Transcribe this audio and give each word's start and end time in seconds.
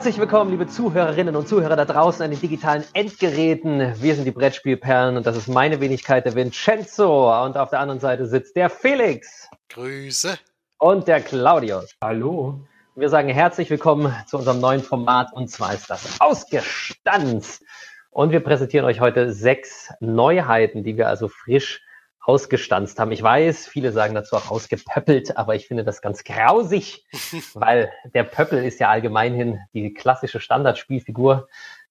Herzlich 0.00 0.18
willkommen, 0.18 0.50
liebe 0.50 0.66
Zuhörerinnen 0.66 1.36
und 1.36 1.46
Zuhörer 1.46 1.76
da 1.76 1.84
draußen 1.84 2.24
an 2.24 2.30
den 2.30 2.40
digitalen 2.40 2.84
Endgeräten. 2.94 3.92
Wir 4.00 4.14
sind 4.14 4.24
die 4.24 4.30
Brettspielperlen 4.30 5.18
und 5.18 5.26
das 5.26 5.36
ist 5.36 5.46
meine 5.46 5.78
Wenigkeit, 5.82 6.24
der 6.24 6.34
Vincenzo. 6.34 7.44
Und 7.44 7.58
auf 7.58 7.68
der 7.68 7.80
anderen 7.80 8.00
Seite 8.00 8.24
sitzt 8.24 8.56
der 8.56 8.70
Felix. 8.70 9.50
Grüße. 9.68 10.38
Und 10.78 11.06
der 11.06 11.20
Claudius. 11.20 11.94
Hallo. 12.02 12.66
Wir 12.96 13.10
sagen 13.10 13.28
herzlich 13.28 13.68
willkommen 13.68 14.14
zu 14.26 14.38
unserem 14.38 14.58
neuen 14.58 14.82
Format 14.82 15.34
und 15.34 15.50
zwar 15.50 15.74
ist 15.74 15.90
das 15.90 16.18
Ausgestanzt. 16.18 17.62
Und 18.10 18.32
wir 18.32 18.40
präsentieren 18.40 18.86
euch 18.86 19.00
heute 19.00 19.34
sechs 19.34 19.92
Neuheiten, 20.00 20.82
die 20.82 20.96
wir 20.96 21.08
also 21.08 21.28
frisch 21.28 21.82
ausgestanzt 22.20 22.98
haben. 22.98 23.12
Ich 23.12 23.22
weiß, 23.22 23.66
viele 23.66 23.92
sagen 23.92 24.14
dazu 24.14 24.36
auch 24.36 24.50
ausgepöppelt, 24.50 25.36
aber 25.36 25.54
ich 25.54 25.66
finde 25.66 25.84
das 25.84 26.02
ganz 26.02 26.24
grausig, 26.24 27.06
weil 27.54 27.90
der 28.14 28.24
Pöppel 28.24 28.64
ist 28.64 28.78
ja 28.78 28.90
allgemeinhin 28.90 29.58
die 29.72 29.94
klassische 29.94 30.40
Standardspielfigur, 30.40 31.48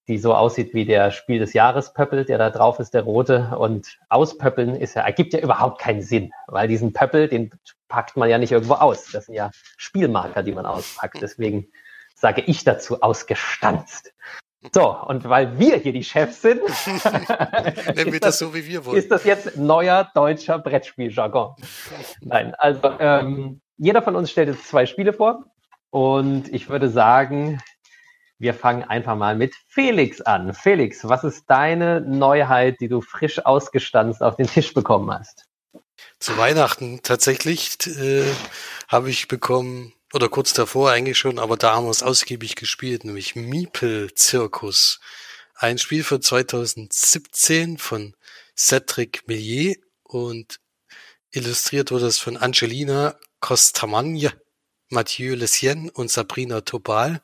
die 0.08 0.18
so 0.18 0.34
aussieht 0.34 0.74
wie 0.74 0.84
der 0.84 1.10
Spiel 1.10 1.38
des 1.38 1.52
Jahres 1.52 1.92
Pöppel, 1.92 2.24
der 2.24 2.38
da 2.38 2.50
drauf 2.50 2.80
ist, 2.80 2.94
der 2.94 3.02
rote. 3.02 3.56
Und 3.56 3.98
auspöppeln 4.08 4.74
ist 4.74 4.94
ja, 4.94 5.02
ergibt 5.02 5.32
ja 5.32 5.40
überhaupt 5.40 5.80
keinen 5.80 6.02
Sinn, 6.02 6.32
weil 6.46 6.68
diesen 6.68 6.92
Pöppel, 6.92 7.28
den 7.28 7.50
packt 7.88 8.16
man 8.16 8.28
ja 8.28 8.38
nicht 8.38 8.52
irgendwo 8.52 8.74
aus. 8.74 9.10
Das 9.12 9.26
sind 9.26 9.34
ja 9.34 9.50
Spielmarker, 9.76 10.42
die 10.42 10.52
man 10.52 10.66
auspackt. 10.66 11.22
Deswegen 11.22 11.68
sage 12.14 12.42
ich 12.42 12.64
dazu 12.64 13.02
ausgestanzt. 13.02 14.12
So, 14.74 14.94
und 15.06 15.26
weil 15.26 15.58
wir 15.58 15.76
hier 15.76 15.92
die 15.92 16.04
Chefs 16.04 16.42
sind, 16.42 16.60
Nennen 16.86 18.12
wir 18.12 18.20
das, 18.20 18.20
das, 18.20 18.38
so, 18.38 18.54
wie 18.54 18.66
wir 18.66 18.84
wollen. 18.84 18.98
Ist 18.98 19.10
das 19.10 19.24
jetzt 19.24 19.56
neuer 19.56 20.10
deutscher 20.14 20.58
Brettspieljargon? 20.58 21.54
Nein, 22.20 22.54
also 22.56 22.92
ähm, 22.98 23.60
jeder 23.78 24.02
von 24.02 24.16
uns 24.16 24.30
stellt 24.30 24.48
jetzt 24.48 24.68
zwei 24.68 24.84
Spiele 24.84 25.14
vor 25.14 25.44
und 25.88 26.52
ich 26.52 26.68
würde 26.68 26.90
sagen, 26.90 27.60
wir 28.38 28.52
fangen 28.52 28.84
einfach 28.84 29.16
mal 29.16 29.34
mit 29.34 29.54
Felix 29.68 30.20
an. 30.20 30.52
Felix, 30.52 31.08
was 31.08 31.24
ist 31.24 31.44
deine 31.48 32.02
Neuheit, 32.02 32.80
die 32.80 32.88
du 32.88 33.00
frisch 33.00 33.44
ausgestanzt 33.44 34.22
auf 34.22 34.36
den 34.36 34.46
Tisch 34.46 34.74
bekommen 34.74 35.10
hast? 35.10 35.46
Zu 36.18 36.36
Weihnachten 36.36 37.00
tatsächlich 37.02 37.78
äh, 37.86 38.24
habe 38.88 39.10
ich 39.10 39.28
bekommen 39.28 39.94
oder 40.12 40.28
kurz 40.28 40.52
davor 40.52 40.90
eigentlich 40.90 41.18
schon, 41.18 41.38
aber 41.38 41.56
da 41.56 41.76
haben 41.76 41.86
wir 41.86 41.90
es 41.90 42.02
ausgiebig 42.02 42.56
gespielt, 42.56 43.04
nämlich 43.04 43.36
Miepel 43.36 44.12
Zirkus. 44.14 45.00
Ein 45.54 45.78
Spiel 45.78 46.04
von 46.04 46.22
2017 46.22 47.78
von 47.78 48.14
Cedric 48.56 49.26
Millier 49.28 49.76
und 50.02 50.58
illustriert 51.32 51.90
wurde 51.90 52.06
es 52.06 52.18
von 52.18 52.36
Angelina 52.36 53.14
Costamagne, 53.40 54.32
Mathieu 54.88 55.34
Lessien 55.34 55.90
und 55.90 56.10
Sabrina 56.10 56.62
Tobal. 56.62 57.22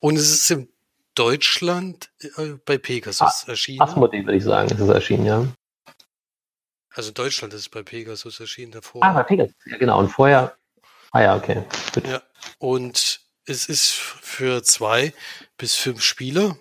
Und 0.00 0.16
es 0.16 0.30
ist 0.30 0.50
in 0.50 0.68
Deutschland 1.14 2.10
äh, 2.36 2.54
bei 2.64 2.78
Pegasus 2.78 3.44
ah, 3.46 3.50
erschienen. 3.50 3.82
Asmodee 3.82 4.24
würde 4.24 4.36
ich 4.36 4.44
sagen, 4.44 4.70
ist 4.70 4.80
es 4.80 4.88
erschienen, 4.88 5.26
ja. 5.26 5.46
Also 6.94 7.08
in 7.08 7.14
Deutschland 7.14 7.54
ist 7.54 7.60
es 7.60 7.68
bei 7.68 7.82
Pegasus 7.82 8.40
erschienen 8.40 8.72
davor. 8.72 9.02
Ah, 9.02 9.12
bei 9.12 9.22
Pegasus, 9.22 9.54
ja 9.66 9.78
genau. 9.78 9.98
Und 9.98 10.08
vorher 10.08 10.56
Ah 11.12 11.22
ja, 11.22 11.36
okay. 11.36 11.62
Gut. 11.94 12.06
Ja, 12.08 12.22
und 12.58 13.20
es 13.44 13.66
ist 13.68 13.90
für 13.92 14.62
zwei 14.62 15.12
bis 15.58 15.74
fünf 15.74 16.02
Spieler. 16.02 16.56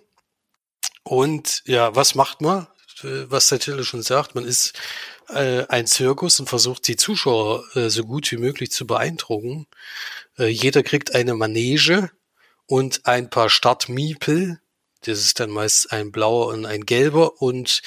Und 1.03 1.63
ja, 1.66 1.95
was 1.95 2.16
macht 2.16 2.41
man? 2.41 2.67
Was 3.01 3.47
der 3.47 3.59
Titel 3.59 3.84
schon 3.84 4.03
sagt, 4.03 4.35
man 4.35 4.45
ist 4.45 4.73
äh, 5.29 5.66
ein 5.67 5.88
Zirkus 5.88 6.40
und 6.40 6.50
versucht 6.50 6.88
die 6.88 6.97
Zuschauer 6.97 7.63
äh, 7.75 7.90
so 7.90 8.03
gut 8.03 8.29
wie 8.31 8.38
möglich 8.38 8.72
zu 8.72 8.85
beeindrucken. 8.85 9.67
Äh, 10.38 10.47
jeder 10.47 10.84
kriegt 10.84 11.16
eine 11.16 11.34
Manege 11.34 12.11
und 12.67 13.06
ein 13.07 13.29
paar 13.29 13.50
Startmiepel. 13.50 14.59
Das 15.06 15.19
ist 15.19 15.40
dann 15.40 15.50
meist 15.50 15.91
ein 15.91 16.11
blauer 16.11 16.47
und 16.47 16.66
ein 16.66 16.85
gelber. 16.85 17.41
Und 17.41 17.81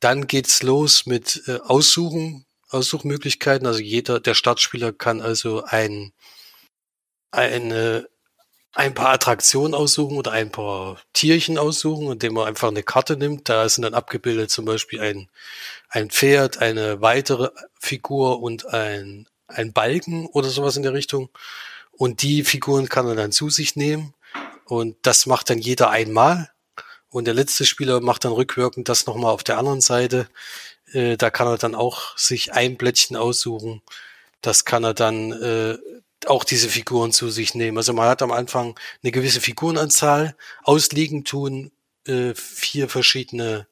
dann 0.00 0.26
geht's 0.26 0.62
los 0.62 1.06
mit 1.06 1.42
äh, 1.46 1.58
Aussuchen 1.64 2.43
Aussuchmöglichkeiten. 2.74 3.66
Also 3.66 3.80
jeder, 3.80 4.20
der 4.20 4.34
Startspieler 4.34 4.92
kann 4.92 5.20
also 5.20 5.64
ein, 5.64 6.12
eine, 7.30 8.08
ein 8.72 8.94
paar 8.94 9.10
Attraktionen 9.10 9.74
aussuchen 9.74 10.18
oder 10.18 10.32
ein 10.32 10.50
paar 10.50 11.00
Tierchen 11.12 11.58
aussuchen, 11.58 12.10
indem 12.12 12.34
man 12.34 12.48
einfach 12.48 12.68
eine 12.68 12.82
Karte 12.82 13.16
nimmt. 13.16 13.48
Da 13.48 13.68
sind 13.68 13.82
dann 13.82 13.94
abgebildet 13.94 14.50
zum 14.50 14.64
Beispiel 14.64 15.00
ein, 15.00 15.28
ein 15.88 16.10
Pferd, 16.10 16.58
eine 16.58 17.00
weitere 17.00 17.50
Figur 17.78 18.42
und 18.42 18.66
ein, 18.66 19.28
ein 19.46 19.72
Balken 19.72 20.26
oder 20.26 20.48
sowas 20.48 20.76
in 20.76 20.82
der 20.82 20.92
Richtung. 20.92 21.30
Und 21.92 22.22
die 22.22 22.42
Figuren 22.42 22.88
kann 22.88 23.06
er 23.06 23.14
dann 23.14 23.32
zu 23.32 23.50
sich 23.50 23.76
nehmen. 23.76 24.14
Und 24.64 24.96
das 25.02 25.26
macht 25.26 25.50
dann 25.50 25.58
jeder 25.58 25.90
einmal. 25.90 26.50
Und 27.10 27.26
der 27.26 27.34
letzte 27.34 27.64
Spieler 27.64 28.00
macht 28.00 28.24
dann 28.24 28.32
rückwirkend 28.32 28.88
das 28.88 29.06
nochmal 29.06 29.32
auf 29.32 29.44
der 29.44 29.58
anderen 29.58 29.80
Seite. 29.80 30.28
Äh, 30.94 31.16
da 31.16 31.30
kann 31.30 31.48
er 31.48 31.58
dann 31.58 31.74
auch 31.74 32.16
sich 32.16 32.52
ein 32.52 32.76
Blättchen 32.76 33.16
aussuchen. 33.16 33.82
Das 34.40 34.64
kann 34.64 34.84
er 34.84 34.94
dann 34.94 35.32
äh, 35.32 35.78
auch 36.26 36.44
diese 36.44 36.68
Figuren 36.68 37.12
zu 37.12 37.30
sich 37.30 37.54
nehmen. 37.54 37.76
Also 37.76 37.92
man 37.92 38.08
hat 38.08 38.22
am 38.22 38.32
Anfang 38.32 38.78
eine 39.02 39.12
gewisse 39.12 39.40
Figurenanzahl, 39.40 40.36
ausliegen 40.62 41.24
tun 41.24 41.72
äh, 42.06 42.34
vier 42.34 42.88
verschiedene 42.88 43.66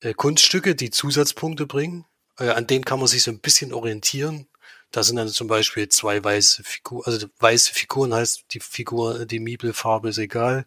äh, 0.00 0.14
Kunststücke, 0.14 0.74
die 0.74 0.90
Zusatzpunkte 0.90 1.66
bringen. 1.66 2.04
Äh, 2.38 2.50
an 2.50 2.66
denen 2.66 2.84
kann 2.84 2.98
man 2.98 3.08
sich 3.08 3.22
so 3.22 3.30
ein 3.30 3.40
bisschen 3.40 3.72
orientieren. 3.72 4.48
Da 4.90 5.02
sind 5.02 5.16
dann 5.16 5.28
zum 5.28 5.48
Beispiel 5.48 5.88
zwei 5.88 6.22
weiße 6.22 6.62
Figuren, 6.64 7.04
also 7.04 7.26
weiße 7.38 7.74
Figuren 7.74 8.14
heißt 8.14 8.44
die 8.52 8.60
Figur, 8.60 9.26
die 9.26 9.40
Miebelfarbe 9.40 10.08
ist 10.10 10.18
egal. 10.18 10.66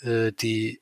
Äh, 0.00 0.32
die 0.32 0.80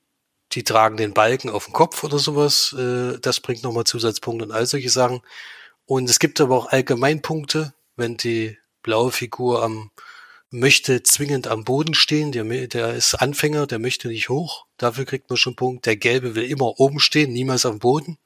die 0.57 0.63
tragen 0.63 0.97
den 0.97 1.13
Balken 1.13 1.51
auf 1.51 1.65
dem 1.65 1.73
Kopf 1.73 2.03
oder 2.03 2.17
sowas. 2.17 2.73
Äh, 2.73 3.19
das 3.19 3.39
bringt 3.41 3.61
nochmal 3.61 3.83
Zusatzpunkte 3.83 4.43
und 4.43 4.51
all 4.51 4.65
solche 4.65 4.89
Sachen. 4.89 5.21
Und 5.85 6.09
es 6.09 6.17
gibt 6.17 6.41
aber 6.41 6.57
auch 6.57 6.65
Allgemeinpunkte, 6.71 7.75
wenn 7.95 8.17
die 8.17 8.57
blaue 8.81 9.11
Figur 9.11 9.61
am 9.61 9.91
möchte 10.49 11.03
zwingend 11.03 11.47
am 11.47 11.63
Boden 11.63 11.93
stehen, 11.93 12.31
der, 12.31 12.45
der 12.67 12.95
ist 12.95 13.13
Anfänger, 13.13 13.67
der 13.67 13.77
möchte 13.77 14.07
nicht 14.07 14.29
hoch, 14.29 14.65
dafür 14.77 15.05
kriegt 15.05 15.29
man 15.29 15.37
schon 15.37 15.55
Punkt. 15.55 15.85
Der 15.85 15.95
gelbe 15.95 16.33
will 16.33 16.49
immer 16.49 16.79
oben 16.79 16.99
stehen, 16.99 17.33
niemals 17.33 17.67
am 17.67 17.77
Boden. 17.77 18.17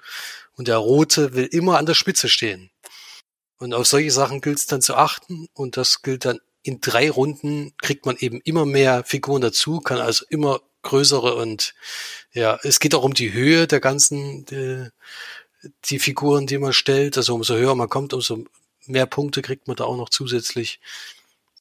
Und 0.53 0.69
der 0.69 0.77
rote 0.77 1.33
will 1.33 1.47
immer 1.51 1.79
an 1.79 1.85
der 1.85 1.95
Spitze 1.95 2.29
stehen. 2.29 2.69
Und 3.57 3.73
auf 3.73 3.87
solche 3.87 4.11
Sachen 4.11 4.39
gilt 4.39 4.59
es 4.59 4.67
dann 4.67 4.81
zu 4.81 4.95
achten 4.95 5.47
und 5.53 5.75
das 5.75 6.01
gilt 6.01 6.23
dann 6.23 6.39
in 6.63 6.79
drei 6.79 7.09
Runden 7.09 7.73
kriegt 7.81 8.05
man 8.05 8.15
eben 8.17 8.39
immer 8.41 8.65
mehr 8.65 9.03
Figuren 9.03 9.41
dazu, 9.41 9.81
kann 9.81 9.97
also 9.97 10.23
immer 10.29 10.61
größere 10.83 11.35
und 11.35 11.73
ja, 12.33 12.59
es 12.63 12.79
geht 12.79 12.95
auch 12.95 13.03
um 13.03 13.13
die 13.13 13.33
Höhe 13.33 13.67
der 13.67 13.79
ganzen, 13.79 14.45
die, 14.45 14.89
die 15.85 15.99
Figuren, 15.99 16.47
die 16.47 16.57
man 16.57 16.73
stellt. 16.73 17.17
Also 17.17 17.35
umso 17.35 17.55
höher 17.55 17.75
man 17.75 17.89
kommt, 17.89 18.13
umso 18.13 18.45
mehr 18.85 19.05
Punkte 19.05 19.41
kriegt 19.41 19.67
man 19.67 19.75
da 19.75 19.83
auch 19.85 19.97
noch 19.97 20.09
zusätzlich. 20.09 20.79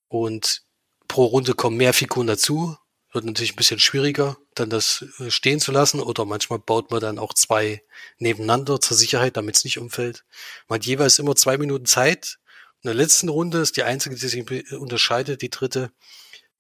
Und 0.09 0.63
pro 1.09 1.25
Runde 1.25 1.55
kommen 1.55 1.77
mehr 1.77 1.93
Figuren 1.93 2.27
dazu. 2.27 2.77
Wird 3.13 3.25
natürlich 3.25 3.55
ein 3.55 3.57
bisschen 3.57 3.81
schwieriger, 3.81 4.37
dann 4.55 4.71
das 4.71 5.05
äh, 5.19 5.31
stehen 5.33 5.59
zu 5.59 5.73
lassen. 5.73 6.01
Oder 6.01 6.25
manchmal 6.25 6.61
baut 6.61 6.93
man 6.93 7.01
dann 7.01 7.19
auch 7.19 7.35
zwei 7.35 7.83
nebeneinander 8.19 8.81
zur 8.81 8.97
Sicherheit, 8.97 9.37
damit 9.37 9.57
es 9.57 9.65
nicht 9.65 9.79
umfällt. 9.79 10.25
Man 10.69 10.79
hat 10.79 10.87
jeweils 10.87 11.19
immer 11.19 11.35
zwei 11.35 11.59
Minuten 11.59 11.87
Zeit. 11.87 12.39
In 12.83 12.89
der 12.89 12.95
letzten 12.95 13.29
Runde 13.29 13.59
ist 13.59 13.77
die 13.77 13.83
einzige, 13.83 14.15
die 14.15 14.29
sich 14.29 14.73
unterscheidet, 14.73 15.43
die 15.43 15.51
dritte. 15.51 15.91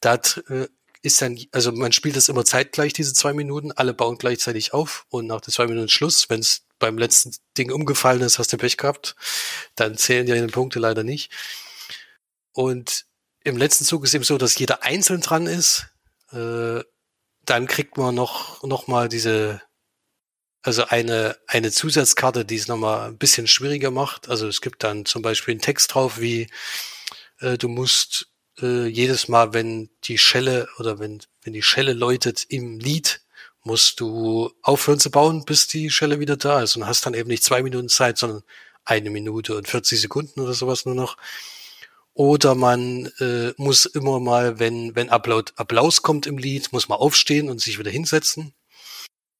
Da 0.00 0.16
äh, 0.48 0.66
ist 1.02 1.22
dann, 1.22 1.38
also 1.52 1.72
man 1.72 1.92
spielt 1.92 2.16
das 2.16 2.28
immer 2.28 2.44
zeitgleich, 2.44 2.92
diese 2.92 3.14
zwei 3.14 3.32
Minuten, 3.32 3.72
alle 3.72 3.94
bauen 3.94 4.18
gleichzeitig 4.18 4.74
auf 4.74 5.06
und 5.08 5.26
nach 5.26 5.40
den 5.40 5.52
zwei 5.52 5.66
Minuten 5.66 5.88
Schluss, 5.88 6.28
wenn 6.28 6.40
es 6.40 6.62
beim 6.78 6.98
letzten 6.98 7.34
Ding 7.56 7.70
umgefallen 7.70 8.22
ist, 8.22 8.38
hast 8.38 8.52
du 8.52 8.56
Pech 8.56 8.76
gehabt, 8.76 9.16
dann 9.76 9.96
zählen 9.96 10.26
ja 10.26 10.34
die 10.34 10.52
Punkte 10.52 10.78
leider 10.78 11.04
nicht. 11.04 11.30
Und 12.52 13.06
im 13.44 13.56
letzten 13.56 13.84
Zug 13.84 14.04
ist 14.04 14.14
eben 14.14 14.24
so, 14.24 14.36
dass 14.38 14.58
jeder 14.58 14.82
einzeln 14.82 15.20
dran 15.20 15.46
ist. 15.46 15.86
Äh, 16.32 16.82
dann 17.44 17.66
kriegt 17.66 17.96
man 17.96 18.14
noch, 18.14 18.62
noch 18.62 18.86
mal 18.86 19.08
diese, 19.08 19.62
also 20.62 20.84
eine, 20.84 21.36
eine 21.46 21.70
Zusatzkarte, 21.70 22.44
die 22.44 22.56
es 22.56 22.68
noch 22.68 22.76
mal 22.76 23.08
ein 23.08 23.18
bisschen 23.18 23.46
schwieriger 23.46 23.90
macht. 23.90 24.28
Also 24.28 24.46
es 24.46 24.60
gibt 24.60 24.84
dann 24.84 25.06
zum 25.06 25.22
Beispiel 25.22 25.52
einen 25.52 25.62
Text 25.62 25.94
drauf, 25.94 26.20
wie 26.20 26.48
äh, 27.40 27.56
du 27.56 27.68
musst 27.68 28.29
äh, 28.62 28.86
jedes 28.86 29.28
Mal, 29.28 29.52
wenn 29.52 29.90
die 30.04 30.18
Schelle 30.18 30.68
oder 30.78 30.98
wenn, 30.98 31.20
wenn 31.42 31.52
die 31.52 31.62
Schelle 31.62 31.92
läutet 31.92 32.44
im 32.48 32.78
Lied, 32.78 33.20
musst 33.62 34.00
du 34.00 34.50
aufhören 34.62 35.00
zu 35.00 35.10
bauen, 35.10 35.44
bis 35.44 35.66
die 35.66 35.90
Schelle 35.90 36.20
wieder 36.20 36.36
da 36.36 36.62
ist 36.62 36.76
und 36.76 36.86
hast 36.86 37.04
dann 37.06 37.14
eben 37.14 37.28
nicht 37.28 37.44
zwei 37.44 37.62
Minuten 37.62 37.88
Zeit, 37.88 38.18
sondern 38.18 38.42
eine 38.84 39.10
Minute 39.10 39.56
und 39.56 39.68
40 39.68 40.00
Sekunden 40.00 40.40
oder 40.40 40.54
sowas 40.54 40.86
nur 40.86 40.94
noch. 40.94 41.16
Oder 42.14 42.54
man 42.54 43.06
äh, 43.18 43.52
muss 43.56 43.86
immer 43.86 44.18
mal, 44.20 44.58
wenn, 44.58 44.94
wenn 44.96 45.10
Applaus, 45.10 45.44
Applaus 45.56 46.02
kommt 46.02 46.26
im 46.26 46.38
Lied, 46.38 46.72
muss 46.72 46.88
man 46.88 46.98
aufstehen 46.98 47.48
und 47.48 47.60
sich 47.60 47.78
wieder 47.78 47.90
hinsetzen. 47.90 48.52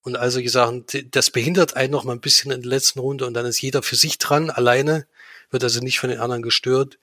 Und 0.03 0.17
all 0.17 0.31
solche 0.31 0.51
Sachen, 0.51 0.87
das 1.11 1.31
behindert 1.31 1.77
einen 1.77 1.93
noch 1.93 2.05
mal 2.05 2.13
ein 2.13 2.21
bisschen 2.21 2.53
in 2.53 2.63
der 2.63 2.71
letzten 2.71 3.01
Runde 3.01 3.27
und 3.27 3.35
dann 3.35 3.45
ist 3.45 3.61
jeder 3.61 3.83
für 3.83 3.97
sich 3.97 4.17
dran, 4.19 4.49
alleine, 4.49 5.07
wird 5.51 5.63
also 5.63 5.81
nicht 5.81 5.99
von 5.99 6.09
den 6.09 6.21
anderen 6.21 6.43
gestört. 6.43 6.99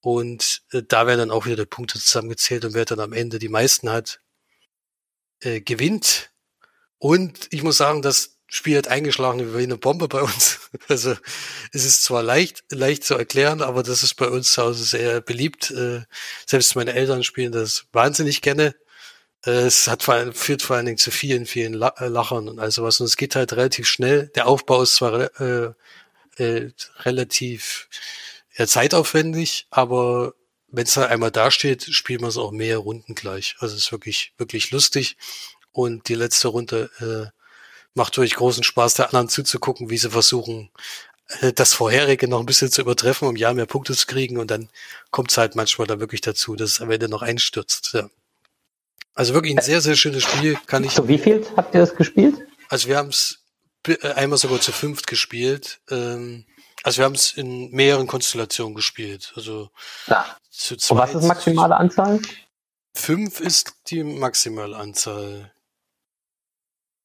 Und 0.00 0.62
äh, 0.72 0.82
da 0.86 1.06
werden 1.06 1.18
dann 1.18 1.30
auch 1.30 1.46
wieder 1.46 1.56
die 1.56 1.66
Punkte 1.66 1.98
zusammengezählt 1.98 2.64
und 2.64 2.74
wer 2.74 2.84
dann 2.84 3.00
am 3.00 3.12
Ende 3.12 3.38
die 3.38 3.48
meisten 3.48 3.90
hat, 3.90 4.20
äh, 5.40 5.60
gewinnt. 5.60 6.30
Und 6.98 7.48
ich 7.50 7.62
muss 7.62 7.76
sagen, 7.76 8.02
das 8.02 8.36
Spiel 8.48 8.78
hat 8.78 8.88
eingeschlagen 8.88 9.56
wie 9.56 9.62
eine 9.62 9.76
Bombe 9.76 10.08
bei 10.08 10.22
uns. 10.22 10.60
Also 10.88 11.16
es 11.72 11.84
ist 11.84 12.04
zwar 12.04 12.22
leicht, 12.22 12.62
leicht 12.70 13.02
zu 13.02 13.14
erklären, 13.14 13.62
aber 13.62 13.82
das 13.82 14.02
ist 14.02 14.14
bei 14.14 14.28
uns 14.28 14.52
zu 14.52 14.62
Hause 14.62 14.84
sehr 14.84 15.20
beliebt. 15.22 15.70
Äh, 15.70 16.02
selbst 16.44 16.76
meine 16.76 16.92
Eltern 16.92 17.24
spielen 17.24 17.50
das 17.50 17.86
wahnsinnig 17.92 18.42
gerne. 18.42 18.74
Äh, 19.44 19.66
es 19.66 19.88
hat 19.88 20.02
vor 20.02 20.14
allem, 20.14 20.34
führt 20.34 20.62
vor 20.62 20.76
allen 20.76 20.86
Dingen 20.86 20.98
zu 20.98 21.10
vielen, 21.10 21.46
vielen 21.46 21.74
äh, 21.74 22.08
Lachern 22.08 22.48
und 22.48 22.58
all 22.58 22.70
sowas. 22.70 23.00
Und 23.00 23.06
es 23.06 23.16
geht 23.16 23.36
halt 23.36 23.54
relativ 23.54 23.88
schnell. 23.88 24.28
Der 24.34 24.46
Aufbau 24.46 24.82
ist 24.82 24.96
zwar 24.96 25.40
äh, 25.40 25.72
äh, 26.36 26.70
relativ 27.00 27.88
ja, 28.56 28.66
zeitaufwendig, 28.66 29.66
aber 29.70 30.34
wenn 30.68 30.84
es 30.84 30.96
halt 30.96 31.10
einmal 31.10 31.30
dasteht, 31.30 31.84
spielt 31.84 32.20
man 32.20 32.30
es 32.30 32.36
auch 32.36 32.50
mehr 32.50 32.78
Runden 32.78 33.14
gleich. 33.14 33.56
Also 33.60 33.74
es 33.74 33.82
ist 33.82 33.92
wirklich, 33.92 34.32
wirklich 34.38 34.70
lustig. 34.70 35.16
Und 35.72 36.08
die 36.08 36.14
letzte 36.14 36.48
Runde 36.48 36.90
äh, 37.00 37.30
macht 37.94 38.16
wirklich 38.16 38.34
großen 38.34 38.64
Spaß, 38.64 38.94
der 38.94 39.06
anderen 39.06 39.28
zuzugucken, 39.28 39.90
wie 39.90 39.98
sie 39.98 40.10
versuchen, 40.10 40.70
äh, 41.40 41.52
das 41.52 41.74
vorherige 41.74 42.28
noch 42.28 42.40
ein 42.40 42.46
bisschen 42.46 42.70
zu 42.70 42.80
übertreffen, 42.80 43.28
um 43.28 43.36
ja 43.36 43.52
mehr 43.52 43.66
Punkte 43.66 43.94
zu 43.94 44.06
kriegen. 44.06 44.38
Und 44.38 44.50
dann 44.50 44.68
kommt 45.10 45.30
es 45.30 45.38
halt 45.38 45.54
manchmal 45.54 45.86
dann 45.86 46.00
wirklich 46.00 46.20
dazu, 46.20 46.56
dass 46.56 46.70
es 46.70 46.80
am 46.80 46.90
Ende 46.90 47.08
noch 47.08 47.22
einstürzt. 47.22 47.92
Ja. 47.94 48.10
Also 49.14 49.34
wirklich 49.34 49.56
ein 49.56 49.62
sehr, 49.62 49.80
sehr 49.80 49.96
schönes 49.96 50.24
Spiel. 50.24 50.58
Kann 50.66 50.84
ich. 50.84 50.94
Zu 50.94 51.08
wie 51.08 51.18
viel 51.18 51.46
habt 51.56 51.74
ihr 51.74 51.80
das 51.80 51.94
gespielt? 51.94 52.36
Also 52.68 52.88
wir 52.88 52.96
haben 52.96 53.08
es 53.08 53.44
äh, 53.86 54.12
einmal 54.12 54.38
sogar 54.38 54.60
zu 54.60 54.72
fünft 54.72 55.06
gespielt. 55.06 55.80
Ähm, 55.90 56.44
also 56.86 56.98
wir 56.98 57.04
haben 57.06 57.16
es 57.16 57.32
in 57.32 57.72
mehreren 57.72 58.06
Konstellationen 58.06 58.76
gespielt. 58.76 59.32
Also 59.34 59.70
ja. 60.06 60.24
zu 60.50 60.76
zweit. 60.76 60.90
Und 60.92 60.98
was 60.98 61.14
ist 61.16 61.26
maximale 61.26 61.76
Anzahl? 61.76 62.20
Fünf 62.94 63.40
ist 63.40 63.74
die 63.88 64.04
maximale 64.04 64.76
Anzahl. 64.76 65.52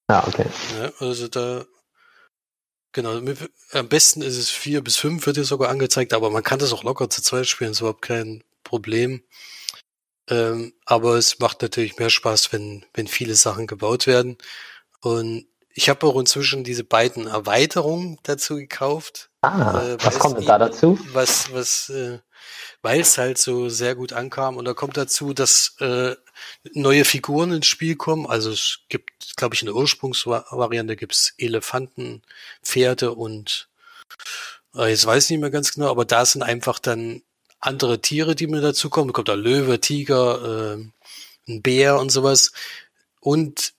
Ja, 0.07 0.27
okay. 0.27 0.45
Ja, 0.77 0.91
also 0.99 1.27
da, 1.27 1.65
genau, 2.91 3.21
am 3.71 3.89
besten 3.89 4.21
ist 4.21 4.37
es 4.37 4.51
vier 4.51 4.83
bis 4.83 4.97
fünf, 4.97 5.25
wird 5.25 5.37
dir 5.37 5.45
sogar 5.45 5.69
angezeigt, 5.69 6.13
aber 6.13 6.29
man 6.29 6.43
kann 6.43 6.59
das 6.59 6.73
auch 6.73 6.83
locker 6.83 7.09
zu 7.09 7.23
zweit 7.23 7.47
spielen, 7.47 7.71
ist 7.71 7.79
überhaupt 7.79 8.03
kein 8.03 8.43
Problem. 8.63 9.23
Ähm, 10.29 10.75
aber 10.85 11.15
es 11.15 11.39
macht 11.39 11.63
natürlich 11.63 11.97
mehr 11.97 12.11
Spaß, 12.11 12.53
wenn, 12.53 12.85
wenn 12.93 13.07
viele 13.07 13.33
Sachen 13.33 13.65
gebaut 13.65 14.05
werden. 14.05 14.37
Und 14.99 15.47
ich 15.73 15.89
habe 15.89 16.05
auch 16.05 16.19
inzwischen 16.19 16.63
diese 16.63 16.83
beiden 16.83 17.25
Erweiterungen 17.25 18.19
dazu 18.21 18.57
gekauft. 18.57 19.30
Ah, 19.41 19.81
äh, 19.81 19.97
was 20.03 20.19
kommt 20.19 20.37
denn 20.37 20.45
da 20.45 20.59
dazu? 20.59 20.99
Was, 21.13 21.51
was, 21.51 21.89
äh, 21.89 22.19
weil 22.83 23.01
es 23.01 23.17
halt 23.17 23.37
so 23.37 23.69
sehr 23.69 23.95
gut 23.95 24.13
ankam. 24.13 24.57
Und 24.57 24.65
da 24.65 24.73
kommt 24.73 24.97
dazu, 24.97 25.33
dass 25.33 25.75
äh, 25.79 26.15
neue 26.73 27.05
Figuren 27.05 27.51
ins 27.51 27.67
Spiel 27.67 27.95
kommen. 27.95 28.27
Also 28.27 28.51
es 28.51 28.79
gibt, 28.89 29.35
glaube 29.37 29.55
ich, 29.55 29.61
in 29.61 29.65
der 29.65 29.75
Ursprungsvariante 29.75 30.95
gibt's 30.95 31.33
Elefanten, 31.37 32.21
Pferde 32.63 33.13
und 33.13 33.69
äh, 34.75 34.89
jetzt 34.89 35.05
weiß 35.05 35.25
ich 35.25 35.29
nicht 35.31 35.41
mehr 35.41 35.49
ganz 35.49 35.73
genau, 35.73 35.89
aber 35.89 36.05
da 36.05 36.25
sind 36.25 36.43
einfach 36.43 36.79
dann 36.79 37.23
andere 37.59 38.01
Tiere, 38.01 38.35
die 38.35 38.47
mir 38.47 38.61
dazukommen. 38.61 39.09
Da 39.09 39.13
kommt 39.13 39.29
da 39.29 39.33
Löwe, 39.33 39.79
Tiger, 39.79 40.75
äh, 40.77 40.85
ein 41.47 41.61
Bär 41.61 41.97
und 41.99 42.11
sowas. 42.11 42.51
Und 43.19 43.73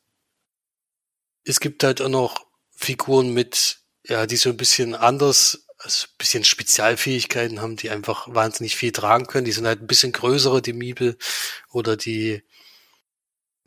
es 1.45 1.61
gibt 1.61 1.85
halt 1.85 2.01
auch 2.01 2.09
noch 2.09 2.47
Figuren 2.71 3.33
mit, 3.33 3.79
ja, 4.07 4.27
die 4.27 4.37
so 4.37 4.51
ein 4.51 4.57
bisschen 4.57 4.95
anders, 4.95 5.67
also 5.79 6.07
ein 6.07 6.17
bisschen 6.19 6.45
Spezialfähigkeiten 6.45 7.61
haben, 7.61 7.77
die 7.77 7.91
einfach 7.91 8.27
wahnsinnig 8.33 8.77
viel 8.77 8.93
tragen 8.93 9.27
können. 9.27 9.45
Die 9.45 9.53
sind 9.53 9.67
halt 9.67 9.81
ein 9.81 9.87
bisschen 9.87 10.13
größere, 10.13 10.63
die 10.63 10.73
Miebel 10.73 11.17
oder 11.71 11.97
die 11.97 12.43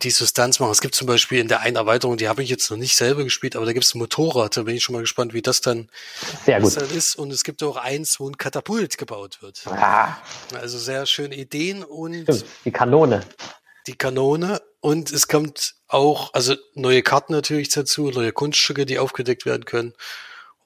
die 0.03 0.11
Substanz 0.11 0.59
machen. 0.59 0.71
Es 0.71 0.81
gibt 0.81 0.95
zum 0.95 1.07
Beispiel 1.07 1.39
in 1.39 1.47
der 1.47 1.61
einen 1.61 1.77
Erweiterung, 1.77 2.17
die 2.17 2.27
habe 2.27 2.43
ich 2.43 2.49
jetzt 2.49 2.69
noch 2.69 2.77
nicht 2.77 2.95
selber 2.95 3.23
gespielt, 3.23 3.55
aber 3.55 3.65
da 3.65 3.73
gibt 3.73 3.85
es 3.85 3.95
ein 3.95 3.99
Motorrad. 3.99 4.57
Da 4.57 4.63
bin 4.63 4.75
ich 4.75 4.83
schon 4.83 4.93
mal 4.93 5.01
gespannt, 5.01 5.33
wie 5.33 5.41
das 5.41 5.61
dann, 5.61 5.89
sehr 6.45 6.59
gut. 6.59 6.75
Dann 6.75 6.89
ist. 6.89 7.15
Und 7.15 7.31
es 7.31 7.43
gibt 7.43 7.63
auch 7.63 7.77
eins, 7.77 8.19
wo 8.19 8.29
ein 8.29 8.37
Katapult 8.37 8.97
gebaut 8.97 9.41
wird. 9.41 9.61
Ah. 9.67 10.17
Also 10.53 10.77
sehr 10.77 11.05
schöne 11.05 11.35
Ideen 11.35 11.83
und 11.83 12.23
Stimmt. 12.23 12.45
die 12.65 12.71
Kanone. 12.71 13.21
Die 13.87 13.97
Kanone 13.97 14.61
und 14.85 15.11
es 15.11 15.27
kommt 15.27 15.73
auch, 15.87 16.31
also 16.35 16.55
neue 16.75 17.01
Karten 17.01 17.33
natürlich 17.33 17.69
dazu, 17.69 18.11
neue 18.11 18.31
Kunststücke, 18.31 18.85
die 18.85 18.99
aufgedeckt 18.99 19.47
werden 19.47 19.65
können. 19.65 19.95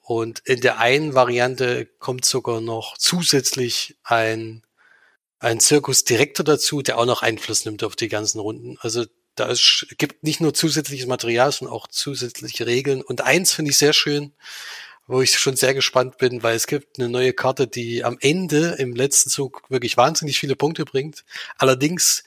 Und 0.02 0.40
in 0.40 0.60
der 0.60 0.78
einen 0.78 1.14
Variante 1.14 1.86
kommt 1.86 2.26
sogar 2.26 2.60
noch 2.60 2.98
zusätzlich 2.98 3.96
ein, 4.04 4.62
ein 5.38 5.58
Zirkusdirektor 5.58 6.44
dazu, 6.44 6.82
der 6.82 6.98
auch 6.98 7.06
noch 7.06 7.22
Einfluss 7.22 7.64
nimmt 7.64 7.82
auf 7.82 7.96
die 7.96 8.08
ganzen 8.08 8.40
Runden. 8.40 8.76
Also 8.80 9.06
da 9.36 9.46
ist, 9.46 9.86
gibt 9.96 10.22
nicht 10.22 10.42
nur 10.42 10.52
zusätzliches 10.52 11.06
Material, 11.06 11.50
sondern 11.50 11.74
auch 11.74 11.86
zusätzliche 11.86 12.66
Regeln. 12.66 13.00
Und 13.00 13.22
eins 13.22 13.54
finde 13.54 13.70
ich 13.70 13.78
sehr 13.78 13.94
schön, 13.94 14.34
wo 15.06 15.22
ich 15.22 15.38
schon 15.38 15.56
sehr 15.56 15.72
gespannt 15.72 16.18
bin, 16.18 16.42
weil 16.42 16.56
es 16.56 16.66
gibt 16.66 16.98
eine 16.98 17.08
neue 17.08 17.32
Karte, 17.32 17.66
die 17.66 18.04
am 18.04 18.18
Ende 18.20 18.76
im 18.78 18.94
letzten 18.94 19.30
Zug 19.30 19.62
wirklich 19.70 19.96
wahnsinnig 19.96 20.38
viele 20.38 20.56
Punkte 20.56 20.84
bringt. 20.84 21.24
Allerdings 21.56 22.22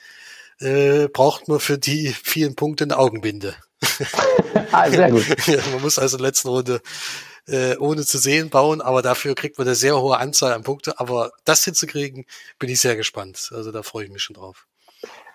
äh, 0.59 1.07
braucht 1.07 1.47
man 1.47 1.59
für 1.59 1.77
die 1.77 2.09
vielen 2.09 2.55
Punkte 2.55 2.83
eine 2.85 2.97
Augenbinde. 2.97 3.55
ah, 4.71 4.89
sehr 4.89 5.11
gut. 5.11 5.25
man 5.71 5.81
muss 5.81 5.99
also 5.99 6.17
in 6.17 6.23
der 6.23 6.29
letzten 6.29 6.49
Runde 6.49 6.81
äh, 7.47 7.75
ohne 7.77 8.05
zu 8.05 8.17
sehen 8.17 8.49
bauen, 8.49 8.81
aber 8.81 9.01
dafür 9.01 9.35
kriegt 9.35 9.57
man 9.57 9.67
eine 9.67 9.75
sehr 9.75 9.99
hohe 9.99 10.17
Anzahl 10.17 10.53
an 10.53 10.63
Punkte. 10.63 10.99
Aber 10.99 11.31
das 11.45 11.63
hinzukriegen, 11.63 12.25
bin 12.59 12.69
ich 12.69 12.79
sehr 12.79 12.95
gespannt. 12.95 13.49
Also 13.53 13.71
da 13.71 13.83
freue 13.83 14.05
ich 14.05 14.11
mich 14.11 14.23
schon 14.23 14.35
drauf. 14.35 14.65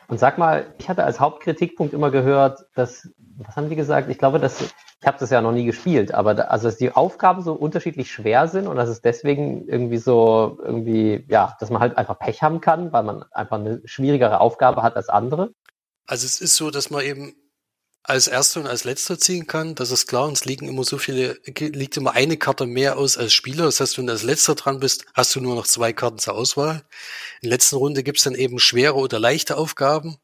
Und 0.09 0.19
sag 0.19 0.39
mal, 0.39 0.75
ich 0.79 0.89
hatte 0.89 1.05
als 1.05 1.21
Hauptkritikpunkt 1.21 1.93
immer 1.93 2.11
gehört, 2.11 2.65
dass, 2.75 3.11
was 3.37 3.57
haben 3.57 3.69
die 3.69 3.77
gesagt? 3.77 4.09
Ich 4.09 4.17
glaube, 4.17 4.41
dass, 4.41 4.63
ich 4.63 5.07
habe 5.07 5.19
das 5.21 5.29
ja 5.29 5.43
noch 5.43 5.53
nie 5.53 5.67
gespielt, 5.67 6.15
aber 6.15 6.35
da, 6.35 6.45
also 6.45 6.67
dass 6.67 6.79
die 6.79 6.93
Aufgaben 6.93 7.43
so 7.43 7.53
unterschiedlich 7.53 8.11
schwer 8.11 8.49
sind 8.49 8.67
und 8.67 8.77
dass 8.77 8.89
es 8.89 9.03
deswegen 9.03 9.69
irgendwie 9.69 9.99
so, 9.99 10.59
irgendwie, 10.65 11.27
ja, 11.29 11.57
dass 11.61 11.69
man 11.69 11.83
halt 11.83 11.99
einfach 11.99 12.19
Pech 12.19 12.43
haben 12.43 12.63
kann, 12.63 12.91
weil 12.91 13.03
man 13.03 13.23
einfach 13.33 13.59
eine 13.59 13.83
schwierigere 13.85 14.41
Aufgabe 14.41 14.83
hat 14.83 14.97
als 14.97 15.11
andere. 15.11 15.53
Also 16.07 16.25
es 16.25 16.41
ist 16.41 16.57
so, 16.57 16.71
dass 16.71 16.89
man 16.89 17.05
eben 17.05 17.35
als 18.03 18.27
Erster 18.27 18.61
und 18.61 18.67
als 18.67 18.85
Letzter 18.85 19.19
ziehen 19.19 19.47
kann. 19.47 19.75
Das 19.75 19.91
ist 19.91 20.07
klar. 20.07 20.27
Uns 20.27 20.45
liegen 20.45 20.69
immer 20.69 20.85
so 20.85 20.99
viele, 20.99 21.39
liegt 21.45 21.97
immer 21.97 22.13
eine 22.13 22.37
Karte 22.37 22.67
mehr 22.67 22.97
aus 22.97 23.19
als 23.19 23.33
Spieler. 23.35 23.65
Das 23.67 23.81
heißt, 23.81 23.99
wenn 23.99 24.07
du 24.07 24.13
als 24.13 24.23
Letzter 24.23 24.55
dran 24.55 24.81
bist, 24.81 25.05
hast 25.15 25.35
du 25.35 25.41
nur 25.41 25.55
noch 25.55 25.67
zwei 25.67 25.93
Karten 25.93 26.19
zur 26.19 26.35
Auswahl. 26.35 26.85
In 27.41 27.49
der 27.49 27.57
letzten 27.57 27.77
Runde 27.77 28.03
gibt's 28.03 28.25
dann 28.25 28.35
eben 28.35 28.59
schwere 28.59 28.95
oder 28.95 29.19
leichte 29.19 29.57
Aufgaben. 29.57 30.17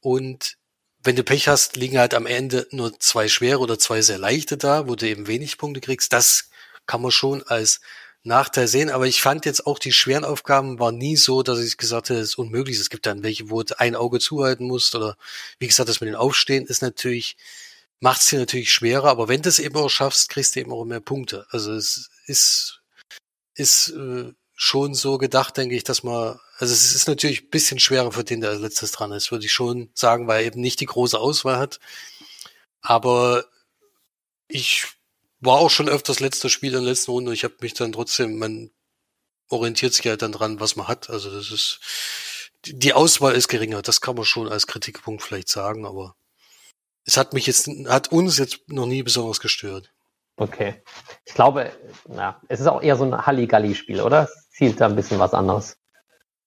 Und 0.00 0.58
wenn 1.02 1.16
du 1.16 1.22
Pech 1.22 1.48
hast, 1.48 1.76
liegen 1.76 1.98
halt 1.98 2.14
am 2.14 2.26
Ende 2.26 2.66
nur 2.70 2.98
zwei 2.98 3.28
schwere 3.28 3.58
oder 3.58 3.78
zwei 3.78 4.02
sehr 4.02 4.18
leichte 4.18 4.56
da, 4.56 4.88
wo 4.88 4.94
du 4.94 5.06
eben 5.06 5.26
wenig 5.26 5.58
Punkte 5.58 5.80
kriegst. 5.80 6.12
Das 6.12 6.50
kann 6.86 7.02
man 7.02 7.10
schon 7.10 7.42
als 7.42 7.80
Nachteil 8.26 8.68
sehen, 8.68 8.88
aber 8.88 9.06
ich 9.06 9.20
fand 9.20 9.44
jetzt 9.44 9.66
auch 9.66 9.78
die 9.78 9.92
schweren 9.92 10.24
Aufgaben 10.24 10.78
war 10.78 10.92
nie 10.92 11.16
so, 11.16 11.42
dass 11.42 11.58
ich 11.60 11.76
gesagt 11.76 12.08
hätte, 12.08 12.20
es 12.20 12.30
ist 12.30 12.38
unmöglich. 12.38 12.78
Es 12.78 12.88
gibt 12.88 13.04
dann 13.04 13.22
welche, 13.22 13.50
wo 13.50 13.62
du 13.62 13.78
ein 13.78 13.94
Auge 13.94 14.18
zuhalten 14.18 14.66
musst 14.66 14.94
oder 14.94 15.16
wie 15.58 15.66
gesagt, 15.66 15.90
das 15.90 16.00
mit 16.00 16.08
den 16.08 16.16
Aufstehen 16.16 16.64
ist 16.64 16.80
natürlich, 16.80 17.36
macht 18.00 18.22
es 18.22 18.28
dir 18.28 18.38
natürlich 18.38 18.72
schwerer, 18.72 19.10
aber 19.10 19.28
wenn 19.28 19.42
du 19.42 19.50
es 19.50 19.58
eben 19.58 19.76
auch 19.76 19.90
schaffst, 19.90 20.30
kriegst 20.30 20.56
du 20.56 20.60
eben 20.60 20.72
auch 20.72 20.86
mehr 20.86 21.00
Punkte. 21.00 21.46
Also 21.50 21.72
es 21.74 22.10
ist, 22.26 22.80
ist 23.54 23.90
äh, 23.90 24.32
schon 24.54 24.94
so 24.94 25.18
gedacht, 25.18 25.56
denke 25.58 25.76
ich, 25.76 25.84
dass 25.84 26.02
man, 26.02 26.38
also 26.58 26.72
es 26.72 26.94
ist 26.94 27.08
natürlich 27.08 27.42
ein 27.42 27.50
bisschen 27.50 27.78
schwerer 27.78 28.10
für 28.12 28.24
den, 28.24 28.40
der 28.40 28.50
als 28.50 28.60
letztes 28.60 28.92
dran 28.92 29.12
ist, 29.12 29.32
würde 29.32 29.44
ich 29.44 29.52
schon 29.52 29.90
sagen, 29.92 30.26
weil 30.28 30.40
er 30.40 30.46
eben 30.46 30.60
nicht 30.62 30.80
die 30.80 30.86
große 30.86 31.18
Auswahl 31.18 31.58
hat. 31.58 31.78
Aber 32.80 33.44
ich 34.48 34.86
war 35.44 35.58
auch 35.58 35.70
schon 35.70 35.88
öfters 35.88 36.20
letzter 36.20 36.48
Spiel 36.48 36.74
in 36.74 36.84
der 36.84 36.90
letzten 36.92 37.10
Runde. 37.10 37.32
Ich 37.32 37.44
habe 37.44 37.54
mich 37.60 37.74
dann 37.74 37.92
trotzdem, 37.92 38.38
man 38.38 38.70
orientiert 39.48 39.94
sich 39.94 40.06
halt 40.06 40.22
dann 40.22 40.32
dran, 40.32 40.60
was 40.60 40.76
man 40.76 40.88
hat. 40.88 41.10
Also 41.10 41.30
das 41.34 41.50
ist, 41.50 41.80
die 42.64 42.92
Auswahl 42.92 43.34
ist 43.34 43.48
geringer. 43.48 43.82
Das 43.82 44.00
kann 44.00 44.16
man 44.16 44.24
schon 44.24 44.48
als 44.48 44.66
Kritikpunkt 44.66 45.22
vielleicht 45.22 45.48
sagen, 45.48 45.86
aber 45.86 46.16
es 47.04 47.16
hat 47.16 47.32
mich 47.34 47.46
jetzt, 47.46 47.68
hat 47.86 48.12
uns 48.12 48.38
jetzt 48.38 48.60
noch 48.68 48.86
nie 48.86 49.02
besonders 49.02 49.40
gestört. 49.40 49.92
Okay. 50.36 50.82
Ich 51.24 51.34
glaube, 51.34 51.72
ja, 52.08 52.40
es 52.48 52.60
ist 52.60 52.66
auch 52.66 52.82
eher 52.82 52.96
so 52.96 53.04
ein 53.04 53.26
Halligalli-Spiel, 53.26 54.00
oder? 54.00 54.24
Es 54.24 54.50
zielt 54.50 54.80
da 54.80 54.86
ein 54.86 54.96
bisschen 54.96 55.18
was 55.18 55.32
anderes. 55.32 55.76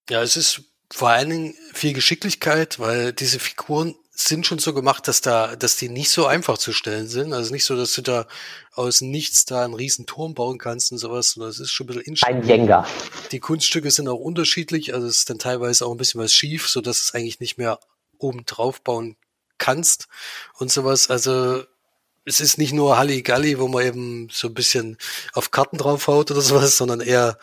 Ja, 0.10 0.22
es 0.22 0.36
ist 0.36 0.62
vor 0.92 1.10
allen 1.10 1.30
Dingen 1.30 1.56
viel 1.74 1.94
Geschicklichkeit, 1.94 2.80
weil 2.80 3.14
diese 3.14 3.40
Figuren 3.40 3.96
sind 4.20 4.48
schon 4.48 4.58
so 4.58 4.74
gemacht, 4.74 5.08
dass 5.08 5.22
da, 5.22 5.56
dass 5.56 5.78
die 5.78 5.90
nicht 5.90 6.10
so 6.10 6.26
einfach 6.26 6.58
zu 6.58 6.74
stellen 6.74 7.08
sind. 7.08 7.34
Also 7.34 7.54
nicht 7.54 7.66
so, 7.66 7.76
dass 7.76 7.94
du 7.94 8.02
da 8.02 8.26
aus 8.74 9.02
nichts 9.02 9.46
da 9.46 9.64
einen 9.64 9.76
riesen 9.76 10.08
Turm 10.08 10.34
bauen 10.34 10.58
kannst 10.58 10.92
und 10.92 10.98
sowas, 10.98 11.32
sondern 11.32 11.52
es 11.52 11.60
ist 11.60 11.72
schon 11.72 11.86
ein 11.86 11.88
bisschen 11.88 12.14
instabil. 12.14 12.36
Ein 12.38 12.48
Jenga. 12.48 12.88
Die 13.32 13.40
Kunststücke 13.40 13.92
sind 13.92 14.08
auch 14.08 14.20
unterschiedlich, 14.20 14.94
also 14.94 15.06
es 15.08 15.20
ist 15.20 15.30
dann 15.30 15.38
teilweise 15.38 15.86
auch 15.86 15.92
ein 15.92 15.98
bisschen 15.98 16.20
was 16.20 16.34
schief, 16.34 16.68
so 16.68 16.82
dass 16.82 17.02
es 17.04 17.14
eigentlich 17.14 17.40
nicht 17.40 17.60
mehr 17.60 17.80
oben 18.18 18.44
drauf 18.46 18.82
bauen 18.82 19.16
kannst 19.60 20.08
und 20.58 20.72
sowas. 20.72 21.12
Also 21.12 21.64
es 22.26 22.40
ist 22.40 22.58
nicht 22.58 22.74
nur 22.74 22.98
Halligalli, 22.98 23.60
wo 23.60 23.68
man 23.68 23.86
eben 23.86 24.30
so 24.32 24.48
ein 24.48 24.54
bisschen 24.56 24.98
auf 25.34 25.52
Karten 25.52 25.78
draufhaut 25.78 26.32
oder 26.32 26.42
sowas, 26.42 26.76
sondern 26.76 27.02
eher 27.02 27.38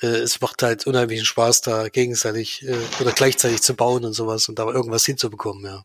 äh, 0.00 0.06
es 0.06 0.40
macht 0.40 0.62
halt 0.62 0.86
unheimlichen 0.86 1.24
Spaß, 1.24 1.60
da 1.62 1.88
gegenseitig 1.88 2.66
äh, 2.66 2.76
oder 3.00 3.12
gleichzeitig 3.12 3.62
zu 3.62 3.74
bauen 3.74 4.04
und 4.04 4.12
sowas 4.12 4.48
und 4.48 4.58
da 4.58 4.64
irgendwas 4.64 5.06
hinzubekommen, 5.06 5.64
ja. 5.64 5.82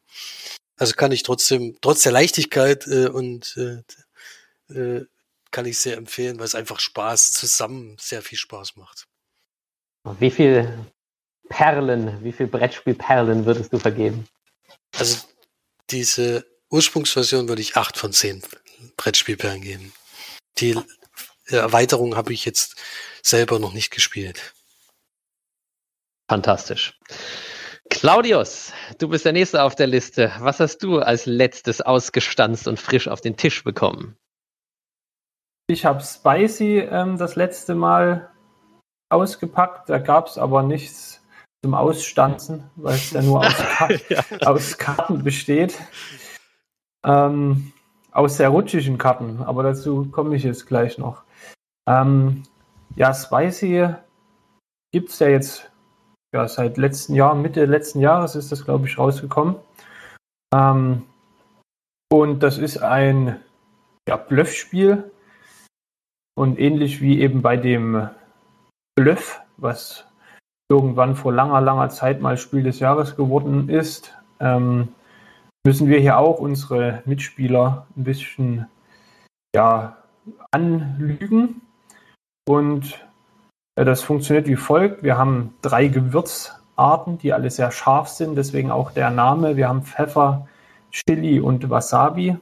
Also 0.78 0.94
kann 0.94 1.12
ich 1.12 1.24
trotzdem, 1.24 1.78
trotz 1.82 2.02
der 2.04 2.12
Leichtigkeit 2.12 2.88
äh, 2.88 3.08
und 3.08 3.56
äh, 3.58 4.74
äh, 4.74 5.06
kann 5.52 5.66
ich 5.66 5.78
sehr 5.78 5.98
empfehlen, 5.98 6.40
weil 6.40 6.46
es 6.46 6.56
einfach 6.56 6.80
Spaß 6.80 7.34
zusammen 7.34 7.98
sehr 8.00 8.22
viel 8.22 8.38
Spaß 8.38 8.78
macht. 8.78 9.06
Wie 10.20 10.32
viel 10.32 10.86
Perlen, 11.50 12.24
wie 12.24 12.32
viel 12.32 12.48
Brettspielperlen 12.48 13.46
würdest 13.46 13.72
du 13.72 13.78
vergeben? 13.78 14.26
Also 14.98 15.18
diese 15.90 16.46
Ursprungsversion 16.70 17.50
würde 17.50 17.62
ich 17.62 17.76
acht 17.76 17.98
von 17.98 18.14
zehn 18.14 18.42
Brettspielperlen 18.98 19.62
geben. 19.62 19.94
Die 20.58 20.80
Erweiterung 21.60 22.16
habe 22.16 22.34
ich 22.34 22.46
jetzt 22.46 22.76
selber 23.22 23.60
noch 23.60 23.74
nicht 23.74 23.92
gespielt. 23.92 24.54
Fantastisch. 26.30 26.98
Claudius, 27.90 28.72
du 29.00 29.10
bist 29.10 29.26
der 29.26 29.34
Nächste 29.34 29.64
auf 29.64 29.76
der 29.76 29.88
Liste. 29.88 30.32
Was 30.40 30.60
hast 30.62 30.80
du 30.80 31.00
als 31.00 31.26
letztes 31.26 31.82
ausgestanzt 31.82 32.68
und 32.68 32.80
frisch 32.80 33.10
auf 33.10 33.20
den 33.20 33.36
Tisch 33.36 33.64
bekommen? 33.64 34.16
Ich 35.68 35.86
habe 35.86 36.02
Spicy 36.02 36.80
ähm, 36.80 37.18
das 37.18 37.36
letzte 37.36 37.76
Mal 37.76 38.32
ausgepackt. 39.10 39.90
Da 39.90 40.00
gab 40.00 40.28
es 40.28 40.38
aber 40.38 40.64
nichts 40.64 41.22
zum 41.64 41.74
Ausstanzen, 41.74 42.70
weil 42.76 42.96
es 42.96 43.12
ja 43.12 43.22
nur 43.22 43.46
aus, 43.46 43.56
Ka 43.78 43.90
ja. 44.10 44.24
aus 44.46 44.78
Karten 44.78 45.24
besteht. 45.24 45.78
Ähm, 47.04 47.74
aus 48.12 48.38
sehr 48.38 48.50
rutschigen 48.50 48.98
Karten, 48.98 49.42
aber 49.44 49.64
dazu 49.64 50.06
komme 50.12 50.36
ich 50.36 50.44
jetzt 50.44 50.66
gleich 50.66 50.98
noch. 50.98 51.24
Ähm, 51.90 52.44
ja, 52.96 53.14
Spicy 53.14 53.90
gibt 54.94 55.10
es 55.10 55.20
ja 55.20 55.30
jetzt 55.30 55.72
ja, 56.34 56.48
seit 56.48 56.78
letzten 56.78 57.16
Jahr, 57.16 57.36
Mitte 57.36 57.66
letzten 57.66 58.00
Jahres 58.00 58.36
ist 58.36 58.52
das, 58.52 58.64
glaube 58.64 58.88
ich, 58.88 58.98
rausgekommen. 58.98 59.56
Ähm, 60.54 61.04
und 62.12 62.42
das 62.44 62.58
ist 62.58 62.78
ein 62.78 63.40
ja, 64.08 64.18
Bluffspiel. 64.18 65.12
Und 66.38 66.60
ähnlich 66.60 67.02
wie 67.02 67.22
eben 67.22 67.42
bei 67.42 67.58
dem 67.58 68.10
Bluff, 68.96 69.42
was 69.58 70.06
irgendwann 70.70 71.16
vor 71.16 71.34
langer, 71.34 71.60
langer 71.60 71.90
Zeit 71.90 72.22
mal 72.22 72.38
Spiel 72.38 72.64
des 72.64 72.80
Jahres 72.80 73.18
geworden 73.18 73.68
ist, 73.68 74.14
ähm, 74.40 74.88
müssen 75.66 75.88
wir 75.88 76.00
hier 76.00 76.18
auch 76.18 76.40
unsere 76.40 77.04
Mitspieler 77.06 77.86
ein 77.96 78.04
bisschen 78.06 78.68
ja, 79.54 79.98
anlügen. 80.52 81.62
Und 82.48 83.00
äh, 83.76 83.86
das 83.86 84.02
funktioniert 84.02 84.48
wie 84.48 84.56
folgt. 84.56 85.04
Wir 85.04 85.18
haben 85.18 85.56
drei 85.62 85.88
Gewürzarten, 85.88 87.18
die 87.18 87.34
alle 87.34 87.50
sehr 87.50 87.72
scharf 87.72 88.08
sind, 88.10 88.36
deswegen 88.36 88.72
auch 88.72 88.92
der 88.92 89.10
Name. 89.10 89.56
Wir 89.56 89.68
haben 89.68 89.84
Pfeffer, 89.84 90.48
Chili 90.92 91.40
und 91.40 91.70
Wasabi. 91.70 92.38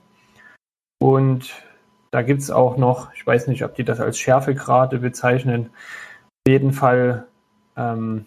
Und 1.01 1.53
da 2.11 2.21
gibt 2.21 2.41
es 2.41 2.51
auch 2.51 2.77
noch, 2.77 3.13
ich 3.13 3.25
weiß 3.25 3.47
nicht, 3.47 3.63
ob 3.63 3.75
die 3.75 3.83
das 3.83 3.99
als 3.99 4.17
Schärfegrade 4.17 4.99
bezeichnen. 4.99 5.69
Auf 5.69 6.51
jeden 6.51 6.73
Fall 6.73 7.27
ähm, 7.77 8.25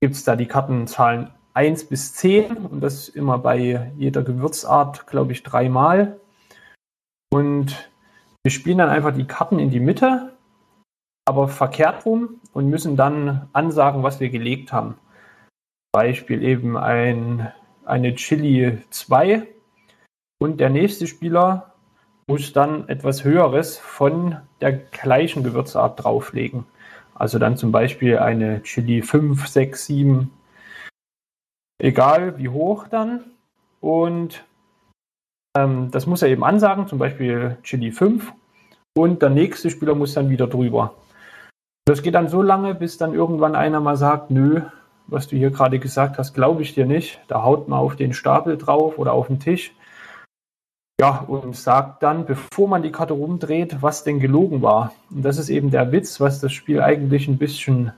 gibt 0.00 0.14
es 0.14 0.24
da 0.24 0.36
die 0.36 0.46
Kartenzahlen 0.46 1.30
1 1.54 1.84
bis 1.84 2.14
10 2.14 2.56
und 2.56 2.80
das 2.80 3.08
immer 3.08 3.38
bei 3.38 3.92
jeder 3.96 4.22
Gewürzart, 4.22 5.06
glaube 5.06 5.32
ich, 5.32 5.42
dreimal. 5.42 6.18
Und 7.30 7.90
wir 8.42 8.50
spielen 8.50 8.78
dann 8.78 8.88
einfach 8.88 9.14
die 9.14 9.26
Karten 9.26 9.58
in 9.58 9.70
die 9.70 9.80
Mitte 9.80 10.32
aber 11.24 11.48
verkehrt 11.48 12.04
rum 12.04 12.40
und 12.52 12.68
müssen 12.68 12.96
dann 12.96 13.48
ansagen, 13.52 14.02
was 14.02 14.20
wir 14.20 14.30
gelegt 14.30 14.72
haben. 14.72 14.96
Beispiel 15.92 16.42
eben 16.42 16.76
ein, 16.76 17.52
eine 17.84 18.14
Chili 18.14 18.78
2 18.90 19.46
und 20.40 20.58
der 20.58 20.70
nächste 20.70 21.06
Spieler 21.06 21.74
muss 22.26 22.52
dann 22.52 22.88
etwas 22.88 23.24
Höheres 23.24 23.78
von 23.78 24.38
der 24.60 24.72
gleichen 24.72 25.44
Gewürzart 25.44 26.02
drauflegen. 26.02 26.64
Also 27.14 27.38
dann 27.38 27.56
zum 27.56 27.72
Beispiel 27.72 28.18
eine 28.18 28.62
Chili 28.62 29.02
5, 29.02 29.46
6, 29.46 29.86
7, 29.86 30.30
egal 31.78 32.38
wie 32.38 32.48
hoch 32.48 32.88
dann. 32.88 33.24
Und 33.80 34.44
ähm, 35.56 35.90
das 35.90 36.06
muss 36.06 36.22
er 36.22 36.28
eben 36.28 36.44
ansagen, 36.44 36.86
zum 36.86 36.98
Beispiel 36.98 37.58
Chili 37.62 37.92
5. 37.92 38.32
Und 38.96 39.22
der 39.22 39.30
nächste 39.30 39.70
Spieler 39.70 39.94
muss 39.94 40.14
dann 40.14 40.30
wieder 40.30 40.46
drüber. 40.46 40.94
Das 41.84 42.02
geht 42.02 42.14
dann 42.14 42.28
so 42.28 42.42
lange, 42.42 42.74
bis 42.74 42.96
dann 42.96 43.14
irgendwann 43.14 43.56
einer 43.56 43.80
mal 43.80 43.96
sagt, 43.96 44.30
nö, 44.30 44.62
was 45.08 45.28
du 45.28 45.36
hier 45.36 45.50
gerade 45.50 45.78
gesagt 45.78 46.18
hast, 46.18 46.32
glaube 46.32 46.62
ich 46.62 46.74
dir 46.74 46.86
nicht. 46.86 47.20
Da 47.28 47.42
haut 47.42 47.68
man 47.68 47.80
auf 47.80 47.96
den 47.96 48.12
Stapel 48.12 48.56
drauf 48.56 48.98
oder 48.98 49.12
auf 49.12 49.26
den 49.26 49.40
Tisch. 49.40 49.74
Ja, 51.00 51.24
und 51.26 51.56
sagt 51.56 52.02
dann, 52.04 52.26
bevor 52.26 52.68
man 52.68 52.82
die 52.82 52.92
Karte 52.92 53.14
rumdreht, 53.14 53.82
was 53.82 54.04
denn 54.04 54.20
gelogen 54.20 54.62
war. 54.62 54.92
Und 55.10 55.22
das 55.22 55.38
ist 55.38 55.48
eben 55.48 55.70
der 55.70 55.90
Witz, 55.90 56.20
was 56.20 56.40
das 56.40 56.52
Spiel 56.52 56.80
eigentlich 56.80 57.26
ein 57.26 57.38
bisschen 57.38 57.92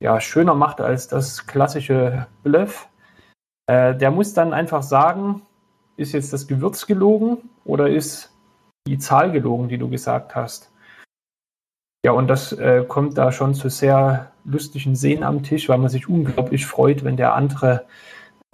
ja, 0.00 0.20
schöner 0.20 0.54
macht 0.54 0.80
als 0.80 1.08
das 1.08 1.46
klassische 1.46 2.28
Bluff. 2.44 2.88
Äh, 3.66 3.96
der 3.96 4.12
muss 4.12 4.34
dann 4.34 4.52
einfach 4.52 4.84
sagen, 4.84 5.42
ist 5.96 6.12
jetzt 6.12 6.32
das 6.32 6.46
Gewürz 6.46 6.86
gelogen 6.86 7.38
oder 7.64 7.88
ist 7.88 8.32
die 8.86 8.98
Zahl 8.98 9.32
gelogen, 9.32 9.68
die 9.68 9.78
du 9.78 9.88
gesagt 9.88 10.36
hast. 10.36 10.70
Ja, 12.04 12.12
und 12.12 12.28
das 12.28 12.52
äh, 12.52 12.84
kommt 12.86 13.18
da 13.18 13.32
schon 13.32 13.54
zu 13.54 13.68
sehr 13.68 14.30
lustigen 14.44 14.94
Szenen 14.94 15.24
am 15.24 15.42
Tisch, 15.42 15.68
weil 15.68 15.78
man 15.78 15.88
sich 15.88 16.08
unglaublich 16.08 16.66
freut, 16.66 17.04
wenn 17.04 17.16
der 17.16 17.34
andere 17.34 17.86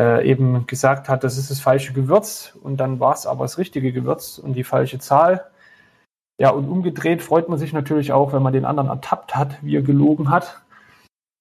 äh, 0.00 0.28
eben 0.28 0.66
gesagt 0.66 1.08
hat, 1.08 1.24
das 1.24 1.38
ist 1.38 1.50
das 1.50 1.60
falsche 1.60 1.92
Gewürz 1.92 2.56
und 2.62 2.78
dann 2.78 3.00
war 3.00 3.14
es 3.14 3.26
aber 3.26 3.44
das 3.44 3.58
richtige 3.58 3.92
Gewürz 3.92 4.38
und 4.38 4.54
die 4.54 4.64
falsche 4.64 4.98
Zahl. 4.98 5.50
Ja, 6.40 6.50
und 6.50 6.68
umgedreht 6.68 7.22
freut 7.22 7.48
man 7.48 7.58
sich 7.58 7.72
natürlich 7.72 8.12
auch, 8.12 8.32
wenn 8.32 8.42
man 8.42 8.52
den 8.52 8.64
anderen 8.64 8.88
ertappt 8.88 9.36
hat, 9.36 9.62
wie 9.62 9.76
er 9.76 9.82
gelogen 9.82 10.30
hat. 10.30 10.62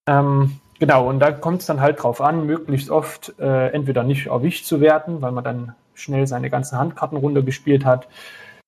Ähm, 0.08 0.60
genau, 0.80 1.10
und 1.10 1.20
da 1.20 1.32
kommt 1.32 1.62
es 1.62 1.68
dann 1.68 1.82
halt 1.82 2.04
drauf 2.04 2.22
an, 2.22 2.46
möglichst 2.46 2.92
oft 2.92 3.34
äh, 3.40 3.70
entweder 3.70 4.04
nicht 4.04 4.28
erwischt 4.28 4.66
zu 4.66 4.82
werden, 4.82 5.22
weil 5.22 5.32
man 5.32 5.44
dann 5.44 5.76
schnell 5.96 6.28
seine 6.28 6.50
ganzen 6.50 6.78
Handkarten 6.78 7.18
runtergespielt 7.18 7.86
hat. 7.86 8.08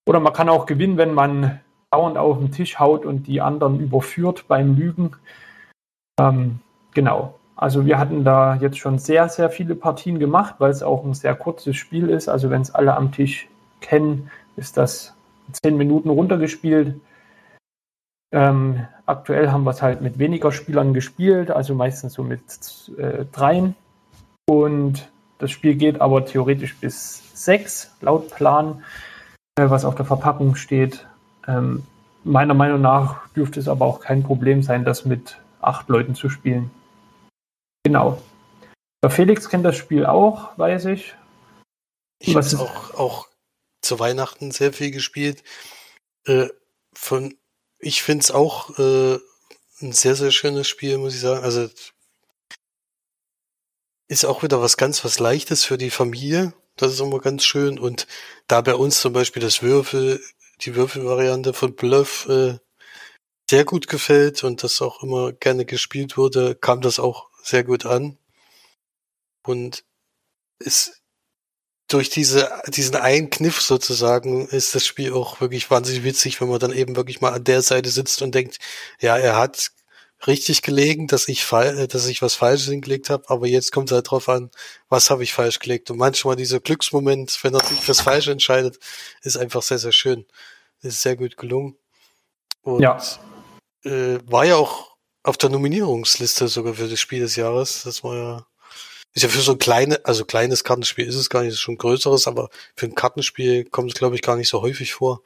Oder 0.07 0.19
man 0.19 0.33
kann 0.33 0.49
auch 0.49 0.65
gewinnen, 0.65 0.97
wenn 0.97 1.13
man 1.13 1.59
dauernd 1.95 2.17
auf 2.17 2.37
den 2.37 2.51
Tisch 2.51 2.77
haut 2.77 3.05
und 3.05 3.25
die 3.27 3.39
anderen 3.39 3.79
überführt 3.79 4.45
beim 4.49 4.75
Lügen. 4.75 5.15
Ähm, 6.19 6.59
genau. 6.93 7.35
Also 7.55 7.85
wir 7.85 7.97
hatten 7.97 8.25
da 8.25 8.55
jetzt 8.55 8.77
schon 8.77 8.99
sehr, 8.99 9.29
sehr 9.29 9.49
viele 9.49 9.75
Partien 9.75 10.19
gemacht, 10.19 10.55
weil 10.57 10.71
es 10.71 10.83
auch 10.83 11.05
ein 11.05 11.13
sehr 11.13 11.35
kurzes 11.35 11.77
Spiel 11.77 12.09
ist. 12.09 12.27
Also 12.27 12.49
wenn 12.49 12.61
es 12.61 12.75
alle 12.75 12.97
am 12.97 13.13
Tisch 13.13 13.47
kennen, 13.79 14.29
ist 14.57 14.75
das 14.75 15.15
zehn 15.53 15.77
Minuten 15.77 16.09
runtergespielt. 16.09 16.99
Ähm, 18.33 18.85
aktuell 19.05 19.51
haben 19.51 19.63
wir 19.63 19.71
es 19.71 19.81
halt 19.81 20.01
mit 20.01 20.19
weniger 20.19 20.51
Spielern 20.51 20.93
gespielt, 20.93 21.49
also 21.49 21.75
meistens 21.75 22.11
so 22.11 22.23
mit 22.23 22.41
äh, 22.97 23.23
dreien. 23.31 23.75
Und 24.49 25.09
das 25.37 25.51
Spiel 25.51 25.75
geht 25.75 26.01
aber 26.01 26.25
theoretisch 26.25 26.75
bis 26.75 27.23
sechs 27.33 27.95
laut 28.01 28.31
Plan, 28.31 28.83
äh, 29.57 29.69
was 29.69 29.85
auf 29.85 29.95
der 29.95 30.05
Verpackung 30.05 30.55
steht. 30.55 31.07
Ähm, 31.47 31.83
meiner 32.23 32.53
Meinung 32.53 32.81
nach 32.81 33.27
dürfte 33.29 33.59
es 33.59 33.67
aber 33.67 33.85
auch 33.85 33.99
kein 33.99 34.23
Problem 34.23 34.63
sein, 34.63 34.83
das 34.83 35.05
mit 35.05 35.37
acht 35.61 35.87
Leuten 35.89 36.15
zu 36.15 36.29
spielen. 36.29 36.71
Genau. 37.83 38.21
Der 39.03 39.11
Felix 39.11 39.49
kennt 39.49 39.65
das 39.65 39.77
Spiel 39.77 40.05
auch, 40.05 40.57
weiß 40.57 40.85
ich. 40.85 41.13
Ich 42.19 42.29
habe 42.29 42.39
es 42.39 42.55
auch, 42.55 42.93
auch 42.95 43.27
zu 43.81 43.99
Weihnachten 43.99 44.51
sehr 44.51 44.73
viel 44.73 44.91
gespielt. 44.91 45.43
Äh, 46.25 46.47
von, 46.93 47.37
ich 47.77 48.01
finde 48.01 48.23
es 48.23 48.31
auch 48.31 48.77
äh, 48.79 49.19
ein 49.81 49.91
sehr, 49.91 50.15
sehr 50.15 50.31
schönes 50.31 50.67
Spiel, 50.67 50.97
muss 50.97 51.13
ich 51.13 51.21
sagen. 51.21 51.43
Also 51.43 51.69
ist 54.07 54.25
auch 54.25 54.43
wieder 54.43 54.61
was 54.61 54.77
ganz 54.77 55.03
was 55.03 55.19
Leichtes 55.19 55.63
für 55.63 55.77
die 55.77 55.89
Familie. 55.91 56.53
Das 56.75 56.91
ist 56.91 56.99
immer 56.99 57.19
ganz 57.19 57.43
schön. 57.43 57.79
Und 57.79 58.07
da 58.47 58.61
bei 58.61 58.75
uns 58.75 59.01
zum 59.01 59.13
Beispiel 59.13 59.41
das 59.41 59.61
Würfel 59.61 60.21
die 60.61 60.75
Würfelvariante 60.75 61.53
von 61.53 61.75
Bluff 61.75 62.27
äh, 62.29 62.57
sehr 63.49 63.65
gut 63.65 63.87
gefällt 63.87 64.43
und 64.43 64.63
das 64.63 64.81
auch 64.81 65.03
immer 65.03 65.33
gerne 65.33 65.65
gespielt 65.65 66.17
wurde, 66.17 66.55
kam 66.55 66.81
das 66.81 66.99
auch 66.99 67.29
sehr 67.43 67.63
gut 67.63 67.85
an. 67.85 68.17
Und 69.45 69.83
ist 70.59 71.01
durch 71.87 72.09
diese, 72.09 72.49
diesen 72.67 72.95
einen 72.95 73.29
Kniff 73.29 73.61
sozusagen 73.61 74.47
ist 74.47 74.73
das 74.73 74.85
Spiel 74.85 75.13
auch 75.13 75.39
wirklich 75.39 75.69
wahnsinnig 75.69 76.03
witzig, 76.03 76.41
wenn 76.41 76.49
man 76.49 76.59
dann 76.59 76.73
eben 76.73 76.95
wirklich 76.95 77.21
mal 77.21 77.33
an 77.33 77.43
der 77.43 77.61
Seite 77.61 77.89
sitzt 77.89 78.21
und 78.23 78.33
denkt, 78.33 78.57
ja, 78.99 79.17
er 79.17 79.37
hat 79.37 79.71
richtig 80.27 80.61
gelegen, 80.61 81.07
dass 81.07 81.27
ich 81.27 81.45
fall, 81.45 81.87
dass 81.87 82.07
ich 82.07 82.21
was 82.21 82.35
Falsches 82.35 82.67
hingelegt 82.69 83.09
habe, 83.09 83.29
aber 83.29 83.47
jetzt 83.47 83.71
kommt 83.71 83.89
es 83.91 83.95
halt 83.95 84.09
drauf 84.09 84.29
an, 84.29 84.51
was 84.89 85.09
habe 85.09 85.23
ich 85.23 85.33
falsch 85.33 85.59
gelegt. 85.59 85.91
Und 85.91 85.97
manchmal 85.97 86.35
dieser 86.35 86.59
Glücksmoment, 86.59 87.39
wenn 87.43 87.53
er 87.53 87.63
sich 87.63 87.79
fürs 87.79 88.01
Falsche 88.01 88.31
entscheidet, 88.31 88.79
ist 89.21 89.37
einfach 89.37 89.61
sehr, 89.61 89.79
sehr 89.79 89.91
schön. 89.91 90.25
Ist 90.81 91.01
sehr 91.01 91.15
gut 91.15 91.37
gelungen. 91.37 91.77
Und 92.61 92.81
ja. 92.81 92.97
Äh, 93.83 94.19
war 94.25 94.45
ja 94.45 94.55
auch 94.55 94.95
auf 95.23 95.37
der 95.37 95.49
Nominierungsliste 95.49 96.47
sogar 96.47 96.75
für 96.75 96.87
das 96.87 96.99
Spiel 96.99 97.21
des 97.21 97.35
Jahres. 97.35 97.83
Das 97.83 98.03
war 98.03 98.15
ja 98.15 98.45
Ist 99.13 99.23
ja 99.23 99.29
für 99.29 99.41
so 99.41 99.53
ein 99.53 99.59
kleine, 99.59 100.03
also 100.05 100.25
kleines 100.25 100.63
Kartenspiel 100.63 101.07
ist 101.07 101.15
es 101.15 101.29
gar 101.29 101.41
nicht, 101.41 101.53
ist 101.53 101.59
schon 101.59 101.77
größeres, 101.77 102.27
aber 102.27 102.49
für 102.75 102.85
ein 102.85 102.95
Kartenspiel 102.95 103.65
kommt 103.65 103.91
es, 103.91 103.97
glaube 103.97 104.15
ich, 104.15 104.21
gar 104.21 104.35
nicht 104.35 104.49
so 104.49 104.61
häufig 104.61 104.93
vor. 104.93 105.21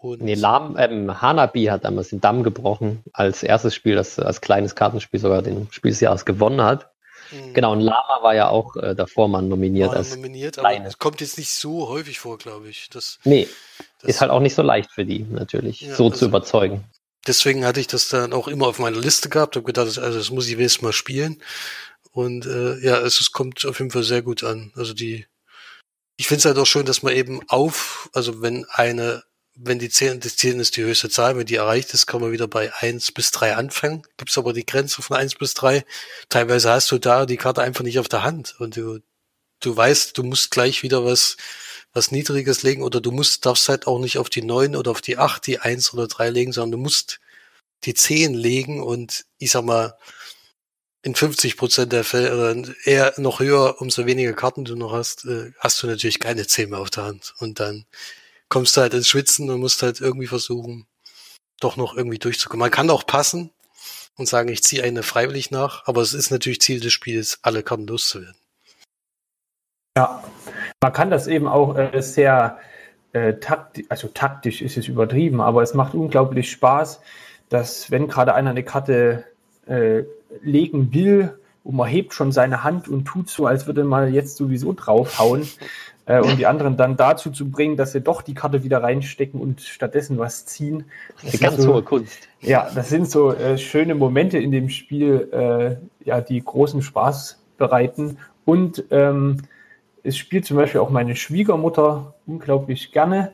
Und 0.00 0.22
nee, 0.22 0.34
Lam, 0.34 0.76
ähm, 0.78 1.20
Hanabi 1.20 1.66
hat 1.66 1.84
damals 1.84 2.08
den 2.08 2.22
Damm 2.22 2.42
gebrochen 2.42 3.04
als 3.12 3.42
erstes 3.42 3.74
Spiel, 3.74 3.96
das 3.96 4.18
als 4.18 4.40
kleines 4.40 4.74
Kartenspiel 4.74 5.20
sogar 5.20 5.42
den 5.42 5.68
Spiel 5.72 5.90
des 5.90 6.00
Jahres 6.00 6.24
gewonnen 6.24 6.62
hat. 6.62 6.90
Mhm. 7.30 7.52
Genau, 7.52 7.72
und 7.72 7.80
Lama 7.80 8.22
war 8.22 8.34
ja 8.34 8.48
auch 8.48 8.76
äh, 8.76 8.94
davor 8.94 9.28
mal 9.28 9.42
nominiert. 9.42 9.90
War 9.90 9.98
als 9.98 10.16
nominiert, 10.16 10.58
aber 10.58 10.72
es 10.84 10.98
kommt 10.98 11.20
jetzt 11.20 11.36
nicht 11.36 11.50
so 11.50 11.88
häufig 11.88 12.18
vor, 12.18 12.38
glaube 12.38 12.70
ich. 12.70 12.88
Das, 12.88 13.18
nee, 13.24 13.46
das 14.00 14.10
ist 14.10 14.20
halt 14.22 14.30
auch 14.30 14.40
nicht 14.40 14.54
so 14.54 14.62
leicht 14.62 14.90
für 14.90 15.04
die, 15.04 15.26
natürlich, 15.30 15.82
ja, 15.82 15.94
so 15.94 16.06
also, 16.06 16.16
zu 16.16 16.24
überzeugen. 16.24 16.84
Deswegen 17.26 17.66
hatte 17.66 17.80
ich 17.80 17.86
das 17.86 18.08
dann 18.08 18.32
auch 18.32 18.48
immer 18.48 18.68
auf 18.68 18.78
meiner 18.78 18.98
Liste 18.98 19.28
gehabt, 19.28 19.54
habe 19.56 19.66
gedacht, 19.66 19.98
also 19.98 20.18
das 20.18 20.30
muss 20.30 20.48
ich 20.48 20.56
wenigstens 20.56 20.82
mal 20.82 20.92
spielen. 20.94 21.42
Und 22.10 22.46
äh, 22.46 22.78
ja, 22.78 22.98
es, 23.00 23.20
es 23.20 23.32
kommt 23.32 23.66
auf 23.66 23.78
jeden 23.78 23.90
Fall 23.90 24.02
sehr 24.02 24.22
gut 24.22 24.42
an. 24.42 24.72
Also 24.74 24.94
die, 24.94 25.26
ich 26.16 26.26
finde 26.26 26.38
es 26.38 26.44
halt 26.46 26.58
auch 26.58 26.66
schön, 26.66 26.86
dass 26.86 27.02
man 27.02 27.14
eben 27.14 27.40
auf, 27.48 28.08
also 28.14 28.40
wenn 28.40 28.64
eine 28.70 29.22
wenn 29.62 29.78
die 29.78 29.90
10, 29.90 30.20
das 30.20 30.36
10 30.36 30.58
ist 30.58 30.76
die 30.76 30.82
höchste 30.82 31.10
Zahl, 31.10 31.36
wenn 31.36 31.46
die 31.46 31.56
erreicht 31.56 31.92
ist, 31.92 32.06
kann 32.06 32.20
man 32.20 32.32
wieder 32.32 32.48
bei 32.48 32.72
1 32.74 33.12
bis 33.12 33.30
3 33.30 33.56
anfangen. 33.56 34.02
Gibt's 34.16 34.38
aber 34.38 34.52
die 34.52 34.64
Grenze 34.64 35.02
von 35.02 35.16
1 35.16 35.34
bis 35.34 35.54
3. 35.54 35.84
Teilweise 36.30 36.70
hast 36.70 36.90
du 36.90 36.98
da 36.98 37.26
die 37.26 37.36
Karte 37.36 37.62
einfach 37.62 37.84
nicht 37.84 37.98
auf 37.98 38.08
der 38.08 38.22
Hand 38.22 38.56
und 38.58 38.76
du, 38.76 39.00
du 39.60 39.76
weißt, 39.76 40.16
du 40.16 40.22
musst 40.22 40.50
gleich 40.50 40.82
wieder 40.82 41.04
was, 41.04 41.36
was 41.92 42.10
Niedriges 42.10 42.62
legen 42.62 42.82
oder 42.82 43.00
du 43.00 43.10
musst, 43.10 43.44
darfst 43.44 43.68
halt 43.68 43.86
auch 43.86 43.98
nicht 43.98 44.18
auf 44.18 44.30
die 44.30 44.42
9 44.42 44.76
oder 44.76 44.92
auf 44.92 45.02
die 45.02 45.18
8, 45.18 45.46
die 45.46 45.58
1 45.58 45.92
oder 45.92 46.08
3 46.08 46.30
legen, 46.30 46.52
sondern 46.52 46.72
du 46.72 46.82
musst 46.82 47.20
die 47.84 47.94
10 47.94 48.34
legen 48.34 48.82
und 48.82 49.26
ich 49.38 49.50
sag 49.50 49.64
mal, 49.64 49.96
in 51.02 51.14
50 51.14 51.56
Prozent 51.56 51.92
der 51.92 52.04
Fälle 52.04 52.34
oder 52.34 52.74
eher 52.84 53.14
noch 53.16 53.40
höher, 53.40 53.80
umso 53.80 54.06
weniger 54.06 54.34
Karten 54.34 54.64
du 54.64 54.76
noch 54.76 54.92
hast, 54.92 55.24
äh, 55.24 55.52
hast 55.58 55.82
du 55.82 55.86
natürlich 55.86 56.20
keine 56.20 56.46
10 56.46 56.70
mehr 56.70 56.78
auf 56.80 56.90
der 56.90 57.04
Hand. 57.04 57.34
Und 57.38 57.58
dann 57.58 57.86
kommst 58.50 58.76
du 58.76 58.82
halt 58.82 58.92
ins 58.92 59.08
Schwitzen 59.08 59.48
und 59.48 59.60
musst 59.60 59.82
halt 59.82 60.00
irgendwie 60.00 60.26
versuchen, 60.26 60.86
doch 61.60 61.76
noch 61.76 61.96
irgendwie 61.96 62.18
durchzukommen. 62.18 62.60
Man 62.60 62.70
kann 62.70 62.90
auch 62.90 63.06
passen 63.06 63.50
und 64.16 64.28
sagen, 64.28 64.50
ich 64.50 64.62
ziehe 64.62 64.82
eine 64.82 65.02
freiwillig 65.02 65.50
nach, 65.50 65.86
aber 65.86 66.02
es 66.02 66.12
ist 66.12 66.30
natürlich 66.30 66.60
Ziel 66.60 66.80
des 66.80 66.92
Spiels, 66.92 67.38
alle 67.42 67.62
Karten 67.62 67.86
loszuwerden. 67.86 68.36
Ja, 69.96 70.22
man 70.82 70.92
kann 70.92 71.10
das 71.10 71.26
eben 71.26 71.48
auch 71.48 71.76
äh, 71.76 72.00
sehr 72.02 72.58
äh, 73.12 73.34
taktisch, 73.34 73.86
also 73.88 74.08
taktisch 74.08 74.62
ist 74.62 74.76
es 74.76 74.88
übertrieben, 74.88 75.40
aber 75.40 75.62
es 75.62 75.74
macht 75.74 75.94
unglaublich 75.94 76.50
Spaß, 76.50 77.00
dass 77.48 77.90
wenn 77.90 78.08
gerade 78.08 78.34
einer 78.34 78.50
eine 78.50 78.62
Karte 78.62 79.24
äh, 79.66 80.04
legen 80.42 80.92
will 80.92 81.38
und 81.64 81.76
man 81.76 81.88
hebt 81.88 82.14
schon 82.14 82.32
seine 82.32 82.62
Hand 82.62 82.88
und 82.88 83.04
tut 83.04 83.28
so, 83.28 83.46
als 83.46 83.66
würde 83.66 83.84
man 83.84 84.12
jetzt 84.14 84.36
sowieso 84.36 84.72
draufhauen, 84.72 85.48
äh, 86.06 86.20
und 86.20 86.38
die 86.38 86.46
anderen 86.46 86.76
dann 86.76 86.96
dazu 86.96 87.30
zu 87.30 87.50
bringen, 87.50 87.76
dass 87.76 87.92
sie 87.92 88.00
doch 88.00 88.22
die 88.22 88.34
Karte 88.34 88.64
wieder 88.64 88.82
reinstecken 88.82 89.40
und 89.40 89.60
stattdessen 89.60 90.18
was 90.18 90.46
ziehen. 90.46 90.84
Das 91.22 91.34
ist 91.34 91.42
ganz 91.42 91.56
so, 91.56 91.74
hohe 91.74 91.82
Kunst. 91.82 92.28
Ja, 92.40 92.70
das 92.74 92.88
sind 92.88 93.10
so 93.10 93.32
äh, 93.32 93.58
schöne 93.58 93.94
Momente 93.94 94.38
in 94.38 94.50
dem 94.50 94.68
Spiel, 94.68 95.28
äh, 95.32 96.06
ja, 96.06 96.20
die 96.20 96.42
großen 96.42 96.82
Spaß 96.82 97.38
bereiten. 97.58 98.18
Und 98.44 98.84
ähm, 98.90 99.42
es 100.02 100.16
spielt 100.16 100.46
zum 100.46 100.56
Beispiel 100.56 100.80
auch 100.80 100.90
meine 100.90 101.14
Schwiegermutter 101.14 102.14
unglaublich 102.26 102.92
gerne, 102.92 103.32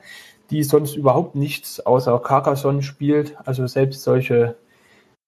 die 0.50 0.62
sonst 0.62 0.96
überhaupt 0.96 1.34
nichts 1.34 1.80
außer 1.80 2.18
Carcassonne 2.18 2.82
spielt. 2.82 3.36
Also 3.44 3.66
selbst 3.66 4.02
solche 4.02 4.56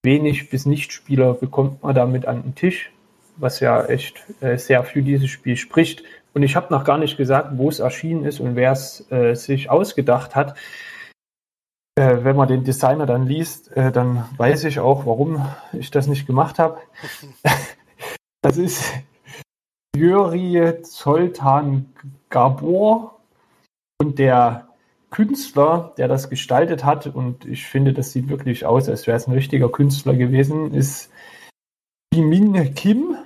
wenig 0.02 0.50
bis 0.50 0.66
Nicht-Spieler 0.66 1.34
bekommt 1.34 1.82
man 1.82 1.94
damit 1.94 2.26
an 2.26 2.42
den 2.42 2.54
Tisch, 2.54 2.92
was 3.36 3.60
ja 3.60 3.84
echt 3.84 4.24
äh, 4.40 4.56
sehr 4.58 4.84
für 4.84 5.02
dieses 5.02 5.30
Spiel 5.30 5.56
spricht. 5.56 6.02
Und 6.34 6.42
ich 6.42 6.56
habe 6.56 6.72
noch 6.72 6.84
gar 6.84 6.98
nicht 6.98 7.16
gesagt, 7.16 7.50
wo 7.56 7.68
es 7.68 7.80
erschienen 7.80 8.24
ist 8.24 8.40
und 8.40 8.56
wer 8.56 8.72
es 8.72 9.10
äh, 9.10 9.34
sich 9.34 9.70
ausgedacht 9.70 10.36
hat. 10.36 10.56
Äh, 11.98 12.22
wenn 12.22 12.36
man 12.36 12.48
den 12.48 12.64
Designer 12.64 13.06
dann 13.06 13.26
liest, 13.26 13.76
äh, 13.76 13.90
dann 13.90 14.28
weiß 14.36 14.64
ich 14.64 14.78
auch, 14.78 15.04
warum 15.06 15.44
ich 15.72 15.90
das 15.90 16.06
nicht 16.06 16.26
gemacht 16.26 16.58
habe. 16.58 16.78
das 18.42 18.56
ist 18.56 18.94
Juri 19.96 20.80
Zoltan 20.82 21.92
Gabor 22.28 23.18
und 24.00 24.18
der 24.20 24.68
Künstler, 25.10 25.92
der 25.96 26.06
das 26.06 26.30
gestaltet 26.30 26.84
hat, 26.84 27.06
und 27.06 27.46
ich 27.46 27.66
finde, 27.66 27.92
das 27.92 28.12
sieht 28.12 28.28
wirklich 28.28 28.66
aus, 28.66 28.88
als 28.88 29.06
wäre 29.06 29.16
es 29.16 29.26
ein 29.26 29.32
richtiger 29.32 29.70
Künstler 29.70 30.14
gewesen, 30.14 30.72
ist 30.74 31.10
Jimin 32.14 32.74
Kim. 32.74 33.16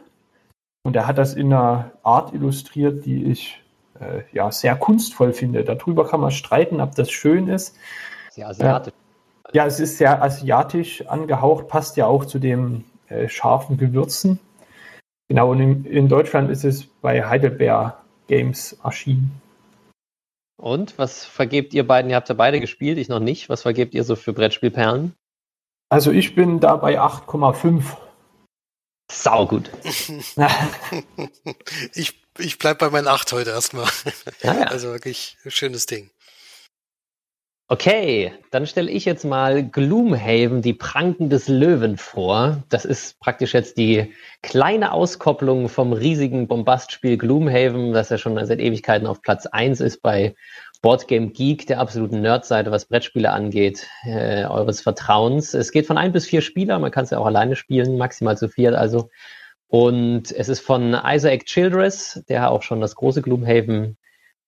Und 0.83 0.97
er 0.97 1.07
hat 1.07 1.19
das 1.19 1.35
in 1.35 1.53
einer 1.53 1.93
Art 2.03 2.35
illustriert, 2.35 3.05
die 3.05 3.25
ich 3.25 3.63
äh, 4.01 4.23
ja 4.33 4.51
sehr 4.51 4.77
kunstvoll 4.77 5.33
finde. 5.33 5.65
Darüber 5.65 6.09
kann 6.09 6.21
man 6.21 6.31
streiten, 6.31 6.81
ob 6.81 6.95
das 6.95 7.11
schön 7.11 7.49
ist. 7.49 7.77
Sehr 8.31 8.49
asiatisch. 8.49 8.93
Äh, 8.93 9.57
ja, 9.57 9.67
es 9.67 9.81
ist 9.81 9.99
sehr 9.99 10.23
asiatisch 10.23 11.07
angehaucht, 11.07 11.69
passt 11.69 11.97
ja 11.97 12.07
auch 12.07 12.25
zu 12.25 12.39
den 12.39 12.85
äh, 13.09 13.29
scharfen 13.29 13.77
Gewürzen. 13.77 14.41
Genau, 15.29 15.51
und 15.51 15.61
in, 15.61 15.85
in, 15.85 16.09
Deutschland 16.09 16.51
ist 16.51 16.65
es 16.65 16.85
bei 16.85 17.25
Heidelberg 17.25 17.97
Games 18.27 18.79
erschienen. 18.83 19.31
Und 20.57 20.99
was 20.99 21.25
vergebt 21.25 21.75
ihr 21.75 21.87
beiden? 21.87 22.11
Ihr 22.11 22.17
habt 22.17 22.29
ja 22.29 22.35
beide 22.35 22.61
gespielt, 22.61 22.99
ich 22.99 23.09
noch 23.09 23.21
nicht. 23.21 23.49
Was 23.49 23.63
vergebt 23.63 23.95
ihr 23.95 24.05
so 24.05 24.17
für 24.17 24.33
Brettspielperlen? 24.33 25.15
Also 25.89 26.11
ich 26.11 26.35
bin 26.35 26.61
da 26.61 26.77
bei 26.77 27.01
8,5. 27.01 27.97
Sau 29.11 29.47
gut. 29.47 29.71
ich, 31.95 32.21
ich 32.39 32.59
bleib 32.59 32.79
bei 32.79 32.91
meinen 32.91 33.09
acht 33.09 33.33
heute 33.33 33.51
erstmal. 33.51 33.89
Ja, 34.43 34.55
ja. 34.55 34.63
Also 34.65 34.89
wirklich 34.89 35.37
ein 35.45 35.51
schönes 35.51 35.87
Ding. 35.87 36.11
Okay, 37.73 38.35
dann 38.51 38.67
stelle 38.67 38.91
ich 38.91 39.07
jetzt 39.07 39.25
mal 39.25 39.67
Gloomhaven, 39.67 40.61
die 40.61 40.75
Pranken 40.75 41.31
des 41.31 41.49
Löwen 41.49 41.97
vor. 41.97 42.63
Das 42.69 42.85
ist 42.85 43.19
praktisch 43.19 43.55
jetzt 43.55 43.79
die 43.79 44.13
kleine 44.43 44.93
Auskopplung 44.93 45.71
vom 45.71 45.95
riesigen 45.95 46.49
Bombastspiel 46.49 47.17
Gloomhaven, 47.17 47.95
das 47.95 48.11
ja 48.11 48.19
schon 48.19 48.45
seit 48.45 48.61
Ewigkeiten 48.61 49.07
auf 49.07 49.23
Platz 49.23 49.47
1 49.47 49.81
ist 49.81 50.03
bei 50.03 50.35
Boardgame 50.83 51.29
Geek, 51.29 51.67
der 51.69 51.79
absoluten 51.79 52.21
Nerdseite, 52.21 52.73
was 52.73 52.87
Brettspiele 52.87 53.31
angeht, 53.31 53.87
äh, 54.05 54.45
eures 54.45 54.81
Vertrauens. 54.81 55.55
Es 55.55 55.71
geht 55.71 55.87
von 55.87 55.97
ein 55.97 56.13
bis 56.13 56.27
vier 56.27 56.43
Spieler, 56.43 56.79
man 56.81 56.91
kann 56.91 57.05
es 57.05 57.11
ja 57.11 57.19
auch 57.19 57.27
alleine 57.27 57.55
spielen, 57.57 57.97
maximal 57.97 58.37
zu 58.37 58.49
viert 58.49 58.75
also. 58.75 59.09
Und 59.69 60.33
es 60.33 60.49
ist 60.49 60.61
von 60.61 60.95
Isaac 61.07 61.47
Childress, 61.47 62.23
der 62.29 62.51
auch 62.51 62.63
schon 62.63 62.81
das 62.81 62.97
große 62.97 63.23
Gloomhaven 63.23 63.97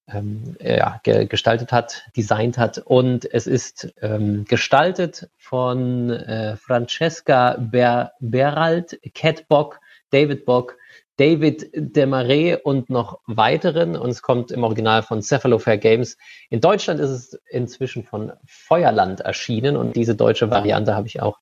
ähm, 0.08 0.56
ja, 0.60 1.00
ge 1.02 1.26
gestaltet 1.26 1.72
hat, 1.72 2.04
designt 2.16 2.58
hat. 2.58 2.78
Und 2.78 3.32
es 3.32 3.46
ist 3.46 3.94
ähm, 4.02 4.44
gestaltet 4.44 5.30
von 5.38 6.10
äh, 6.10 6.56
Francesca 6.56 7.56
Ber 7.58 8.12
Berald, 8.20 8.98
Cat 9.14 9.48
Bock, 9.48 9.80
David 10.10 10.44
Bock, 10.44 10.76
David 11.16 11.70
Demarais 11.74 12.58
und 12.62 12.90
noch 12.90 13.20
weiteren. 13.26 13.96
Und 13.96 14.10
es 14.10 14.22
kommt 14.22 14.50
im 14.50 14.64
Original 14.64 15.02
von 15.02 15.22
Cephalofair 15.22 15.78
Games. 15.78 16.16
In 16.50 16.60
Deutschland 16.60 17.00
ist 17.00 17.10
es 17.10 17.40
inzwischen 17.50 18.04
von 18.04 18.32
Feuerland 18.46 19.20
erschienen 19.20 19.76
und 19.76 19.96
diese 19.96 20.14
deutsche 20.14 20.50
Variante 20.50 20.94
habe 20.94 21.06
ich 21.06 21.22
auch 21.22 21.38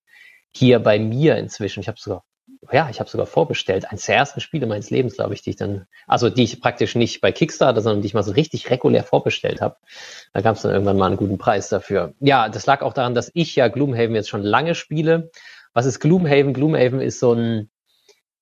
hier 0.54 0.78
bei 0.78 0.98
mir 0.98 1.36
inzwischen. 1.36 1.80
Ich 1.80 1.88
habe 1.88 1.98
sogar, 1.98 2.24
ja, 2.70 2.88
ich 2.90 3.00
habe 3.00 3.08
sogar 3.08 3.26
vorbestellt. 3.26 3.90
Eines 3.90 4.06
der 4.06 4.16
ersten 4.16 4.40
Spiele 4.40 4.66
meines 4.66 4.90
Lebens, 4.90 5.16
glaube 5.16 5.34
ich, 5.34 5.42
die 5.42 5.50
ich 5.50 5.56
dann, 5.56 5.86
also 6.06 6.28
die 6.28 6.44
ich 6.44 6.60
praktisch 6.60 6.94
nicht 6.94 7.20
bei 7.20 7.32
Kickstarter, 7.32 7.80
sondern 7.80 8.02
die 8.02 8.06
ich 8.06 8.14
mal 8.14 8.22
so 8.22 8.32
richtig 8.32 8.70
regulär 8.70 9.04
vorbestellt 9.04 9.62
habe. 9.62 9.76
Da 10.34 10.42
gab 10.42 10.56
es 10.56 10.62
dann 10.62 10.72
irgendwann 10.72 10.98
mal 10.98 11.06
einen 11.06 11.16
guten 11.16 11.38
Preis 11.38 11.70
dafür. 11.70 12.14
Ja, 12.20 12.48
das 12.48 12.66
lag 12.66 12.82
auch 12.82 12.92
daran, 12.92 13.14
dass 13.14 13.30
ich 13.34 13.56
ja 13.56 13.68
Gloomhaven 13.68 14.14
jetzt 14.14 14.28
schon 14.28 14.42
lange 14.42 14.74
spiele. 14.74 15.30
Was 15.72 15.86
ist 15.86 16.00
Gloomhaven? 16.00 16.52
Gloomhaven 16.52 17.00
ist 17.00 17.18
so 17.18 17.32
ein 17.32 17.70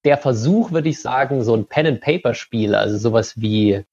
der 0.04 0.16
Versuch, 0.16 0.72
würde 0.72 0.88
ich 0.88 1.00
sagen, 1.00 1.42
so 1.42 1.54
ein 1.54 1.66
Pen-and-Paper-Spiel, 1.66 2.74
also 2.74 2.96
sowas 2.98 3.40
wie 3.40 3.84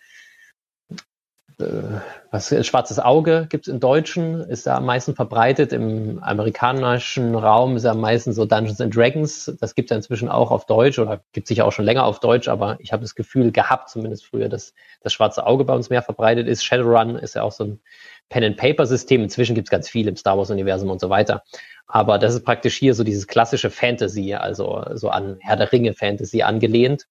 was 1.60 2.67
Schwarzes 2.67 3.00
Auge 3.00 3.48
gibt 3.50 3.67
es 3.67 3.74
im 3.74 3.80
Deutschen, 3.80 4.41
ist 4.41 4.67
da 4.67 4.78
am 4.78 4.86
meisten 4.86 5.15
verbreitet. 5.15 5.74
Im 5.74 6.22
amerikanischen 6.22 7.34
Raum 7.34 7.76
ist 7.78 7.84
er 7.84 7.91
am 7.91 8.02
meisten 8.02 8.32
so 8.32 8.46
Dungeons 8.46 8.80
and 8.80 8.96
Dragons. 8.96 9.52
Das 9.60 9.74
gibt 9.74 9.89
es 9.89 9.98
inzwischen 9.98 10.30
auch 10.30 10.52
auf 10.52 10.67
Deutsch 10.67 11.00
oder 11.00 11.24
gibt 11.32 11.48
sicher 11.48 11.65
auch 11.65 11.72
schon 11.72 11.86
länger 11.86 12.06
auf 12.06 12.20
Deutsch, 12.20 12.48
aber 12.48 12.78
ich 12.80 12.93
habe 12.93 13.02
das 13.02 13.15
Gefühl 13.15 13.52
gehabt, 13.52 13.89
zumindest 13.89 14.26
früher, 14.26 14.50
dass 14.50 14.76
das 15.02 15.13
Schwarze 15.13 15.48
Auge 15.48 15.63
bei 15.63 15.74
uns 15.74 15.89
mehr 15.89 16.04
verbreitet 16.04 16.48
ist. 16.48 16.63
Shadowrun 16.63 17.15
ist 17.15 17.34
ja 17.34 17.41
auch 17.41 17.52
so 17.52 17.63
ein 17.63 17.80
Pen-and-Paper-System. 18.30 19.24
Inzwischen 19.24 19.56
gibt 19.56 19.67
es 19.67 19.72
ganz 19.72 19.89
viel 19.89 20.08
im 20.08 20.15
Star 20.15 20.38
Wars-Universum 20.38 20.91
und 20.91 21.02
so 21.02 21.10
weiter. 21.10 21.43
Aber 21.88 22.20
das 22.20 22.36
ist 22.36 22.43
praktisch 22.43 22.76
hier 22.78 22.93
so 22.93 23.04
dieses 23.04 23.26
klassische 23.26 23.72
Fantasy, 23.72 24.36
also 24.36 24.84
so 24.93 25.10
an 25.10 25.38
Herr 25.39 25.56
der 25.56 25.72
Ringe 25.72 25.93
Fantasy 25.93 26.43
angelehnt. 26.43 27.08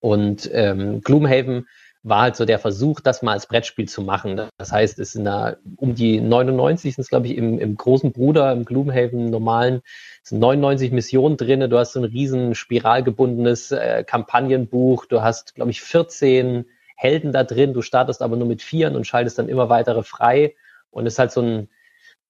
Und 0.00 0.50
ähm, 0.52 1.00
Gloomhaven 1.00 1.66
war 2.04 2.20
halt 2.20 2.36
so 2.36 2.44
der 2.44 2.58
Versuch, 2.58 3.00
das 3.00 3.22
mal 3.22 3.32
als 3.32 3.46
Brettspiel 3.46 3.88
zu 3.88 4.02
machen. 4.02 4.48
Das 4.58 4.70
heißt, 4.70 4.98
es 4.98 5.12
sind 5.12 5.24
da 5.24 5.56
um 5.76 5.94
die 5.94 6.20
99 6.20 6.94
sind 6.94 7.02
es, 7.02 7.08
glaube 7.08 7.26
ich, 7.26 7.36
im, 7.36 7.58
im 7.58 7.76
großen 7.76 8.12
Bruder, 8.12 8.52
im 8.52 8.66
Gloomhaven 8.66 9.30
normalen, 9.30 9.80
sind 10.22 10.38
99 10.38 10.92
Missionen 10.92 11.38
drin. 11.38 11.68
Du 11.70 11.78
hast 11.78 11.94
so 11.94 12.00
ein 12.00 12.04
riesen 12.04 12.54
spiralgebundenes 12.54 13.72
äh, 13.72 14.04
Kampagnenbuch. 14.06 15.06
Du 15.06 15.22
hast, 15.22 15.54
glaube 15.54 15.70
ich, 15.70 15.80
14 15.80 16.66
Helden 16.94 17.32
da 17.32 17.42
drin. 17.42 17.72
Du 17.72 17.80
startest 17.80 18.20
aber 18.20 18.36
nur 18.36 18.48
mit 18.48 18.60
vieren 18.60 18.96
und 18.96 19.06
schaltest 19.06 19.38
dann 19.38 19.48
immer 19.48 19.70
weitere 19.70 20.02
frei. 20.02 20.54
Und 20.90 21.06
es 21.06 21.14
ist 21.14 21.18
halt 21.18 21.32
so 21.32 21.40
ein, 21.40 21.68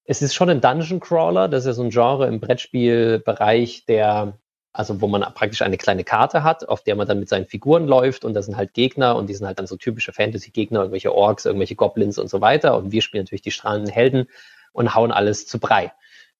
es 0.04 0.22
ist 0.22 0.34
schon 0.34 0.50
ein 0.50 0.60
Dungeon 0.60 1.00
Crawler. 1.00 1.48
Das 1.48 1.64
ist 1.64 1.66
ja 1.66 1.72
so 1.72 1.82
ein 1.82 1.90
Genre 1.90 2.28
im 2.28 2.38
Brettspielbereich, 2.38 3.86
der 3.86 4.38
also 4.74 5.00
wo 5.00 5.06
man 5.06 5.22
praktisch 5.34 5.62
eine 5.62 5.78
kleine 5.78 6.04
Karte 6.04 6.44
hat, 6.44 6.68
auf 6.68 6.82
der 6.82 6.96
man 6.96 7.08
dann 7.08 7.20
mit 7.20 7.28
seinen 7.28 7.46
Figuren 7.46 7.86
läuft 7.86 8.24
und 8.24 8.34
da 8.34 8.42
sind 8.42 8.56
halt 8.56 8.74
Gegner 8.74 9.16
und 9.16 9.28
die 9.28 9.34
sind 9.34 9.46
halt 9.46 9.58
dann 9.58 9.66
so 9.66 9.76
typische 9.76 10.12
Fantasy-Gegner, 10.12 10.80
irgendwelche 10.80 11.14
Orks, 11.14 11.46
irgendwelche 11.46 11.76
Goblins 11.76 12.18
und 12.18 12.28
so 12.28 12.42
weiter 12.42 12.76
und 12.76 12.92
wir 12.92 13.00
spielen 13.00 13.24
natürlich 13.24 13.42
die 13.42 13.52
strahlenden 13.52 13.90
Helden 13.90 14.26
und 14.72 14.94
hauen 14.94 15.12
alles 15.12 15.46
zu 15.46 15.58
Brei. 15.58 15.92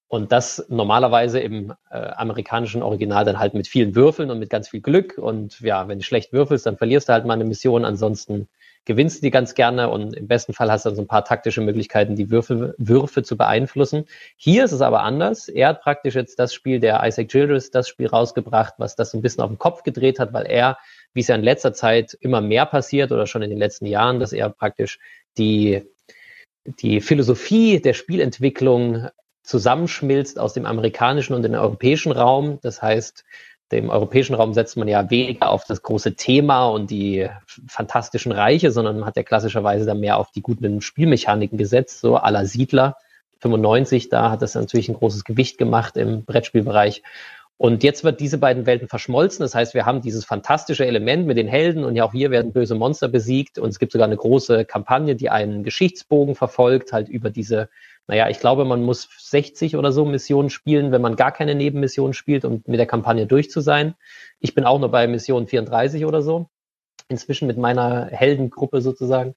Und 0.09 0.33
das 0.33 0.67
normalerweise 0.69 1.41
im 1.41 1.73
äh, 1.91 1.97
amerikanischen 1.97 2.83
Original 2.83 3.25
dann 3.25 3.39
halt 3.39 3.55
mit 3.55 3.67
vielen 3.67 3.95
Würfeln 3.95 4.31
und 4.31 4.39
mit 4.39 4.51
ganz 4.51 4.69
viel 4.69 4.81
Glück. 4.81 5.19
Und 5.19 5.59
ja, 5.61 5.89
wenn 5.89 5.99
du 5.99 6.05
schlecht 6.05 6.33
würfelst, 6.33 6.67
dann 6.67 6.77
verlierst 6.77 7.09
du 7.09 7.15
halt 7.15 7.25
mal 7.25 7.33
eine 7.33 7.45
Mission. 7.45 7.85
Ansonsten 7.85 8.49
gewinnst 8.85 9.19
du 9.19 9.21
die 9.23 9.31
ganz 9.31 9.55
gerne 9.55 9.89
und 9.89 10.15
im 10.15 10.27
besten 10.27 10.53
Fall 10.53 10.71
hast 10.71 10.85
du 10.85 10.91
dann 10.91 10.97
so 10.97 11.03
ein 11.03 11.09
paar 11.09 11.25
taktische 11.25 11.61
Möglichkeiten, 11.61 12.17
die 12.17 12.31
Würfe, 12.31 12.75
Würfe 12.79 13.23
zu 13.23 13.37
beeinflussen. 13.37 14.05
Hier 14.37 14.65
ist 14.65 14.73
es 14.73 14.83
aber 14.83 15.03
anders. 15.03 15.49
Er 15.49 15.69
hat 15.69 15.83
praktisch 15.83 16.15
jetzt 16.15 16.39
das 16.39 16.53
Spiel, 16.53 16.81
der 16.81 17.03
Isaac 17.05 17.29
Childress, 17.29 17.71
das 17.71 17.89
Spiel 17.89 18.07
rausgebracht, 18.07 18.75
was 18.79 18.97
das 18.97 19.11
so 19.11 19.19
ein 19.19 19.23
bisschen 19.23 19.43
auf 19.43 19.51
den 19.51 19.59
Kopf 19.59 19.83
gedreht 19.83 20.19
hat, 20.19 20.33
weil 20.33 20.47
er, 20.47 20.79
wie 21.13 21.21
es 21.21 21.29
ja 21.29 21.35
in 21.35 21.43
letzter 21.43 21.73
Zeit 21.73 22.17
immer 22.21 22.41
mehr 22.41 22.67
passiert 22.67 23.13
oder 23.13 23.27
schon 23.27 23.43
in 23.43 23.51
den 23.51 23.59
letzten 23.59 23.87
Jahren, 23.87 24.21
dass 24.21 24.33
er 24.33 24.51
praktisch 24.51 24.99
die, 25.39 25.83
die 26.65 27.01
Philosophie 27.01 27.81
der 27.81 27.95
Spielentwicklung 27.95 29.09
zusammenschmilzt 29.43 30.39
aus 30.39 30.55
dem 30.55 30.67
amerikanischen 30.67 31.35
und 31.35 31.43
dem 31.43 31.55
europäischen 31.55 32.13
Raum. 32.13 32.59
Das 32.63 32.81
heißt, 32.81 33.25
dem 33.75 33.91
europäischen 33.91 34.35
Raum 34.35 34.55
setzt 34.55 34.77
man 34.77 34.89
ja 34.89 35.11
weniger 35.11 35.51
auf 35.51 35.65
das 35.65 35.83
große 35.83 36.15
Thema 36.15 36.67
und 36.69 36.91
die 36.91 37.29
fantastischen 37.67 38.33
Reiche, 38.33 38.71
sondern 38.71 39.05
hat 39.05 39.17
ja 39.17 39.23
klassischerweise 39.23 39.85
dann 39.85 40.01
mehr 40.01 40.17
auf 40.17 40.31
die 40.31 40.43
guten 40.43 40.81
Spielmechaniken 40.81 41.59
gesetzt, 41.59 42.01
so 42.01 42.15
la 42.15 42.45
Siedler 42.45 42.97
95, 43.41 44.09
da 44.09 44.31
hat 44.31 44.41
das 44.41 44.55
natürlich 44.55 44.89
ein 44.89 44.95
großes 44.95 45.25
Gewicht 45.25 45.59
gemacht 45.59 45.97
im 45.97 46.25
Brettspielbereich. 46.25 47.03
Und 47.57 47.85
jetzt 47.85 48.03
wird 48.03 48.21
diese 48.21 48.39
beiden 48.39 48.67
Welten 48.67 48.89
verschmolzen. 48.89 49.43
Das 49.43 49.55
heißt, 49.55 49.75
wir 49.75 49.87
haben 49.87 50.01
dieses 50.01 50.25
fantastische 50.25 50.87
Element 50.87 51.27
mit 51.27 51.37
den 51.37 51.47
Helden 51.47 51.85
und 51.85 51.95
ja 51.95 52.05
auch 52.05 52.13
hier 52.13 52.31
werden 52.31 52.53
böse 52.53 52.75
Monster 52.75 53.09
besiegt 53.09 53.59
und 53.59 53.69
es 53.69 53.79
gibt 53.79 53.93
sogar 53.93 54.07
eine 54.07 54.17
große 54.17 54.65
Kampagne, 54.65 55.15
die 55.15 55.31
einen 55.31 55.63
Geschichtsbogen 55.63 56.35
verfolgt, 56.35 56.93
halt 56.93 57.09
über 57.09 57.31
diese 57.31 57.69
naja, 58.07 58.29
ich 58.29 58.39
glaube, 58.39 58.65
man 58.65 58.83
muss 58.83 59.09
60 59.19 59.77
oder 59.77 59.91
so 59.91 60.05
Missionen 60.05 60.51
spielen, 60.51 60.93
wenn 60.93 61.01
man 61.01 61.17
gar 61.17 61.33
keine 61.33 61.55
Nebenmissionen 61.55 62.13
spielt, 62.13 62.45
um 62.45 62.63
mit 62.67 62.79
der 62.79 62.87
Kampagne 62.87 63.27
durch 63.27 63.51
zu 63.51 63.61
sein. 63.61 63.95
Ich 64.41 64.55
bin 64.55 64.65
auch 64.65 64.79
nur 64.79 64.91
bei 64.91 65.07
Mission 65.07 65.47
34 65.47 66.05
oder 66.05 66.21
so. 66.21 66.49
Inzwischen 67.09 67.47
mit 67.47 67.59
meiner 67.59 68.07
Heldengruppe 68.07 68.81
sozusagen. 68.83 69.35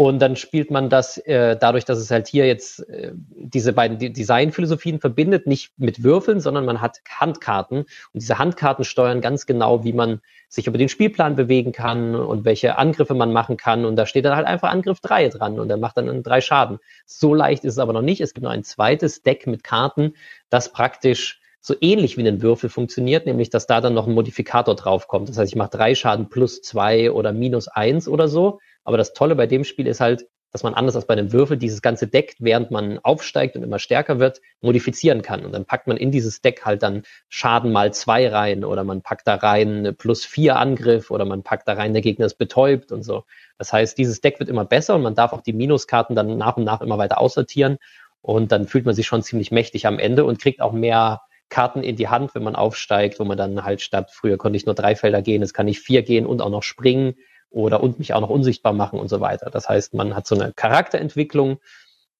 Und 0.00 0.20
dann 0.20 0.36
spielt 0.36 0.70
man 0.70 0.88
das 0.88 1.18
äh, 1.18 1.56
dadurch, 1.56 1.84
dass 1.84 1.98
es 1.98 2.12
halt 2.12 2.28
hier 2.28 2.46
jetzt 2.46 2.88
äh, 2.88 3.10
diese 3.34 3.72
beiden 3.72 3.98
Designphilosophien 3.98 5.00
verbindet, 5.00 5.48
nicht 5.48 5.72
mit 5.76 6.04
Würfeln, 6.04 6.38
sondern 6.38 6.64
man 6.64 6.80
hat 6.80 7.00
Handkarten. 7.08 7.78
Und 7.78 7.88
diese 8.14 8.38
Handkarten 8.38 8.84
steuern 8.84 9.20
ganz 9.20 9.44
genau, 9.44 9.82
wie 9.82 9.92
man 9.92 10.20
sich 10.48 10.68
über 10.68 10.78
den 10.78 10.88
Spielplan 10.88 11.34
bewegen 11.34 11.72
kann 11.72 12.14
und 12.14 12.44
welche 12.44 12.78
Angriffe 12.78 13.14
man 13.14 13.32
machen 13.32 13.56
kann. 13.56 13.84
Und 13.84 13.96
da 13.96 14.06
steht 14.06 14.24
dann 14.24 14.36
halt 14.36 14.46
einfach 14.46 14.70
Angriff 14.70 15.00
3 15.00 15.30
dran 15.30 15.58
und 15.58 15.66
der 15.66 15.78
macht 15.78 15.96
dann 15.96 16.22
drei 16.22 16.40
Schaden. 16.40 16.78
So 17.04 17.34
leicht 17.34 17.64
ist 17.64 17.72
es 17.72 17.78
aber 17.80 17.92
noch 17.92 18.00
nicht. 18.00 18.20
Es 18.20 18.34
gibt 18.34 18.44
noch 18.44 18.52
ein 18.52 18.62
zweites 18.62 19.24
Deck 19.24 19.48
mit 19.48 19.64
Karten, 19.64 20.14
das 20.48 20.72
praktisch 20.72 21.40
so 21.60 21.74
ähnlich 21.80 22.16
wie 22.16 22.26
ein 22.26 22.40
Würfel 22.40 22.70
funktioniert, 22.70 23.26
nämlich 23.26 23.50
dass 23.50 23.66
da 23.66 23.80
dann 23.80 23.94
noch 23.94 24.06
ein 24.06 24.14
Modifikator 24.14 24.76
draufkommt. 24.76 25.28
Das 25.28 25.38
heißt, 25.38 25.50
ich 25.50 25.56
mache 25.56 25.70
drei 25.70 25.96
Schaden 25.96 26.28
plus 26.28 26.62
zwei 26.62 27.10
oder 27.10 27.32
minus 27.32 27.66
eins 27.66 28.06
oder 28.06 28.28
so. 28.28 28.60
Aber 28.84 28.96
das 28.96 29.12
Tolle 29.12 29.34
bei 29.36 29.46
dem 29.46 29.64
Spiel 29.64 29.86
ist 29.86 30.00
halt, 30.00 30.26
dass 30.50 30.62
man 30.62 30.74
anders 30.74 30.96
als 30.96 31.06
bei 31.06 31.12
einem 31.12 31.32
Würfel 31.32 31.56
dieses 31.56 31.82
ganze 31.82 32.06
Deck, 32.06 32.34
während 32.38 32.70
man 32.70 32.98
aufsteigt 33.00 33.56
und 33.56 33.62
immer 33.62 33.78
stärker 33.78 34.18
wird, 34.18 34.40
modifizieren 34.60 35.22
kann. 35.22 35.44
Und 35.44 35.52
dann 35.52 35.66
packt 35.66 35.86
man 35.86 35.96
in 35.96 36.10
dieses 36.10 36.40
Deck 36.40 36.64
halt 36.64 36.82
dann 36.82 37.02
Schaden 37.28 37.70
mal 37.70 37.92
zwei 37.92 38.28
rein 38.28 38.64
oder 38.64 38.84
man 38.84 39.02
packt 39.02 39.26
da 39.26 39.34
rein 39.34 39.94
plus 39.98 40.24
vier 40.24 40.56
Angriff 40.56 41.10
oder 41.10 41.24
man 41.24 41.42
packt 41.42 41.68
da 41.68 41.74
rein, 41.74 41.92
der 41.92 42.02
Gegner 42.02 42.26
ist 42.26 42.38
betäubt 42.38 42.92
und 42.92 43.02
so. 43.02 43.24
Das 43.58 43.72
heißt, 43.72 43.98
dieses 43.98 44.20
Deck 44.20 44.38
wird 44.38 44.48
immer 44.48 44.64
besser 44.64 44.94
und 44.94 45.02
man 45.02 45.14
darf 45.14 45.32
auch 45.32 45.42
die 45.42 45.52
Minuskarten 45.52 46.16
dann 46.16 46.38
nach 46.38 46.56
und 46.56 46.64
nach 46.64 46.80
immer 46.80 46.98
weiter 46.98 47.20
aussortieren. 47.20 47.76
Und 48.22 48.50
dann 48.50 48.66
fühlt 48.66 48.86
man 48.86 48.94
sich 48.94 49.06
schon 49.06 49.22
ziemlich 49.22 49.50
mächtig 49.50 49.86
am 49.86 49.98
Ende 49.98 50.24
und 50.24 50.40
kriegt 50.40 50.60
auch 50.60 50.72
mehr 50.72 51.20
Karten 51.50 51.82
in 51.82 51.96
die 51.96 52.08
Hand, 52.08 52.34
wenn 52.34 52.42
man 52.42 52.56
aufsteigt, 52.56 53.20
wo 53.20 53.24
man 53.24 53.38
dann 53.38 53.64
halt 53.64 53.80
statt, 53.80 54.10
früher 54.12 54.36
konnte 54.36 54.56
ich 54.56 54.66
nur 54.66 54.74
drei 54.74 54.96
Felder 54.96 55.22
gehen, 55.22 55.40
jetzt 55.40 55.54
kann 55.54 55.68
ich 55.68 55.80
vier 55.80 56.02
gehen 56.02 56.26
und 56.26 56.42
auch 56.42 56.50
noch 56.50 56.62
springen 56.62 57.14
oder 57.50 57.82
und 57.82 57.98
mich 57.98 58.14
auch 58.14 58.20
noch 58.20 58.30
unsichtbar 58.30 58.72
machen 58.72 58.98
und 58.98 59.08
so 59.08 59.20
weiter. 59.20 59.50
Das 59.50 59.68
heißt, 59.68 59.94
man 59.94 60.14
hat 60.14 60.26
so 60.26 60.34
eine 60.34 60.52
Charakterentwicklung, 60.52 61.58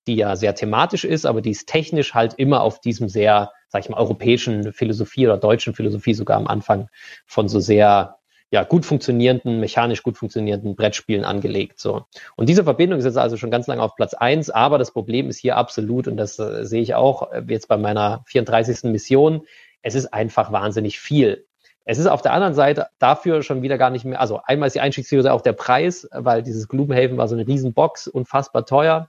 die 0.07 0.17
ja 0.17 0.37
sehr 0.37 0.55
thematisch 0.55 1.05
ist, 1.05 1.27
aber 1.27 1.43
die 1.43 1.51
ist 1.51 1.69
technisch 1.69 2.15
halt 2.15 2.35
immer 2.35 2.63
auf 2.63 2.81
diesem 2.81 3.09
sehr, 3.09 3.53
sag 3.69 3.85
ich 3.85 3.91
mal, 3.91 3.99
europäischen 3.99 4.73
Philosophie 4.73 5.27
oder 5.27 5.37
deutschen 5.37 5.75
Philosophie 5.75 6.15
sogar 6.15 6.39
am 6.39 6.47
Anfang 6.47 6.89
von 7.27 7.49
so 7.49 7.61
sehr 7.61 8.19
ja, 8.51 8.65
gut 8.65 8.87
funktionierenden, 8.87 9.61
mechanisch 9.61 10.03
gut 10.03 10.17
funktionierenden 10.17 10.75
Brettspielen 10.75 11.25
angelegt. 11.25 11.79
So. 11.79 12.07
Und 12.37 12.49
diese 12.49 12.65
Verbindung 12.65 12.99
ist 12.99 13.05
jetzt 13.05 13.19
also 13.19 13.37
schon 13.37 13.51
ganz 13.51 13.67
lange 13.67 13.83
auf 13.83 13.95
Platz 13.95 14.15
eins, 14.15 14.49
aber 14.49 14.79
das 14.79 14.93
Problem 14.93 15.29
ist 15.29 15.39
hier 15.39 15.57
absolut, 15.57 16.09
und 16.09 16.17
das 16.17 16.39
äh, 16.39 16.65
sehe 16.65 16.81
ich 16.81 16.95
auch 16.95 17.31
äh, 17.31 17.43
jetzt 17.49 17.69
bei 17.69 17.77
meiner 17.77 18.23
34. 18.27 18.85
Mission, 18.85 19.43
es 19.83 19.95
ist 19.95 20.07
einfach 20.15 20.51
wahnsinnig 20.51 20.99
viel. 20.99 21.47
Es 21.91 21.97
ist 21.97 22.07
auf 22.07 22.21
der 22.21 22.35
anderen 22.35 22.53
Seite 22.53 22.89
dafür 22.99 23.43
schon 23.43 23.63
wieder 23.63 23.79
gar 23.79 23.89
nicht 23.89 24.05
mehr, 24.05 24.21
also 24.21 24.43
einmal 24.45 24.67
ist 24.67 24.75
die 24.75 24.81
Einstiegshürde 24.81 25.33
auch 25.33 25.41
der 25.41 25.55
Preis, 25.55 26.07
weil 26.13 26.43
dieses 26.43 26.69
Gloomhaven 26.69 27.17
war 27.17 27.29
so 27.29 27.35
eine 27.35 27.47
Riesenbox, 27.47 28.09
unfassbar 28.09 28.67
teuer 28.67 29.09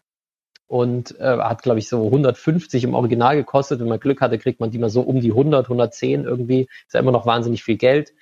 und 0.65 1.19
äh, 1.19 1.39
hat, 1.39 1.61
glaube 1.61 1.79
ich, 1.79 1.89
so 1.89 2.05
150 2.05 2.85
im 2.85 2.93
Original 2.93 3.35
gekostet. 3.35 3.81
Wenn 3.81 3.89
man 3.89 3.99
Glück 3.99 4.21
hatte, 4.21 4.37
kriegt 4.37 4.61
man 4.61 4.71
die 4.71 4.77
mal 4.77 4.89
so 4.89 5.01
um 5.01 5.19
die 5.19 5.31
100, 5.31 5.65
110 5.65 6.23
irgendwie. 6.23 6.69
Ist 6.87 6.93
ja 6.93 7.01
immer 7.01 7.11
noch 7.11 7.25
wahnsinnig 7.25 7.65
viel 7.65 7.75
Geld. 7.75 8.13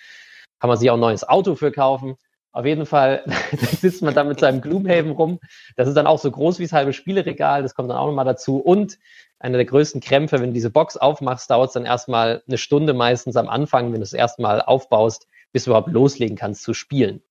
Kann 0.60 0.70
man 0.70 0.78
sich 0.78 0.90
auch 0.90 0.96
ein 0.96 1.02
neues 1.02 1.24
Auto 1.30 1.54
für 1.54 1.72
kaufen. 1.72 2.18
Auf 2.58 2.66
jeden 2.66 2.88
Fall 2.88 3.22
sitzt 3.82 4.02
man 4.02 4.16
da 4.16 4.24
mit 4.24 4.40
seinem 4.40 4.62
Gloomhaven 4.62 5.12
rum. 5.12 5.40
Das 5.76 5.88
ist 5.88 5.94
dann 5.94 6.08
auch 6.08 6.18
so 6.18 6.32
groß 6.32 6.58
wie 6.58 6.64
das 6.64 6.74
halbe 6.74 6.92
Spieleregal. 6.92 7.62
Das 7.62 7.76
kommt 7.76 7.92
dann 7.92 7.98
auch 7.98 8.08
nochmal 8.08 8.26
dazu. 8.26 8.58
Und 8.58 8.98
einer 9.38 9.58
der 9.58 9.68
größten 9.68 10.02
Krämpfe, 10.02 10.40
wenn 10.40 10.50
du 10.50 10.54
diese 10.54 10.72
Box 10.72 10.98
aufmachst, 10.98 11.52
dauert 11.52 11.68
es 11.68 11.74
dann 11.74 11.86
erstmal 11.86 12.42
eine 12.48 12.58
Stunde 12.58 12.96
meistens 12.96 13.36
am 13.36 13.48
Anfang, 13.48 13.94
wenn 13.94 14.00
du 14.00 14.04
es 14.04 14.14
erstmal 14.14 14.64
aufbaust, 14.64 15.28
bis 15.52 15.66
du 15.66 15.70
überhaupt 15.70 15.92
loslegen 15.92 16.36
kannst 16.36 16.64
zu 16.64 16.74
spielen. 16.74 17.22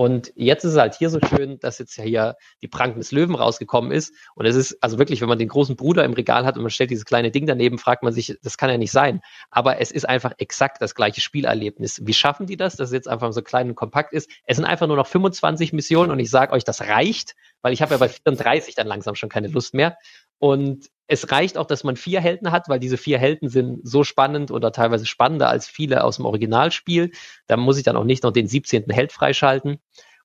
Und 0.00 0.32
jetzt 0.34 0.64
ist 0.64 0.72
es 0.72 0.78
halt 0.78 0.94
hier 0.94 1.10
so 1.10 1.18
schön, 1.20 1.58
dass 1.58 1.78
jetzt 1.78 1.94
ja 1.98 2.04
hier 2.04 2.36
die 2.62 2.68
Pranken 2.68 3.00
des 3.00 3.12
Löwen 3.12 3.34
rausgekommen 3.34 3.92
ist. 3.92 4.14
Und 4.34 4.46
es 4.46 4.56
ist 4.56 4.82
also 4.82 4.98
wirklich, 4.98 5.20
wenn 5.20 5.28
man 5.28 5.38
den 5.38 5.48
großen 5.48 5.76
Bruder 5.76 6.06
im 6.06 6.14
Regal 6.14 6.46
hat 6.46 6.56
und 6.56 6.62
man 6.62 6.70
stellt 6.70 6.90
dieses 6.90 7.04
kleine 7.04 7.30
Ding 7.30 7.46
daneben, 7.46 7.76
fragt 7.76 8.02
man 8.02 8.14
sich, 8.14 8.38
das 8.42 8.56
kann 8.56 8.70
ja 8.70 8.78
nicht 8.78 8.92
sein. 8.92 9.20
Aber 9.50 9.78
es 9.78 9.90
ist 9.90 10.08
einfach 10.08 10.32
exakt 10.38 10.80
das 10.80 10.94
gleiche 10.94 11.20
Spielerlebnis. 11.20 12.00
Wie 12.06 12.14
schaffen 12.14 12.46
die 12.46 12.56
das, 12.56 12.76
dass 12.76 12.88
es 12.88 12.94
jetzt 12.94 13.08
einfach 13.08 13.30
so 13.34 13.42
klein 13.42 13.68
und 13.68 13.74
kompakt 13.74 14.14
ist? 14.14 14.30
Es 14.44 14.56
sind 14.56 14.64
einfach 14.64 14.86
nur 14.86 14.96
noch 14.96 15.06
25 15.06 15.74
Missionen 15.74 16.10
und 16.10 16.18
ich 16.18 16.30
sage 16.30 16.54
euch, 16.54 16.64
das 16.64 16.80
reicht, 16.80 17.34
weil 17.60 17.74
ich 17.74 17.82
habe 17.82 17.92
ja 17.92 17.98
bei 17.98 18.08
34 18.08 18.74
dann 18.74 18.86
langsam 18.86 19.16
schon 19.16 19.28
keine 19.28 19.48
Lust 19.48 19.74
mehr. 19.74 19.98
Und 20.38 20.88
es 21.10 21.32
reicht 21.32 21.58
auch, 21.58 21.66
dass 21.66 21.82
man 21.82 21.96
vier 21.96 22.20
Helden 22.20 22.52
hat, 22.52 22.68
weil 22.68 22.78
diese 22.78 22.96
vier 22.96 23.18
Helden 23.18 23.48
sind 23.48 23.80
so 23.82 24.04
spannend 24.04 24.52
oder 24.52 24.70
teilweise 24.70 25.06
spannender 25.06 25.48
als 25.48 25.66
viele 25.66 26.04
aus 26.04 26.16
dem 26.16 26.24
Originalspiel. 26.24 27.10
Da 27.48 27.56
muss 27.56 27.78
ich 27.78 27.82
dann 27.82 27.96
auch 27.96 28.04
nicht 28.04 28.22
noch 28.22 28.32
den 28.32 28.46
17. 28.46 28.84
Held 28.90 29.10
freischalten. 29.10 29.78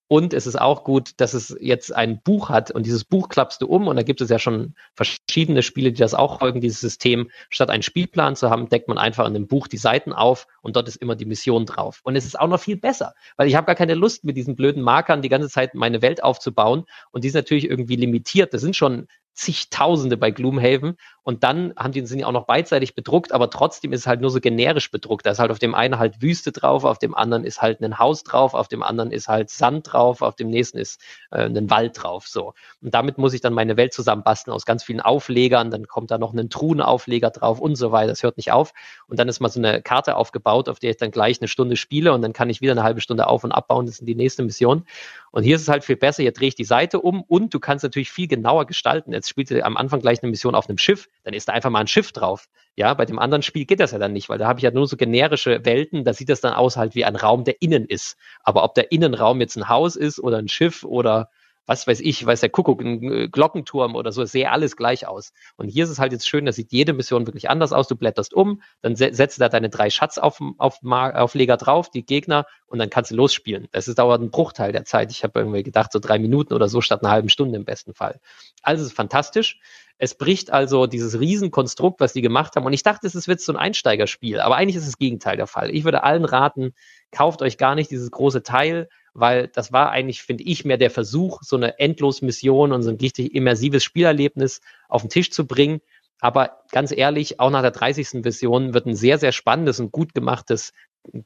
Und 0.08 0.36
es 0.36 0.46
ist 0.46 0.62
auch 0.62 0.84
gut, 0.84 1.14
dass 1.18 1.34
es 1.34 1.58
jetzt 1.60 1.92
ein 1.96 2.22
Buch 2.22 2.50
hat 2.50 2.70
und 2.70 2.86
dieses 2.86 3.04
Buch 3.04 3.30
klappst 3.30 3.64
du 3.64 3.66
um 3.66 3.88
und 3.88 3.96
da 3.96 4.04
gibt 4.04 4.22
es 4.22 4.30
ja 4.30 4.38
schon 4.38 4.76
verschiedene 4.94 5.64
Spiele, 5.64 5.92
die 5.92 5.98
das 5.98 6.14
auch 6.14 6.38
folgen, 6.38 6.62
dieses 6.62 6.80
System. 6.80 7.32
Statt 7.50 7.72
einen 7.72 7.82
Spielplan 7.82 8.36
zu 8.36 8.52
haben, 8.52 8.70
deckt 8.70 8.88
man 8.88 9.00
einfach 9.00 9.26
in 9.26 9.34
dem 9.34 9.48
Buch 9.48 9.68
die 9.68 9.78
Seiten 9.78 10.14
auf 10.14 10.46
und 10.62 10.76
dort 10.76 10.88
ist 10.88 10.98
immer 10.98 11.16
die 11.16 11.26
Mission 11.26 11.66
drauf. 11.66 12.02
Und 12.04 12.16
es 12.16 12.26
ist 12.26 12.40
auch 12.40 12.48
noch 12.48 12.60
viel 12.60 12.78
besser, 12.78 13.16
weil 13.38 13.48
ich 13.48 13.56
habe 13.56 13.66
gar 13.66 13.74
keine 13.74 13.96
Lust, 13.96 14.24
mit 14.24 14.38
diesen 14.38 14.56
blöden 14.56 14.84
Markern 14.84 15.24
die 15.24 15.30
ganze 15.30 15.50
Zeit 15.50 15.74
meine 15.74 16.04
Welt 16.04 16.24
aufzubauen 16.24 16.86
und 17.10 17.24
die 17.24 17.30
ist 17.30 17.34
natürlich 17.34 17.68
irgendwie 17.68 17.96
limitiert. 17.96 18.54
Das 18.54 18.62
sind 18.62 18.76
schon 18.76 19.08
zigtausende 19.36 20.18
bei 20.18 20.32
Gloomhaven 20.32 20.98
und 21.26 21.44
dann 21.44 21.74
haben 21.76 21.92
die 21.92 22.06
sind 22.06 22.20
ja 22.20 22.28
auch 22.28 22.32
noch 22.32 22.46
beidseitig 22.46 22.94
bedruckt, 22.94 23.32
aber 23.32 23.50
trotzdem 23.50 23.92
ist 23.94 24.02
es 24.02 24.08
halt 24.08 24.22
nur 24.22 24.30
so 24.30 24.40
generisch 24.40 24.92
bedruckt. 24.92 25.26
Da 25.26 25.32
ist 25.32 25.40
halt 25.40 25.50
auf 25.50 25.58
dem 25.58 25.74
einen 25.74 25.98
halt 25.98 26.22
Wüste 26.22 26.52
drauf, 26.52 26.84
auf 26.84 27.00
dem 27.00 27.16
anderen 27.16 27.46
ist 27.46 27.64
halt 27.64 27.82
ein 27.82 27.98
Haus 27.98 28.24
drauf, 28.24 28.54
auf 28.54 28.68
dem 28.68 28.84
anderen 28.84 29.10
ist 29.10 29.28
halt 29.28 29.50
Sand 29.50 29.92
drauf, 29.92 30.22
auf 30.22 30.36
dem 30.36 30.52
nächsten 30.52 30.78
ist 30.78 31.02
äh, 31.32 31.46
ein 31.46 31.72
Wald 31.72 32.04
drauf. 32.04 32.28
So. 32.28 32.54
Und 32.80 32.94
damit 32.94 33.18
muss 33.18 33.34
ich 33.34 33.42
dann 33.42 33.54
meine 33.54 33.76
Welt 33.76 33.92
zusammenbasteln 33.92 34.54
aus 34.54 34.68
ganz 34.68 34.84
vielen 34.84 35.02
Auflegern, 35.02 35.72
dann 35.72 35.88
kommt 35.88 36.12
da 36.12 36.20
noch 36.20 36.32
ein 36.32 36.48
Truhenaufleger 36.48 37.32
drauf 37.32 37.60
und 37.60 37.76
so 37.76 37.92
weiter. 37.92 38.10
Das 38.10 38.22
hört 38.22 38.38
nicht 38.38 38.52
auf. 38.52 38.74
Und 39.08 39.18
dann 39.18 39.28
ist 39.28 39.40
mal 39.40 39.50
so 39.50 39.60
eine 39.60 39.82
Karte 39.82 40.18
aufgebaut, 40.18 40.70
auf 40.70 40.78
der 40.78 40.92
ich 40.92 40.98
dann 40.98 41.10
gleich 41.10 41.42
eine 41.42 41.48
Stunde 41.48 41.76
spiele 41.76 42.14
und 42.14 42.22
dann 42.22 42.34
kann 42.34 42.52
ich 42.52 42.62
wieder 42.62 42.74
eine 42.74 42.84
halbe 42.84 43.02
Stunde 43.02 43.26
auf- 43.26 43.44
und 43.44 43.52
abbauen. 43.52 43.88
Das 43.88 43.96
ist 44.00 44.08
die 44.08 44.14
nächste 44.14 44.44
Mission. 44.44 44.86
Und 45.32 45.42
hier 45.42 45.56
ist 45.56 45.64
es 45.64 45.70
halt 45.70 45.84
viel 45.84 45.98
besser, 45.98 46.22
hier 46.22 46.34
drehe 46.34 46.50
ich 46.50 46.56
die 46.56 46.66
Seite 46.66 47.02
um 47.02 47.24
und 47.24 47.52
du 47.52 47.60
kannst 47.60 47.84
natürlich 47.84 48.12
viel 48.12 48.28
genauer 48.28 48.66
gestalten. 48.66 49.12
Jetzt 49.12 49.28
spielst 49.28 49.52
du 49.52 49.66
am 49.66 49.76
Anfang 49.76 50.02
gleich 50.02 50.22
eine 50.22 50.30
Mission 50.30 50.54
auf 50.54 50.70
einem 50.70 50.78
Schiff, 50.78 51.10
dann 51.24 51.34
ist 51.34 51.48
da 51.48 51.54
einfach 51.54 51.70
mal 51.70 51.80
ein 51.80 51.88
Schiff 51.88 52.12
drauf. 52.12 52.48
Ja, 52.76 52.94
bei 52.94 53.06
dem 53.06 53.20
anderen 53.20 53.42
Spiel 53.42 53.66
geht 53.66 53.80
das 53.80 53.92
ja 53.92 54.00
dann 54.00 54.14
nicht, 54.14 54.30
weil 54.30 54.38
da 54.38 54.48
habe 54.48 54.60
ich 54.60 54.64
ja 54.64 54.72
nur 54.72 54.88
so 54.88 54.98
generische 54.98 55.66
Welten, 55.66 56.04
da 56.04 56.14
sieht 56.14 56.30
das 56.30 56.42
dann 56.42 56.54
aus 56.54 56.78
halt 56.78 56.96
wie 56.96 57.06
ein 57.06 57.16
Raum, 57.16 57.44
der 57.44 57.62
innen 57.62 57.86
ist. 57.86 58.18
Aber 58.44 58.64
ob 58.64 58.76
der 58.76 58.92
Innenraum 58.92 59.40
jetzt 59.42 59.56
ein 59.56 59.70
Haus 59.70 59.96
ist 59.96 60.20
oder 60.20 60.38
ein 60.38 60.48
Schiff 60.48 60.84
oder 60.84 61.30
was 61.66 61.88
weiß 61.88 62.00
ich, 62.02 62.26
weiß 62.26 62.42
der 62.42 62.50
Kuckuck, 62.50 62.82
ein 62.82 63.04
äh, 63.12 63.28
Glockenturm 63.28 63.96
oder 63.96 64.12
so, 64.12 64.22
es 64.22 64.32
sehe 64.32 64.52
alles 64.52 64.76
gleich 64.76 65.08
aus. 65.08 65.34
Und 65.58 65.68
hier 65.68 65.84
ist 65.86 65.90
es 65.90 66.00
halt 66.00 66.12
jetzt 66.12 66.28
schön, 66.28 66.46
da 66.46 66.52
sieht 66.52 66.72
jede 66.72 66.94
Mission 66.94 67.26
wirklich 67.28 67.50
anders 67.50 67.74
aus. 67.74 67.88
Du 67.88 67.96
blätterst 67.96 68.34
um, 68.34 68.62
dann 68.82 68.96
setzt 68.96 69.38
du 69.38 69.40
da 69.40 69.50
deine 69.50 69.70
drei 69.70 69.90
Schatzaufleger 69.90 71.58
drauf, 71.58 71.90
die 71.90 72.06
Gegner, 72.06 72.46
und 72.68 72.80
dann 72.80 72.90
kannst 72.90 73.12
du 73.12 73.16
losspielen. 73.16 73.68
Das 73.72 73.88
ist 73.88 74.00
dauert 74.00 74.22
ein 74.22 74.32
Bruchteil 74.32 74.72
der 74.72 74.86
Zeit. 74.86 75.12
Ich 75.12 75.24
habe 75.24 75.40
irgendwie 75.40 75.64
gedacht, 75.64 75.92
so 75.92 76.00
drei 76.00 76.20
Minuten 76.20 76.54
oder 76.54 76.68
so 76.68 76.82
statt 76.82 77.04
einer 77.04 77.12
halben 77.12 77.30
Stunde 77.30 77.58
im 77.58 77.66
besten 77.66 77.94
Fall. 77.94 78.20
Also 78.62 78.82
es 78.82 78.90
ist 78.90 78.96
fantastisch. 78.96 79.60
Es 79.98 80.18
bricht 80.18 80.52
also 80.52 80.88
dieses 80.88 81.20
Riesenkonstrukt, 81.20 82.02
was 82.02 82.12
die 82.12 82.22
gemacht 82.22 82.56
haben. 82.56 82.66
Und 82.66 82.74
ich 82.74 82.84
dachte, 82.84 83.08
es 83.08 83.28
wird 83.28 83.40
so 83.40 83.54
ein 83.54 83.58
Einsteigerspiel, 83.58 84.42
aber 84.42 84.58
eigentlich 84.58 84.76
ist 84.76 84.88
das 84.88 84.98
Gegenteil 84.98 85.38
der 85.38 85.48
Fall. 85.48 85.74
Ich 85.74 85.86
würde 85.86 86.04
allen 86.04 86.26
raten, 86.26 86.74
kauft 87.12 87.42
euch 87.42 87.58
gar 87.58 87.76
nicht 87.76 87.92
dieses 87.92 88.12
große 88.12 88.44
Teil, 88.44 88.90
weil 89.16 89.48
das 89.48 89.72
war 89.72 89.92
eigentlich, 89.92 90.22
finde 90.22 90.44
ich, 90.44 90.66
mehr 90.66 90.78
der 90.78 90.92
Versuch, 90.92 91.42
so 91.42 91.56
eine 91.56 91.80
Endlosmission 91.80 92.72
und 92.72 92.84
so 92.84 92.90
ein 92.90 92.98
richtig 92.98 93.34
immersives 93.34 93.84
Spielerlebnis 93.84 94.62
auf 94.90 95.02
den 95.02 95.10
Tisch 95.10 95.32
zu 95.32 95.48
bringen. 95.48 95.82
Aber 96.20 96.62
ganz 96.72 96.92
ehrlich, 96.92 97.40
auch 97.40 97.50
nach 97.50 97.62
der 97.62 97.72
30. 97.72 98.24
Version 98.24 98.74
wird 98.74 98.86
ein 98.86 98.96
sehr, 98.96 99.18
sehr 99.18 99.32
spannendes 99.32 99.80
und 99.80 99.92
gut 99.92 100.14
gemachtes 100.14 100.74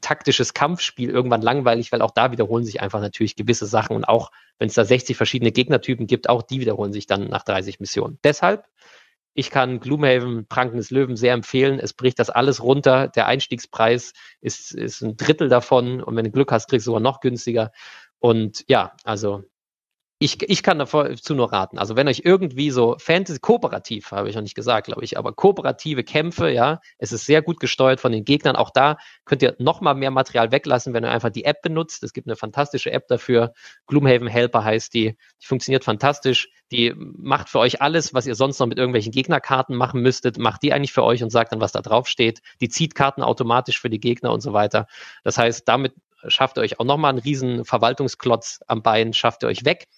taktisches 0.00 0.54
Kampfspiel 0.54 1.10
irgendwann 1.10 1.42
langweilig, 1.42 1.90
weil 1.90 2.02
auch 2.02 2.10
da 2.10 2.32
wiederholen 2.32 2.64
sich 2.64 2.80
einfach 2.80 3.00
natürlich 3.00 3.34
gewisse 3.34 3.66
Sachen 3.66 3.96
und 3.96 4.04
auch 4.04 4.30
wenn 4.58 4.68
es 4.68 4.74
da 4.74 4.84
60 4.84 5.16
verschiedene 5.16 5.52
Gegnertypen 5.52 6.06
gibt, 6.06 6.28
auch 6.28 6.42
die 6.42 6.60
wiederholen 6.60 6.92
sich 6.92 7.06
dann 7.06 7.28
nach 7.28 7.44
30 7.44 7.80
Missionen. 7.80 8.18
Deshalb 8.22 8.66
ich 9.40 9.50
kann 9.50 9.80
Gloomhaven, 9.80 10.46
Pranken 10.46 10.76
des 10.76 10.90
Löwen 10.90 11.16
sehr 11.16 11.32
empfehlen. 11.32 11.78
Es 11.78 11.94
bricht 11.94 12.18
das 12.18 12.28
alles 12.28 12.62
runter. 12.62 13.08
Der 13.08 13.26
Einstiegspreis 13.26 14.12
ist, 14.42 14.74
ist 14.74 15.00
ein 15.00 15.16
Drittel 15.16 15.48
davon. 15.48 16.02
Und 16.02 16.14
wenn 16.14 16.26
du 16.26 16.30
Glück 16.30 16.52
hast, 16.52 16.68
kriegst 16.68 16.86
du 16.86 16.90
sogar 16.90 17.00
noch 17.00 17.20
günstiger. 17.20 17.72
Und 18.18 18.64
ja, 18.68 18.92
also 19.02 19.44
ich, 20.22 20.42
ich 20.50 20.62
kann 20.62 20.78
dazu 20.78 21.34
nur 21.34 21.50
raten. 21.50 21.78
Also 21.78 21.96
wenn 21.96 22.06
euch 22.06 22.20
irgendwie 22.26 22.70
so 22.70 22.94
Fantasy, 22.98 23.38
kooperativ, 23.38 24.12
habe 24.12 24.28
ich 24.28 24.34
noch 24.34 24.42
nicht 24.42 24.54
gesagt, 24.54 24.88
glaube 24.88 25.02
ich, 25.02 25.16
aber 25.16 25.32
kooperative 25.32 26.04
Kämpfe, 26.04 26.50
ja, 26.50 26.82
es 26.98 27.10
ist 27.10 27.24
sehr 27.24 27.40
gut 27.40 27.58
gesteuert 27.58 28.00
von 28.00 28.12
den 28.12 28.26
Gegnern. 28.26 28.54
Auch 28.54 28.68
da 28.68 28.98
könnt 29.24 29.42
ihr 29.42 29.56
noch 29.58 29.80
mal 29.80 29.94
mehr 29.94 30.10
Material 30.10 30.52
weglassen, 30.52 30.92
wenn 30.92 31.04
ihr 31.04 31.10
einfach 31.10 31.30
die 31.30 31.46
App 31.46 31.62
benutzt. 31.62 32.02
Es 32.02 32.12
gibt 32.12 32.26
eine 32.28 32.36
fantastische 32.36 32.92
App 32.92 33.08
dafür. 33.08 33.54
Gloomhaven 33.86 34.28
Helper 34.28 34.62
heißt 34.62 34.92
die. 34.92 35.16
Die 35.40 35.46
funktioniert 35.46 35.84
fantastisch. 35.84 36.50
Die 36.70 36.92
macht 36.94 37.48
für 37.48 37.58
euch 37.58 37.80
alles, 37.80 38.12
was 38.12 38.26
ihr 38.26 38.34
sonst 38.34 38.58
noch 38.58 38.66
mit 38.66 38.76
irgendwelchen 38.76 39.12
Gegnerkarten 39.12 39.74
machen 39.74 40.02
müsstet, 40.02 40.36
macht 40.36 40.62
die 40.62 40.74
eigentlich 40.74 40.92
für 40.92 41.02
euch 41.02 41.22
und 41.22 41.30
sagt 41.30 41.52
dann, 41.52 41.62
was 41.62 41.72
da 41.72 41.80
drauf 41.80 42.06
steht. 42.06 42.42
Die 42.60 42.68
zieht 42.68 42.94
Karten 42.94 43.22
automatisch 43.22 43.80
für 43.80 43.88
die 43.88 44.00
Gegner 44.00 44.32
und 44.32 44.42
so 44.42 44.52
weiter. 44.52 44.86
Das 45.24 45.38
heißt, 45.38 45.66
damit 45.66 45.94
schafft 46.28 46.58
ihr 46.58 46.60
euch 46.60 46.78
auch 46.78 46.84
nochmal 46.84 47.08
einen 47.08 47.20
riesen 47.20 47.64
Verwaltungsklotz 47.64 48.60
am 48.66 48.82
Bein, 48.82 49.14
schafft 49.14 49.44
ihr 49.44 49.48
euch 49.48 49.64
weg 49.64 49.88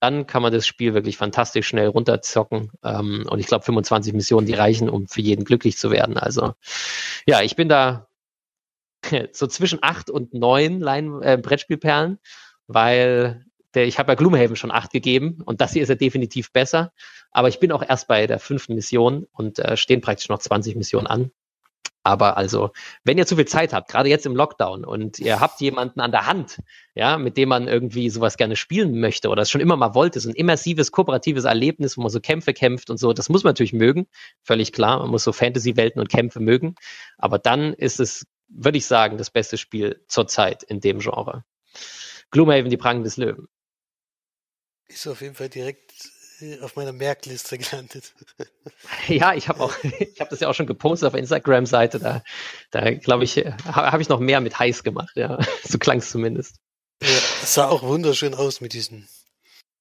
dann 0.00 0.26
kann 0.26 0.42
man 0.42 0.52
das 0.52 0.66
Spiel 0.66 0.94
wirklich 0.94 1.18
fantastisch 1.18 1.68
schnell 1.68 1.88
runterzocken. 1.88 2.72
Ähm, 2.82 3.26
und 3.28 3.38
ich 3.38 3.46
glaube, 3.46 3.64
25 3.64 4.14
Missionen, 4.14 4.46
die 4.46 4.54
reichen, 4.54 4.88
um 4.88 5.06
für 5.06 5.20
jeden 5.20 5.44
glücklich 5.44 5.76
zu 5.76 5.90
werden. 5.90 6.16
Also 6.16 6.54
ja, 7.26 7.42
ich 7.42 7.54
bin 7.54 7.68
da 7.68 8.08
so 9.32 9.46
zwischen 9.46 9.78
acht 9.82 10.10
und 10.10 10.34
neun 10.34 10.80
Lein 10.80 11.22
äh, 11.22 11.38
Brettspielperlen, 11.40 12.18
weil 12.66 13.44
der, 13.74 13.86
ich 13.86 13.98
habe 13.98 14.12
ja 14.12 14.16
Gloomhaven 14.16 14.56
schon 14.56 14.72
acht 14.72 14.90
gegeben 14.90 15.42
und 15.44 15.60
das 15.60 15.72
hier 15.74 15.82
ist 15.82 15.90
ja 15.90 15.94
definitiv 15.94 16.50
besser. 16.50 16.92
Aber 17.30 17.48
ich 17.48 17.60
bin 17.60 17.70
auch 17.70 17.82
erst 17.86 18.08
bei 18.08 18.26
der 18.26 18.40
fünften 18.40 18.74
Mission 18.74 19.26
und 19.32 19.58
äh, 19.58 19.76
stehen 19.76 20.00
praktisch 20.00 20.28
noch 20.28 20.38
20 20.38 20.76
Missionen 20.76 21.06
an. 21.06 21.30
Aber 22.02 22.38
also, 22.38 22.70
wenn 23.04 23.18
ihr 23.18 23.26
zu 23.26 23.36
viel 23.36 23.46
Zeit 23.46 23.74
habt, 23.74 23.90
gerade 23.90 24.08
jetzt 24.08 24.24
im 24.24 24.34
Lockdown 24.34 24.86
und 24.86 25.18
ihr 25.18 25.38
habt 25.38 25.60
jemanden 25.60 26.00
an 26.00 26.10
der 26.10 26.26
Hand, 26.26 26.60
ja, 26.94 27.18
mit 27.18 27.36
dem 27.36 27.50
man 27.50 27.68
irgendwie 27.68 28.08
sowas 28.08 28.38
gerne 28.38 28.56
spielen 28.56 28.98
möchte 29.00 29.28
oder 29.28 29.42
es 29.42 29.50
schon 29.50 29.60
immer 29.60 29.76
mal 29.76 29.94
wollte, 29.94 30.18
so 30.18 30.30
ein 30.30 30.34
immersives, 30.34 30.92
kooperatives 30.92 31.44
Erlebnis, 31.44 31.98
wo 31.98 32.02
man 32.02 32.10
so 32.10 32.20
Kämpfe 32.20 32.54
kämpft 32.54 32.88
und 32.88 32.96
so, 32.96 33.12
das 33.12 33.28
muss 33.28 33.44
man 33.44 33.50
natürlich 33.50 33.74
mögen, 33.74 34.06
völlig 34.42 34.72
klar. 34.72 35.00
Man 35.00 35.10
muss 35.10 35.24
so 35.24 35.32
Fantasy-Welten 35.32 36.00
und 36.00 36.08
Kämpfe 36.08 36.40
mögen. 36.40 36.74
Aber 37.18 37.38
dann 37.38 37.74
ist 37.74 38.00
es, 38.00 38.26
würde 38.48 38.78
ich 38.78 38.86
sagen, 38.86 39.18
das 39.18 39.30
beste 39.30 39.58
Spiel 39.58 40.02
zurzeit 40.08 40.62
in 40.62 40.80
dem 40.80 41.00
Genre. 41.00 41.44
Gloomhaven, 42.30 42.70
die 42.70 42.78
Pranken 42.78 43.04
des 43.04 43.18
Löwen. 43.18 43.46
Ist 44.88 45.06
auf 45.06 45.20
jeden 45.20 45.34
Fall 45.34 45.50
direkt 45.50 46.09
auf 46.62 46.76
meiner 46.76 46.92
Merkliste 46.92 47.58
gelandet. 47.58 48.14
Ja, 49.08 49.34
ich 49.34 49.48
habe 49.48 49.60
auch, 49.60 49.74
ich 49.82 50.20
habe 50.20 50.30
das 50.30 50.40
ja 50.40 50.48
auch 50.48 50.54
schon 50.54 50.66
gepostet 50.66 51.06
auf 51.06 51.12
der 51.12 51.20
Instagram-Seite. 51.20 51.98
Da, 51.98 52.22
da 52.70 52.92
glaube 52.92 53.24
ich, 53.24 53.36
habe 53.36 54.02
ich 54.02 54.08
noch 54.08 54.20
mehr 54.20 54.40
mit 54.40 54.58
heiß 54.58 54.82
gemacht. 54.82 55.12
Ja, 55.16 55.38
so 55.64 55.78
klang 55.78 55.98
es 55.98 56.10
zumindest. 56.10 56.56
Ja, 57.02 57.08
es 57.42 57.54
sah 57.54 57.68
auch 57.68 57.82
wunderschön 57.82 58.34
aus 58.34 58.60
mit 58.60 58.72
diesen 58.72 59.08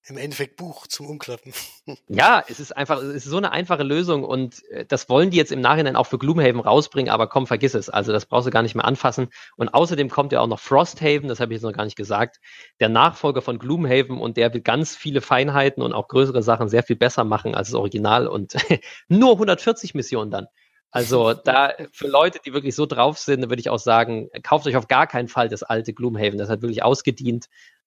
im 0.10 0.17
Endeffekt 0.17 0.56
Buch 0.58 0.88
zum 0.88 1.08
Umklappen. 1.08 1.54
Ja, 2.08 2.43
es 2.48 2.60
ist 2.60 2.76
einfach, 2.76 3.02
es 3.02 3.26
ist 3.26 3.26
so 3.26 3.38
eine 3.38 3.52
einfache 3.52 3.82
Lösung 3.84 4.24
und 4.24 4.63
äh, 4.69 4.86
das 4.86 5.10
wollen 5.10 5.32
die 5.32 5.38
jetzt 5.38 5.52
im 5.52 5.62
Nachhinein 5.62 5.95
auch 5.95 6.06
für 6.06 6.19
Gloomhaven 6.19 6.60
rausbringen, 6.60 7.12
aber 7.12 7.28
komm, 7.28 7.48
vergiss 7.48 7.74
es. 7.74 7.89
Also 7.89 8.12
das 8.12 8.28
brauchst 8.28 8.48
du 8.48 8.52
gar 8.52 8.62
nicht 8.62 8.76
mehr 8.76 8.86
anfassen. 8.86 9.30
Und 9.58 9.69
außerdem 9.69 10.10
kommt 10.10 10.32
ja 10.32 10.41
auch 10.41 10.48
noch 10.48 10.60
Frosthaven, 10.60 11.28
das 11.28 11.39
habe 11.39 11.52
ich 11.52 11.58
jetzt 11.58 11.63
noch 11.63 11.74
gar 11.76 11.86
nicht 11.86 11.95
gesagt, 11.95 12.39
der 12.80 12.89
Nachfolger 12.89 13.41
von 13.41 13.58
Gloomhaven 13.58 14.19
und 14.19 14.38
der 14.38 14.54
will 14.54 14.62
ganz 14.62 14.95
viele 14.95 15.22
Feinheiten 15.22 15.82
und 15.82 15.93
auch 15.93 16.08
größere 16.08 16.43
Sachen 16.43 16.69
sehr 16.69 16.84
viel 16.84 16.95
besser 16.95 17.24
machen 17.24 17.56
als 17.56 17.69
das 17.69 17.76
Original 17.76 18.28
und 18.28 18.56
nur 19.08 19.32
140 19.32 19.95
Missionen 19.95 20.30
dann. 20.30 20.48
Also 20.91 21.34
da 21.34 21.74
für 21.91 22.08
Leute, 22.08 22.39
die 22.43 22.54
wirklich 22.54 22.76
so 22.76 22.86
drauf 22.88 23.19
sind, 23.19 23.41
würde 23.50 23.60
ich 23.60 23.69
auch 23.69 23.80
sagen, 23.80 24.30
kauft 24.41 24.65
euch 24.65 24.76
auf 24.76 24.88
gar 24.88 25.06
keinen 25.06 25.28
Fall 25.28 25.48
das 25.48 25.62
alte 25.62 25.93
Gloomhaven. 25.93 26.39
Das 26.39 26.50
hat 26.50 26.62
wirklich 26.62 26.84
ausgedient. 26.84 27.45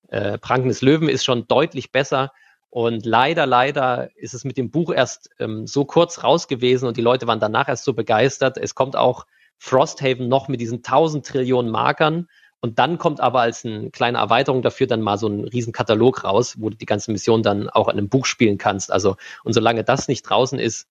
Äh, 0.08 0.38
Pranken 0.38 0.68
des 0.68 0.82
Löwen 0.82 1.08
ist 1.08 1.24
schon 1.24 1.46
deutlich 1.46 1.92
besser. 1.92 2.32
Und 2.70 3.04
leider, 3.04 3.46
leider 3.46 4.08
ist 4.16 4.32
es 4.32 4.44
mit 4.44 4.56
dem 4.56 4.70
Buch 4.70 4.92
erst 4.92 5.28
ähm, 5.38 5.66
so 5.66 5.84
kurz 5.84 6.24
raus 6.24 6.48
gewesen 6.48 6.88
und 6.88 6.96
die 6.96 7.02
Leute 7.02 7.26
waren 7.26 7.40
danach 7.40 7.68
erst 7.68 7.84
so 7.84 7.92
begeistert. 7.92 8.56
Es 8.56 8.74
kommt 8.74 8.96
auch 8.96 9.26
Frosthaven 9.58 10.28
noch 10.28 10.48
mit 10.48 10.60
diesen 10.60 10.78
1000 10.78 11.26
Trillionen 11.26 11.70
Markern. 11.70 12.28
Und 12.60 12.78
dann 12.78 12.96
kommt 12.96 13.20
aber 13.20 13.40
als 13.40 13.64
eine 13.64 13.90
kleine 13.90 14.18
Erweiterung 14.18 14.62
dafür 14.62 14.86
dann 14.86 15.02
mal 15.02 15.18
so 15.18 15.26
ein 15.26 15.44
riesen 15.44 15.72
Katalog 15.72 16.24
raus, 16.24 16.56
wo 16.58 16.70
du 16.70 16.76
die 16.76 16.86
ganze 16.86 17.10
Mission 17.10 17.42
dann 17.42 17.68
auch 17.68 17.88
in 17.88 17.98
einem 17.98 18.08
Buch 18.08 18.24
spielen 18.24 18.56
kannst. 18.56 18.92
Also, 18.92 19.16
und 19.44 19.52
solange 19.52 19.84
das 19.84 20.08
nicht 20.08 20.22
draußen 20.22 20.58
ist, 20.58 20.88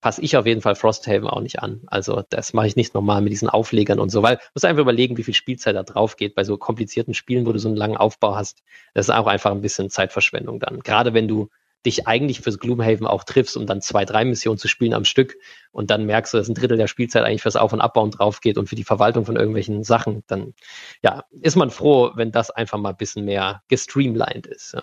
passe 0.00 0.22
ich 0.22 0.36
auf 0.36 0.46
jeden 0.46 0.62
Fall 0.62 0.74
Frosthaven 0.74 1.28
auch 1.28 1.40
nicht 1.40 1.60
an. 1.60 1.82
Also 1.86 2.22
das 2.30 2.52
mache 2.52 2.66
ich 2.66 2.76
nicht 2.76 2.94
normal 2.94 3.20
mit 3.22 3.32
diesen 3.32 3.48
Auflegern 3.48 3.98
und 3.98 4.10
so, 4.10 4.22
weil 4.22 4.36
du 4.36 4.42
musst 4.54 4.64
einfach 4.64 4.82
überlegen, 4.82 5.16
wie 5.16 5.22
viel 5.22 5.34
Spielzeit 5.34 5.76
da 5.76 5.82
drauf 5.82 6.16
geht 6.16 6.34
bei 6.34 6.44
so 6.44 6.56
komplizierten 6.56 7.14
Spielen, 7.14 7.46
wo 7.46 7.52
du 7.52 7.58
so 7.58 7.68
einen 7.68 7.76
langen 7.76 7.96
Aufbau 7.96 8.36
hast. 8.36 8.62
Das 8.94 9.08
ist 9.08 9.14
auch 9.14 9.26
einfach 9.26 9.50
ein 9.50 9.60
bisschen 9.60 9.90
Zeitverschwendung 9.90 10.60
dann. 10.60 10.80
Gerade 10.80 11.14
wenn 11.14 11.28
du 11.28 11.50
dich 11.86 12.06
eigentlich 12.06 12.40
fürs 12.40 12.58
Gloomhaven 12.58 13.06
auch 13.06 13.24
triffst, 13.24 13.56
um 13.56 13.66
dann 13.66 13.80
zwei, 13.80 14.04
drei 14.04 14.24
Missionen 14.24 14.58
zu 14.58 14.68
spielen 14.68 14.92
am 14.92 15.04
Stück 15.04 15.36
und 15.72 15.90
dann 15.90 16.04
merkst 16.04 16.34
du, 16.34 16.38
dass 16.38 16.48
ein 16.48 16.54
Drittel 16.54 16.76
der 16.76 16.88
Spielzeit 16.88 17.24
eigentlich 17.24 17.42
fürs 17.42 17.56
Auf- 17.56 17.72
und 17.72 17.80
Abbauen 17.80 18.10
drauf 18.10 18.40
geht 18.40 18.58
und 18.58 18.68
für 18.68 18.76
die 18.76 18.84
Verwaltung 18.84 19.24
von 19.24 19.36
irgendwelchen 19.36 19.82
Sachen, 19.82 20.22
dann 20.26 20.54
ja, 21.02 21.24
ist 21.40 21.56
man 21.56 21.70
froh, 21.70 22.10
wenn 22.14 22.32
das 22.32 22.50
einfach 22.50 22.78
mal 22.78 22.90
ein 22.90 22.96
bisschen 22.96 23.24
mehr 23.24 23.62
gestreamlined 23.68 24.46
ist. 24.46 24.74
Ja. 24.74 24.82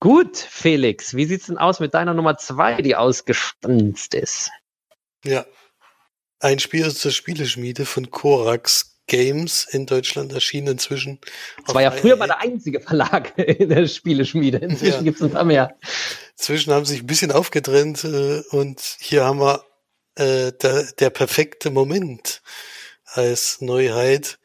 Gut, 0.00 0.36
Felix, 0.36 1.14
wie 1.14 1.24
sieht's 1.24 1.46
denn 1.46 1.58
aus 1.58 1.80
mit 1.80 1.94
deiner 1.94 2.14
Nummer 2.14 2.36
zwei, 2.36 2.80
die 2.82 2.94
ausgestanzt 2.94 4.14
ist? 4.14 4.50
Ja. 5.24 5.44
Ein 6.40 6.60
Spiel 6.60 6.86
aus 6.86 7.02
der 7.02 7.10
Spieleschmiede 7.10 7.84
von 7.84 8.10
Korax 8.10 8.98
Games 9.08 9.66
in 9.68 9.86
Deutschland 9.86 10.32
erschienen 10.32 10.68
inzwischen. 10.68 11.18
Das 11.66 11.74
war 11.74 11.82
ja 11.82 11.90
früher 11.90 12.14
mal 12.14 12.28
der 12.28 12.40
einzige 12.40 12.80
Verlag 12.80 13.36
in 13.38 13.70
der 13.70 13.88
Spieleschmiede. 13.88 14.58
Inzwischen 14.58 14.98
ja. 14.98 15.02
gibt's 15.02 15.22
ein 15.22 15.32
paar 15.32 15.44
mehr. 15.44 15.76
Inzwischen 16.36 16.72
haben 16.72 16.84
sich 16.84 17.00
ein 17.00 17.06
bisschen 17.06 17.32
aufgetrennt 17.32 18.04
äh, 18.04 18.42
und 18.50 18.80
hier 19.00 19.24
haben 19.24 19.40
wir 19.40 19.64
äh, 20.14 20.52
der, 20.52 20.92
der 20.92 21.10
perfekte 21.10 21.70
Moment 21.70 22.42
als 23.06 23.60
Neuheit 23.60 24.38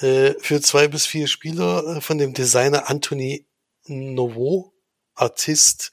äh, 0.00 0.34
für 0.40 0.60
zwei 0.60 0.88
bis 0.88 1.06
vier 1.06 1.28
Spieler 1.28 1.96
äh, 1.96 2.00
von 2.02 2.18
dem 2.18 2.34
Designer 2.34 2.90
Anthony 2.90 3.46
Novo 3.86 4.71
Artist 5.14 5.92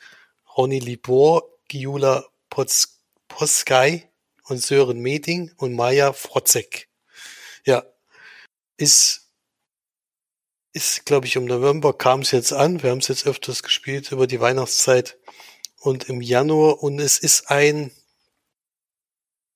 Ronny 0.57 0.79
Libor, 0.79 1.43
Giula 1.67 2.25
Poskay 3.27 4.09
und 4.45 4.61
Sören 4.61 4.99
Meding 4.99 5.51
und 5.57 5.73
Maja 5.73 6.13
Frotzek. 6.13 6.89
Ja, 7.65 7.83
ist, 8.77 9.29
ist, 10.73 11.05
glaube 11.05 11.27
ich, 11.27 11.35
im 11.35 11.45
November 11.45 11.93
kam 11.93 12.21
es 12.21 12.31
jetzt 12.31 12.53
an. 12.53 12.81
Wir 12.81 12.91
haben 12.91 12.99
es 12.99 13.07
jetzt 13.07 13.27
öfters 13.27 13.63
gespielt 13.63 14.11
über 14.11 14.27
die 14.27 14.39
Weihnachtszeit 14.39 15.17
und 15.79 16.09
im 16.09 16.21
Januar 16.21 16.81
und 16.81 16.99
es 16.99 17.19
ist 17.19 17.49
ein 17.49 17.91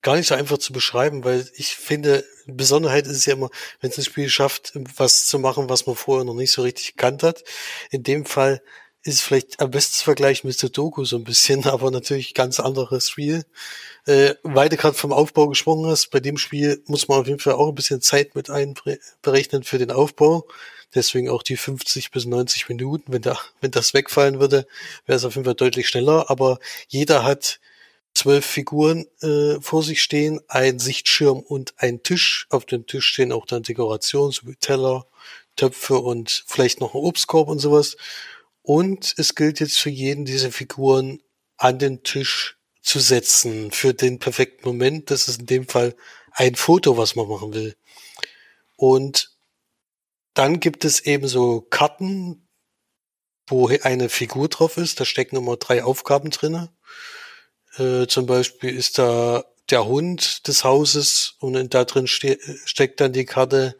gar 0.03 0.17
nicht 0.17 0.27
so 0.27 0.35
einfach 0.35 0.57
zu 0.57 0.73
beschreiben, 0.73 1.23
weil 1.23 1.49
ich 1.55 1.75
finde, 1.75 2.25
Besonderheit 2.45 3.07
ist 3.07 3.17
es 3.17 3.25
ja 3.25 3.33
immer, 3.33 3.49
wenn 3.79 3.89
es 3.89 3.97
ein 3.97 4.03
Spiel 4.03 4.29
schafft, 4.29 4.73
was 4.97 5.27
zu 5.27 5.39
machen, 5.39 5.69
was 5.69 5.87
man 5.87 5.95
vorher 5.95 6.25
noch 6.25 6.33
nicht 6.33 6.51
so 6.51 6.61
richtig 6.61 6.95
gekannt 6.95 7.23
hat. 7.23 7.43
In 7.89 8.03
dem 8.03 8.25
Fall 8.25 8.61
ist 9.03 9.21
vielleicht 9.21 9.59
am 9.59 9.71
besten 9.71 9.97
zu 9.97 10.03
vergleichen 10.05 10.47
mit 10.47 10.57
Sudoku 10.57 11.05
so 11.05 11.17
ein 11.17 11.23
bisschen, 11.23 11.65
aber 11.65 11.91
natürlich 11.91 12.33
ganz 12.33 12.59
anderes 12.59 13.09
Spiel. 13.09 13.45
Äh, 14.05 14.35
weil 14.43 14.69
du 14.69 14.77
gerade 14.77 14.95
vom 14.95 15.13
Aufbau 15.13 15.47
gesprochen 15.47 15.85
hast, 15.87 16.09
bei 16.11 16.19
dem 16.19 16.37
Spiel 16.37 16.81
muss 16.87 17.07
man 17.07 17.19
auf 17.19 17.27
jeden 17.27 17.39
Fall 17.39 17.53
auch 17.53 17.69
ein 17.69 17.75
bisschen 17.75 18.01
Zeit 18.01 18.35
mit 18.35 18.49
einberechnen 18.49 19.63
für 19.63 19.77
den 19.77 19.91
Aufbau. 19.91 20.47
Deswegen 20.95 21.29
auch 21.29 21.41
die 21.41 21.57
50 21.57 22.11
bis 22.11 22.25
90 22.25 22.69
Minuten. 22.69 23.11
Wenn, 23.11 23.21
da, 23.21 23.37
wenn 23.61 23.71
das 23.71 23.93
wegfallen 23.93 24.39
würde, 24.39 24.67
wäre 25.05 25.17
es 25.17 25.25
auf 25.25 25.35
jeden 25.35 25.45
Fall 25.45 25.55
deutlich 25.55 25.87
schneller. 25.87 26.29
Aber 26.29 26.59
jeder 26.87 27.23
hat 27.23 27.59
zwölf 28.13 28.45
Figuren 28.45 29.07
äh, 29.21 29.59
vor 29.59 29.81
sich 29.81 30.03
stehen, 30.03 30.39
ein 30.47 30.79
Sichtschirm 30.79 31.39
und 31.39 31.73
ein 31.77 32.03
Tisch. 32.03 32.45
Auf 32.49 32.65
dem 32.65 32.85
Tisch 32.85 33.07
stehen 33.07 33.31
auch 33.31 33.45
dann 33.47 33.63
Dekorationen, 33.63 34.31
so 34.31 34.47
wie 34.47 34.55
Teller, 34.55 35.07
Töpfe 35.55 35.97
und 35.97 36.43
vielleicht 36.47 36.79
noch 36.79 36.93
ein 36.93 37.01
Obstkorb 37.01 37.47
und 37.47 37.59
sowas. 37.59 37.97
Und 38.63 39.13
es 39.17 39.35
gilt 39.35 39.59
jetzt 39.59 39.77
für 39.77 39.89
jeden 39.89 40.25
dieser 40.25 40.51
Figuren 40.51 41.21
an 41.57 41.79
den 41.79 42.01
Tisch 42.03 42.57
zu 42.81 42.99
setzen 42.99 43.71
für 43.71 43.93
den 43.93 44.19
perfekten 44.19 44.67
Moment. 44.67 45.11
Das 45.11 45.27
ist 45.27 45.41
in 45.41 45.45
dem 45.45 45.67
Fall 45.67 45.95
ein 46.31 46.55
Foto, 46.55 46.97
was 46.97 47.15
man 47.15 47.27
machen 47.27 47.53
will. 47.53 47.75
Und 48.75 49.37
dann 50.33 50.59
gibt 50.59 50.85
es 50.85 51.01
eben 51.01 51.27
so 51.27 51.61
Karten, 51.61 52.47
wo 53.47 53.67
eine 53.67 54.09
Figur 54.09 54.47
drauf 54.47 54.77
ist. 54.77 54.99
Da 54.99 55.05
stecken 55.05 55.35
immer 55.35 55.57
drei 55.57 55.83
Aufgaben 55.83 56.31
drinne. 56.31 56.73
Äh, 57.77 58.07
zum 58.07 58.25
Beispiel 58.25 58.75
ist 58.75 58.97
da 58.97 59.43
der 59.69 59.85
Hund 59.85 60.47
des 60.47 60.63
Hauses 60.63 61.35
und 61.39 61.73
da 61.73 61.85
drin 61.85 62.07
ste 62.07 62.37
steckt 62.65 62.99
dann 62.99 63.13
die 63.13 63.25
Karte, 63.25 63.77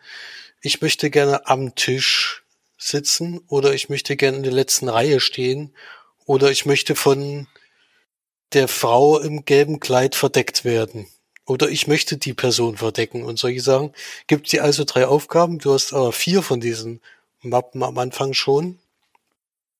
ich 0.62 0.82
möchte 0.82 1.10
gerne 1.10 1.48
am 1.48 1.76
Tisch 1.76 2.42
sitzen 2.88 3.39
oder 3.48 3.74
ich 3.74 3.89
möchte 3.89 4.15
gerne 4.15 4.38
in 4.38 4.43
der 4.43 4.52
letzten 4.52 4.89
Reihe 4.89 5.19
stehen 5.19 5.74
oder 6.26 6.52
ich 6.52 6.65
möchte 6.65 6.96
von 6.96 7.48
der 8.54 8.67
Frau 8.67 9.19
im 9.19 9.46
gelben 9.46 9.80
Kleid 9.80 10.15
verdeckt 10.15 10.63
werden. 10.63 11.08
Oder 11.46 11.69
ich 11.69 11.88
möchte 11.88 12.17
die 12.17 12.34
Person 12.34 12.78
verdecken 12.78 13.24
und 13.24 13.38
solche 13.38 13.62
Sachen. 13.62 13.93
Gibt 14.28 14.50
sie 14.50 14.62
also 14.62 14.86
drei 14.86 15.08
Aufgaben. 15.08 15.60
Du 15.60 15.74
hast 15.74 15.93
aber 15.93 16.13
vier 16.13 16.41
von 16.41 16.62
diesen 16.62 17.02
Mappen 17.41 17.84
am 17.84 17.98
Anfang 17.98 18.34
schon 18.34 18.80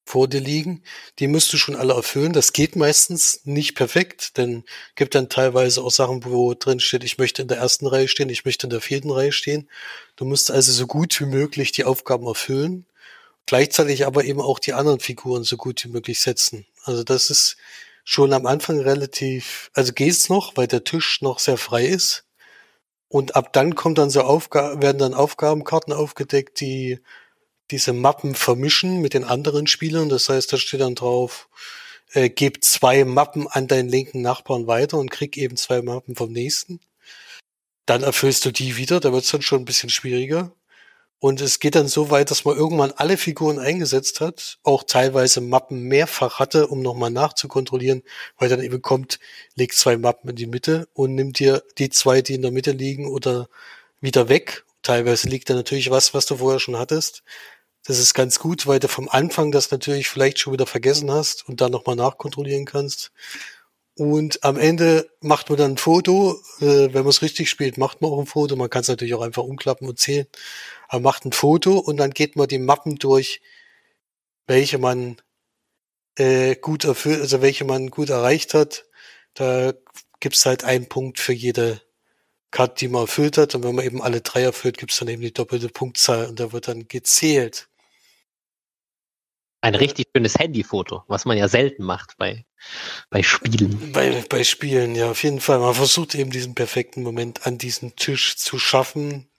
vor 0.06 0.28
dir 0.28 0.42
liegen. 0.42 0.84
Die 1.20 1.28
musst 1.28 1.54
du 1.54 1.58
schon 1.58 1.76
alle 1.76 1.94
erfüllen. 1.94 2.34
Das 2.34 2.52
geht 2.52 2.76
meistens 2.76 3.42
nicht 3.46 3.76
perfekt, 3.76 4.38
denn 4.38 4.64
gibt 4.96 5.16
dann 5.16 5.30
teilweise 5.30 5.82
auch 5.82 5.92
Sachen, 5.92 6.26
wo 6.26 6.54
drin 6.54 6.80
steht, 6.80 7.04
ich 7.04 7.18
möchte 7.18 7.42
in 7.42 7.48
der 7.48 7.58
ersten 7.58 7.88
Reihe 7.88 8.08
stehen, 8.08 8.30
ich 8.30 8.44
möchte 8.46 8.68
in 8.68 8.72
der 8.72 8.82
vierten 8.82 9.12
Reihe 9.12 9.32
stehen. 9.32 9.70
Du 10.18 10.26
musst 10.26 10.52
also 10.52 10.72
so 10.72 10.88
gut 10.88 11.20
wie 11.22 11.26
möglich 11.26 11.72
die 11.72 11.86
Aufgaben 11.86 12.28
erfüllen. 12.28 12.86
Gleichzeitig 13.46 14.06
aber 14.06 14.24
eben 14.24 14.42
auch 14.42 14.60
die 14.60 14.74
anderen 14.74 15.00
Figuren 15.00 15.44
so 15.44 15.58
gut 15.58 15.84
wie 15.84 15.90
möglich 15.90 16.22
setzen. 16.22 16.66
Also 16.84 17.04
das 17.04 17.30
ist 17.30 17.58
schon 18.04 18.34
am 18.34 18.46
Anfang 18.46 18.80
relativ, 18.80 19.72
also 19.74 19.94
geht's 19.94 20.30
noch, 20.30 20.56
weil 20.56 20.68
der 20.68 20.84
Tisch 20.84 21.22
noch 21.22 21.40
sehr 21.40 21.58
frei 21.58 21.86
ist. 21.86 22.26
Und 23.08 23.36
ab 23.36 23.54
dann 23.54 23.76
kommt 23.76 23.98
dann 23.98 24.10
so 24.10 24.22
Aufgaben, 24.22 24.82
werden 24.82 24.98
dann 24.98 25.14
Aufgabenkarten 25.14 25.94
aufgedeckt, 25.94 26.60
die 26.60 27.00
diese 27.72 27.94
Mappen 27.94 28.36
vermischen 28.36 29.02
mit 29.02 29.14
den 29.14 29.24
anderen 29.24 29.68
Spielern. 29.68 30.10
Das 30.10 30.30
heißt, 30.30 30.52
da 30.52 30.58
steht 30.58 30.82
dann 30.82 30.96
drauf, 30.96 31.48
äh, 32.14 32.30
gib 32.30 32.64
zwei 32.64 33.06
Mappen 33.06 33.48
an 33.48 33.68
deinen 33.68 33.90
linken 33.90 34.22
Nachbarn 34.22 34.68
weiter 34.68 34.98
und 34.98 35.12
krieg 35.12 35.38
eben 35.38 35.58
zwei 35.58 35.82
Mappen 35.82 36.16
vom 36.16 36.32
nächsten. 36.32 36.80
Dann 37.86 38.04
erfüllst 38.04 38.46
du 38.46 38.52
die 38.52 38.78
wieder, 38.78 39.00
da 39.00 39.12
wird's 39.14 39.32
dann 39.32 39.42
schon 39.42 39.62
ein 39.62 39.66
bisschen 39.66 39.90
schwieriger. 39.90 40.52
Und 41.20 41.40
es 41.40 41.60
geht 41.60 41.76
dann 41.76 41.88
so 41.88 42.10
weit, 42.10 42.32
dass 42.32 42.44
man 42.44 42.58
irgendwann 42.58 42.92
alle 42.92 43.16
Figuren 43.16 43.58
eingesetzt 43.58 44.20
hat, 44.20 44.58
auch 44.64 44.84
teilweise 44.84 45.40
Mappen 45.40 45.84
mehrfach 45.84 46.40
hatte, 46.40 46.68
um 46.68 46.82
nochmal 46.82 47.12
nachzukontrollieren, 47.12 48.04
weil 48.38 48.50
dann 48.50 48.62
eben 48.62 48.82
kommt, 48.82 49.20
legt 49.56 49.76
zwei 49.76 49.96
Mappen 49.96 50.30
in 50.32 50.36
die 50.36 50.48
Mitte 50.48 50.90
und 50.94 51.16
nimmt 51.16 51.40
dir 51.40 51.64
die 51.78 51.90
zwei, 51.90 52.22
die 52.22 52.34
in 52.34 52.42
der 52.42 52.52
Mitte 52.52 52.72
liegen 52.72 53.08
oder 53.08 53.48
wieder 54.02 54.28
weg. 54.28 54.66
Teilweise 54.82 55.30
liegt 55.30 55.50
da 55.50 55.54
natürlich 55.54 55.90
was, 55.92 56.14
was 56.14 56.26
du 56.26 56.38
vorher 56.38 56.60
schon 56.60 56.78
hattest. 56.78 57.24
Das 57.86 58.00
ist 58.00 58.14
ganz 58.14 58.40
gut, 58.40 58.68
weil 58.68 58.80
du 58.80 58.88
vom 58.88 59.10
Anfang 59.10 59.52
das 59.52 59.72
natürlich 59.72 60.08
vielleicht 60.10 60.40
schon 60.40 60.54
wieder 60.54 60.66
vergessen 60.66 61.12
hast 61.12 61.48
und 61.48 61.62
dann 61.62 61.72
nochmal 61.72 61.96
nachkontrollieren 61.96 62.66
kannst. 62.66 63.12
Und 63.96 64.44
am 64.44 64.58
Ende 64.58 65.08
macht 65.22 65.50
man 65.50 65.58
dann 65.60 65.74
ein 65.74 65.78
Foto. 65.78 66.40
Äh, 66.60 66.94
wenn 66.94 67.04
man 67.04 67.10
es 67.10 67.22
richtig 67.22 67.50
spielt, 67.50 67.78
macht 67.78 68.02
man 68.02 68.12
auch 68.12 68.20
ein 68.20 68.26
Foto. 68.26 68.56
Man 68.56 68.70
kann 68.70 68.82
es 68.82 68.88
natürlich 68.88 69.14
auch 69.14 69.22
einfach 69.22 69.44
umklappen 69.44 69.88
und 69.88 70.00
zählen. 70.00 70.28
Man 70.92 71.04
macht 71.04 71.26
ein 71.26 71.32
Foto 71.32 71.78
und 71.78 71.98
dann 71.98 72.12
geht 72.12 72.36
man 72.36 72.48
die 72.48 72.60
Mappen 72.60 72.96
durch, 72.98 73.42
welche 74.48 74.78
man 74.80 75.18
äh, 76.18 76.56
gut 76.56 76.86
erfüllt, 76.86 77.22
also 77.22 77.42
welche 77.42 77.66
man 77.66 77.90
gut 77.90 78.10
erreicht 78.10 78.54
hat. 78.54 78.86
Da 79.36 79.74
gibt's 80.20 80.46
halt 80.46 80.64
einen 80.64 80.90
Punkt 80.90 81.20
für 81.20 81.34
jede 81.34 81.82
Karte, 82.52 82.76
die 82.80 82.88
man 82.88 83.04
erfüllt 83.04 83.38
hat. 83.38 83.56
Und 83.56 83.64
wenn 83.64 83.76
man 83.76 83.86
eben 83.86 84.02
alle 84.02 84.22
drei 84.22 84.44
erfüllt, 84.44 84.78
gibt's 84.78 85.00
dann 85.00 85.08
eben 85.08 85.22
die 85.22 85.34
doppelte 85.34 85.70
Punktzahl 85.70 86.28
und 86.28 86.40
da 86.40 86.52
wird 86.52 86.68
dann 86.68 86.88
gezählt. 86.88 87.68
Ein 89.64 89.76
richtig 89.76 90.08
schönes 90.16 90.38
Handyfoto, 90.38 91.04
was 91.08 91.26
man 91.26 91.38
ja 91.38 91.48
selten 91.48 91.84
macht 91.84 92.18
bei, 92.18 92.46
bei 93.10 93.24
Spielen. 93.24 93.92
Bei, 93.94 94.24
bei 94.28 94.44
Spielen, 94.44 94.96
ja, 94.96 95.12
auf 95.12 95.24
jeden 95.24 95.40
Fall. 95.40 95.60
Man 95.60 95.74
versucht 95.74 96.16
eben 96.16 96.32
diesen 96.32 96.54
perfekten 96.54 97.02
Moment 97.02 97.48
an 97.48 97.58
diesem 97.58 97.96
Tisch 97.96 98.36
zu 98.36 98.60
schaffen, 98.60 99.30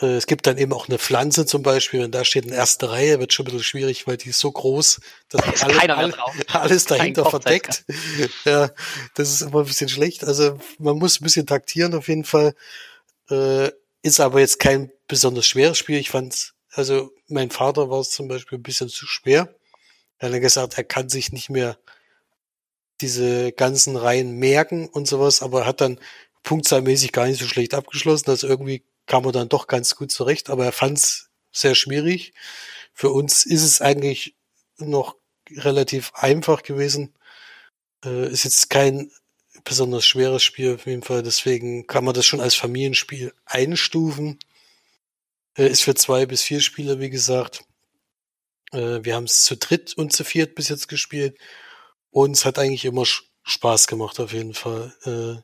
äh, 0.00 0.16
es 0.16 0.26
gibt 0.26 0.46
dann 0.46 0.58
eben 0.58 0.72
auch 0.72 0.88
eine 0.88 0.98
Pflanze 0.98 1.46
zum 1.46 1.62
Beispiel, 1.62 2.02
wenn 2.02 2.10
da 2.10 2.24
steht 2.24 2.44
in 2.44 2.52
erster 2.52 2.90
Reihe, 2.90 3.18
wird 3.18 3.32
schon 3.32 3.44
ein 3.44 3.52
bisschen 3.52 3.64
schwierig, 3.64 4.06
weil 4.06 4.16
die 4.16 4.30
ist 4.30 4.40
so 4.40 4.50
groß, 4.50 5.00
dass 5.30 5.62
alles, 5.62 5.78
alles, 5.88 6.14
alles 6.48 6.84
dahinter 6.84 7.28
verdeckt. 7.28 7.84
ja, 8.44 8.70
das 9.14 9.30
ist 9.30 9.40
immer 9.42 9.60
ein 9.60 9.66
bisschen 9.66 9.88
schlecht. 9.88 10.24
Also 10.24 10.58
man 10.78 10.98
muss 10.98 11.20
ein 11.20 11.24
bisschen 11.24 11.46
taktieren 11.46 11.94
auf 11.94 12.08
jeden 12.08 12.24
Fall. 12.24 12.54
Äh, 13.30 13.70
ist 14.02 14.20
aber 14.20 14.40
jetzt 14.40 14.60
kein 14.60 14.90
besonders 15.08 15.46
schweres 15.46 15.78
Spiel. 15.78 15.98
Ich 15.98 16.10
fand, 16.10 16.52
also 16.76 17.10
mein 17.28 17.50
Vater 17.50 17.90
war 17.90 18.00
es 18.00 18.10
zum 18.10 18.28
Beispiel 18.28 18.58
ein 18.58 18.62
bisschen 18.62 18.88
zu 18.88 19.06
schwer. 19.06 19.54
Er 20.18 20.30
hat 20.30 20.40
gesagt, 20.40 20.76
er 20.76 20.84
kann 20.84 21.08
sich 21.08 21.32
nicht 21.32 21.50
mehr 21.50 21.78
diese 23.00 23.52
ganzen 23.52 23.96
Reihen 23.96 24.38
merken 24.38 24.88
und 24.88 25.08
sowas, 25.08 25.42
aber 25.42 25.60
er 25.60 25.66
hat 25.66 25.80
dann 25.80 25.98
punktzahlmäßig 26.42 27.12
gar 27.12 27.26
nicht 27.26 27.40
so 27.40 27.48
schlecht 27.48 27.74
abgeschlossen. 27.74 28.30
Also 28.30 28.46
irgendwie 28.46 28.84
kam 29.06 29.24
er 29.24 29.32
dann 29.32 29.48
doch 29.48 29.66
ganz 29.66 29.96
gut 29.96 30.12
zurecht, 30.12 30.50
aber 30.50 30.64
er 30.66 30.72
fand 30.72 30.98
es 30.98 31.30
sehr 31.50 31.74
schwierig. 31.74 32.34
Für 32.92 33.10
uns 33.10 33.46
ist 33.46 33.62
es 33.62 33.80
eigentlich 33.80 34.34
noch 34.78 35.16
relativ 35.50 36.12
einfach 36.14 36.62
gewesen. 36.62 37.14
Äh, 38.04 38.30
ist 38.30 38.44
jetzt 38.44 38.70
kein 38.70 39.10
besonders 39.64 40.06
schweres 40.06 40.42
Spiel 40.42 40.74
auf 40.74 40.86
jeden 40.86 41.02
Fall, 41.02 41.22
deswegen 41.22 41.86
kann 41.86 42.04
man 42.04 42.14
das 42.14 42.26
schon 42.26 42.40
als 42.40 42.54
Familienspiel 42.54 43.32
einstufen. 43.46 44.38
Äh, 45.56 45.68
ist 45.68 45.82
für 45.82 45.94
zwei 45.94 46.26
bis 46.26 46.42
vier 46.42 46.60
Spieler, 46.60 47.00
wie 47.00 47.10
gesagt. 47.10 47.64
Äh, 48.72 49.00
wir 49.04 49.14
haben 49.14 49.24
es 49.24 49.44
zu 49.44 49.56
dritt 49.56 49.94
und 49.96 50.12
zu 50.12 50.24
viert 50.24 50.54
bis 50.54 50.68
jetzt 50.68 50.88
gespielt. 50.88 51.38
Und 52.10 52.32
es 52.32 52.44
hat 52.44 52.58
eigentlich 52.58 52.84
immer 52.84 53.04
Spaß 53.44 53.86
gemacht, 53.88 54.20
auf 54.20 54.32
jeden 54.32 54.54
Fall. 54.54 54.94
Äh, 55.04 55.42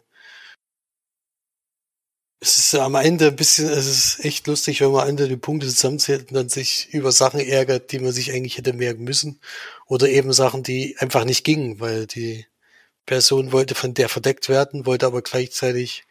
es 2.40 2.58
ist 2.58 2.74
am 2.74 2.96
Ende 2.96 3.28
ein 3.28 3.36
bisschen, 3.36 3.68
es 3.68 3.86
ist 3.86 4.24
echt 4.24 4.48
lustig, 4.48 4.80
wenn 4.80 4.90
man 4.90 5.02
am 5.02 5.08
Ende 5.10 5.28
die 5.28 5.36
Punkte 5.36 5.68
zusammenzählt 5.68 6.28
und 6.30 6.34
dann 6.34 6.48
sich 6.48 6.88
über 6.92 7.12
Sachen 7.12 7.38
ärgert, 7.40 7.92
die 7.92 8.00
man 8.00 8.12
sich 8.12 8.32
eigentlich 8.32 8.58
hätte 8.58 8.72
merken 8.72 9.04
müssen. 9.04 9.40
Oder 9.86 10.08
eben 10.08 10.32
Sachen, 10.32 10.64
die 10.64 10.96
einfach 10.98 11.24
nicht 11.24 11.44
gingen, 11.44 11.78
weil 11.80 12.06
die 12.08 12.46
Person 13.06 13.52
wollte 13.52 13.74
von 13.76 13.94
der 13.94 14.08
verdeckt 14.08 14.48
werden, 14.48 14.86
wollte 14.86 15.06
aber 15.06 15.22
gleichzeitig 15.22 16.04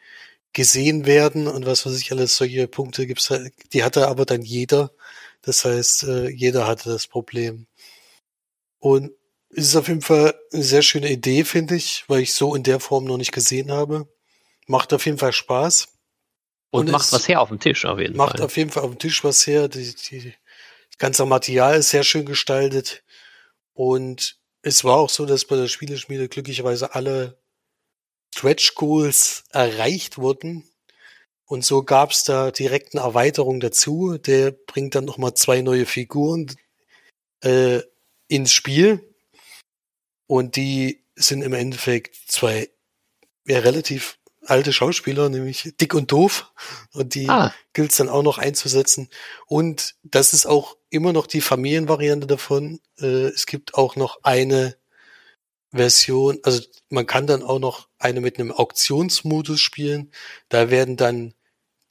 gesehen 0.54 1.06
werden 1.06 1.48
und 1.48 1.66
was 1.66 1.86
weiß 1.86 1.98
ich 1.98 2.12
alles, 2.12 2.36
solche 2.36 2.68
Punkte 2.68 3.08
gibt's, 3.08 3.34
die 3.74 3.84
hatte 3.84 4.08
aber 4.08 4.26
dann 4.26 4.42
jeder. 4.42 4.92
Das 5.42 5.66
heißt, 5.66 6.04
äh, 6.04 6.30
jeder 6.30 6.68
hatte 6.68 6.90
das 6.90 7.08
Problem. 7.08 7.68
Und 8.80 9.12
es 9.50 9.70
ist 9.70 9.76
auf 9.76 9.88
jeden 9.88 10.02
Fall 10.02 10.34
eine 10.52 10.64
sehr 10.64 10.82
schöne 10.82 11.10
Idee, 11.10 11.44
finde 11.44 11.76
ich, 11.76 12.04
weil 12.08 12.22
ich 12.22 12.34
so 12.34 12.56
in 12.56 12.64
der 12.64 12.80
Form 12.80 13.06
noch 13.06 13.18
nicht 13.18 13.32
gesehen 13.32 13.72
habe. 13.72 14.08
Macht 14.68 14.94
auf 14.94 15.06
jeden 15.06 15.18
Fall 15.18 15.34
Spaß. 15.34 15.88
Und, 16.70 16.86
und 16.86 16.92
macht 16.92 17.12
was 17.12 17.28
her 17.28 17.42
auf 17.42 17.50
dem 17.50 17.60
Tisch, 17.60 17.86
auf 17.86 18.00
jeden 18.00 18.16
macht 18.16 18.32
Fall. 18.32 18.40
Macht 18.40 18.46
auf 18.46 18.58
jeden 18.58 18.70
Fall 18.70 18.84
auf 18.84 18.92
dem 18.92 19.00
Tisch 19.00 19.24
was 19.24 19.46
her. 19.46 19.68
Die, 19.68 19.94
die, 19.94 20.34
das 20.90 20.98
ganze 20.98 21.26
Material 21.26 21.78
ist 21.78 21.90
sehr 21.90 22.04
schön 22.04 22.26
gestaltet. 22.26 23.04
Und 23.74 24.38
es 24.62 24.84
war 24.84 24.98
auch 24.98 25.10
so, 25.10 25.26
dass 25.26 25.46
bei 25.46 25.56
der 25.56 25.68
Spieleschmiede 25.68 26.30
glücklicherweise 26.30 26.96
alle 26.96 27.41
Stretch 28.34 28.76
Goals 28.76 29.44
erreicht 29.52 30.18
wurden. 30.18 30.68
Und 31.46 31.66
so 31.66 31.84
gab 31.84 32.12
es 32.12 32.24
da 32.24 32.52
direkt 32.52 32.96
eine 32.96 33.04
Erweiterung 33.04 33.60
dazu. 33.60 34.18
Der 34.18 34.52
bringt 34.52 34.96
dann 34.96 35.06
nochmal 35.06 35.34
zwei 35.34 35.62
neue 35.62 35.86
Figuren 35.86 36.48
äh, 37.42 37.82
ins 38.28 38.54
Spiel. 38.54 39.14
Und 40.28 40.56
die 40.56 41.04
sind 41.16 41.42
im 41.42 41.54
Endeffekt 41.54 42.16
zwei 42.28 42.70
ja, 43.46 43.60
relativ 43.60 44.18
alte 44.46 44.74
Schauspieler, 44.74 45.30
nämlich 45.30 45.74
Dick 45.80 45.94
und 45.94 46.12
Doof. 46.12 46.52
Und 46.94 47.16
die 47.16 47.30
ah. 47.30 47.54
gilt 47.74 47.92
es 47.92 47.98
dann 47.98 48.10
auch 48.10 48.24
noch 48.24 48.38
einzusetzen. 48.38 49.10
Und 49.46 49.96
das 50.04 50.34
ist 50.34 50.46
auch 50.46 50.78
immer 50.90 51.14
noch 51.14 51.28
die 51.28 51.42
Familienvariante 51.42 52.28
davon. 52.28 52.80
Äh, 53.00 53.28
es 53.28 53.46
gibt 53.46 53.76
auch 53.76 53.96
noch 53.96 54.20
eine 54.24 54.78
Version, 55.72 56.40
also 56.44 56.62
man 56.90 57.08
kann 57.08 57.28
dann 57.28 57.44
auch 57.44 57.60
noch 57.60 57.88
eine 57.98 58.22
mit 58.22 58.40
einem 58.40 58.52
Auktionsmodus 58.52 59.60
spielen. 59.62 60.12
Da 60.50 60.70
werden 60.70 60.98
dann 60.98 61.34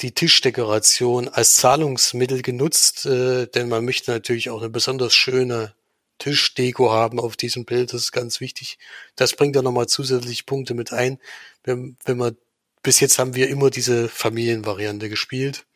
die 0.00 0.12
Tischdekoration 0.12 1.28
als 1.28 1.56
Zahlungsmittel 1.56 2.42
genutzt, 2.42 3.06
äh, 3.06 3.46
denn 3.46 3.68
man 3.68 3.84
möchte 3.84 4.10
natürlich 4.10 4.50
auch 4.50 4.60
eine 4.60 4.70
besonders 4.70 5.14
schöne 5.14 5.74
Tischdeko 6.18 6.90
haben 6.90 7.18
auf 7.18 7.36
diesem 7.36 7.64
Bild. 7.64 7.92
Das 7.92 8.02
ist 8.02 8.12
ganz 8.12 8.40
wichtig. 8.40 8.78
Das 9.16 9.34
bringt 9.34 9.56
dann 9.56 9.64
nochmal 9.64 9.88
zusätzliche 9.88 10.44
Punkte 10.44 10.74
mit 10.74 10.92
ein. 10.92 11.18
Wenn, 11.64 11.96
wenn 12.04 12.18
man, 12.18 12.36
bis 12.82 13.00
jetzt 13.00 13.18
haben 13.18 13.34
wir 13.34 13.48
immer 13.48 13.70
diese 13.70 14.08
Familienvariante 14.08 15.08
gespielt. 15.08 15.66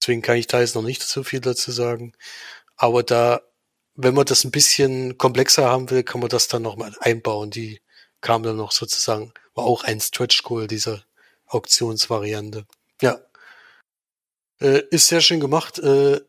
Deswegen 0.00 0.22
kann 0.22 0.36
ich 0.36 0.46
da 0.46 0.60
jetzt 0.60 0.74
noch 0.74 0.82
nicht 0.82 1.02
so 1.02 1.22
viel 1.22 1.40
dazu 1.40 1.72
sagen. 1.72 2.12
Aber 2.76 3.02
da, 3.02 3.42
wenn 4.02 4.14
man 4.14 4.24
das 4.24 4.44
ein 4.44 4.50
bisschen 4.50 5.18
komplexer 5.18 5.68
haben 5.68 5.90
will, 5.90 6.02
kann 6.02 6.20
man 6.20 6.30
das 6.30 6.48
dann 6.48 6.62
nochmal 6.62 6.94
einbauen. 7.00 7.50
Die 7.50 7.80
kam 8.20 8.42
dann 8.42 8.56
noch 8.56 8.72
sozusagen, 8.72 9.32
war 9.54 9.64
auch 9.64 9.84
ein 9.84 10.00
Stretch 10.00 10.42
Goal 10.42 10.66
dieser 10.66 11.04
Auktionsvariante. 11.46 12.66
Ja. 13.02 13.20
Äh, 14.60 14.82
ist 14.90 15.08
sehr 15.08 15.20
schön 15.20 15.40
gemacht. 15.40 15.78
Äh, 15.78 16.20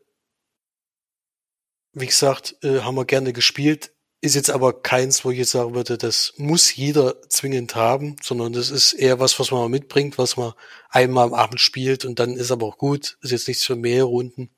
wie 1.92 2.06
gesagt, 2.06 2.56
äh, 2.62 2.80
haben 2.80 2.94
wir 2.94 3.04
gerne 3.04 3.32
gespielt. 3.32 3.92
Ist 4.20 4.36
jetzt 4.36 4.50
aber 4.50 4.82
keins, 4.82 5.24
wo 5.24 5.30
ich 5.30 5.38
jetzt 5.38 5.50
sagen 5.50 5.74
würde, 5.74 5.98
das 5.98 6.34
muss 6.36 6.74
jeder 6.74 7.20
zwingend 7.28 7.74
haben, 7.74 8.16
sondern 8.22 8.52
das 8.52 8.70
ist 8.70 8.92
eher 8.92 9.18
was, 9.18 9.38
was 9.40 9.50
man 9.50 9.70
mitbringt, 9.70 10.16
was 10.16 10.36
man 10.36 10.52
einmal 10.88 11.26
am 11.26 11.34
Abend 11.34 11.60
spielt 11.60 12.04
und 12.04 12.18
dann 12.20 12.36
ist 12.36 12.52
aber 12.52 12.66
auch 12.66 12.78
gut. 12.78 13.18
Ist 13.20 13.32
jetzt 13.32 13.48
nichts 13.48 13.64
für 13.64 13.76
mehr 13.76 14.04
Runden. 14.04 14.50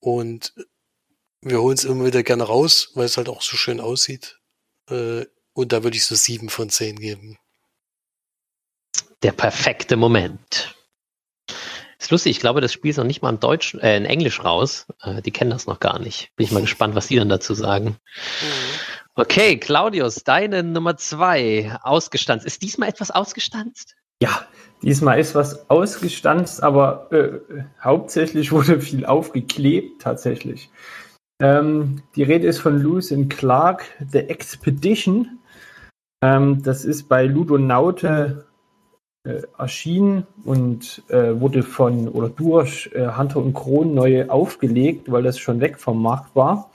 Und 0.00 0.54
wir 1.42 1.60
holen 1.60 1.76
es 1.76 1.84
immer 1.84 2.04
wieder 2.04 2.22
gerne 2.22 2.44
raus, 2.44 2.90
weil 2.94 3.06
es 3.06 3.16
halt 3.16 3.28
auch 3.28 3.42
so 3.42 3.56
schön 3.56 3.80
aussieht. 3.80 4.38
Äh, 4.88 5.26
und 5.52 5.72
da 5.72 5.82
würde 5.82 5.96
ich 5.96 6.04
so 6.04 6.14
sieben 6.14 6.48
von 6.48 6.70
zehn 6.70 6.98
geben. 6.98 7.38
Der 9.22 9.32
perfekte 9.32 9.96
Moment. 9.96 10.74
Ist 11.98 12.10
lustig, 12.10 12.30
ich 12.30 12.40
glaube, 12.40 12.62
das 12.62 12.72
Spiel 12.72 12.90
ist 12.90 12.96
noch 12.96 13.04
nicht 13.04 13.20
mal 13.20 13.28
im 13.28 13.40
Deutsch, 13.40 13.74
äh, 13.74 13.96
in 13.96 14.06
Englisch 14.06 14.42
raus. 14.42 14.86
Äh, 15.02 15.20
die 15.20 15.30
kennen 15.30 15.50
das 15.50 15.66
noch 15.66 15.80
gar 15.80 15.98
nicht. 15.98 16.30
Bin 16.36 16.46
ich 16.46 16.52
mal 16.52 16.60
gespannt, 16.62 16.94
was 16.94 17.08
die 17.08 17.16
dann 17.16 17.28
dazu 17.28 17.54
sagen. 17.54 17.98
Mhm. 18.40 18.90
Okay, 19.14 19.58
Claudius, 19.58 20.24
deine 20.24 20.62
Nummer 20.62 20.96
zwei, 20.96 21.76
ausgestanzt. 21.82 22.46
Ist 22.46 22.62
diesmal 22.62 22.88
etwas 22.88 23.10
ausgestanzt? 23.10 23.96
Ja, 24.22 24.46
diesmal 24.82 25.18
ist 25.18 25.34
was 25.34 25.68
ausgestanzt, 25.68 26.62
aber 26.62 27.10
äh, 27.12 27.40
hauptsächlich 27.82 28.52
wurde 28.52 28.80
viel 28.80 29.04
aufgeklebt 29.04 30.00
tatsächlich. 30.00 30.70
Ähm, 31.40 32.02
die 32.16 32.22
Rede 32.22 32.46
ist 32.46 32.58
von 32.58 32.82
Lewis 32.82 33.12
and 33.12 33.30
Clark, 33.30 33.84
The 34.12 34.18
Expedition. 34.18 35.38
Ähm, 36.22 36.62
das 36.62 36.84
ist 36.84 37.08
bei 37.08 37.24
Ludonaute 37.24 38.44
äh, 39.26 39.42
erschien 39.58 40.26
und 40.44 41.02
äh, 41.08 41.40
wurde 41.40 41.62
von 41.62 42.08
oder 42.08 42.28
durch 42.28 42.90
äh, 42.94 43.08
Hunter 43.16 43.38
und 43.38 43.54
Kron 43.54 43.94
neu 43.94 44.28
aufgelegt, 44.28 45.10
weil 45.10 45.22
das 45.22 45.38
schon 45.38 45.60
weg 45.60 45.78
vom 45.78 46.02
Markt 46.02 46.36
war. 46.36 46.70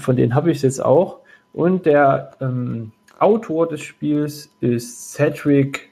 Von 0.00 0.16
denen 0.16 0.34
habe 0.34 0.50
ich 0.50 0.58
es 0.58 0.62
jetzt 0.62 0.84
auch. 0.84 1.20
Und 1.52 1.84
der 1.84 2.32
ähm, 2.40 2.92
Autor 3.18 3.68
des 3.68 3.82
Spiels 3.82 4.50
ist 4.60 5.12
Cedric 5.12 5.90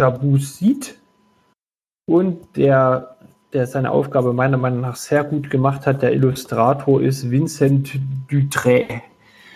Chabouzid 0.00 0.98
und 2.06 2.56
der, 2.56 3.16
der 3.52 3.66
seine 3.66 3.90
Aufgabe 3.90 4.32
meiner 4.32 4.56
Meinung 4.56 4.80
nach 4.80 4.96
sehr 4.96 5.24
gut 5.24 5.50
gemacht 5.50 5.86
hat, 5.86 6.02
der 6.02 6.12
Illustrator 6.12 7.00
ist 7.00 7.30
Vincent 7.30 7.92
Dutré. 8.30 9.02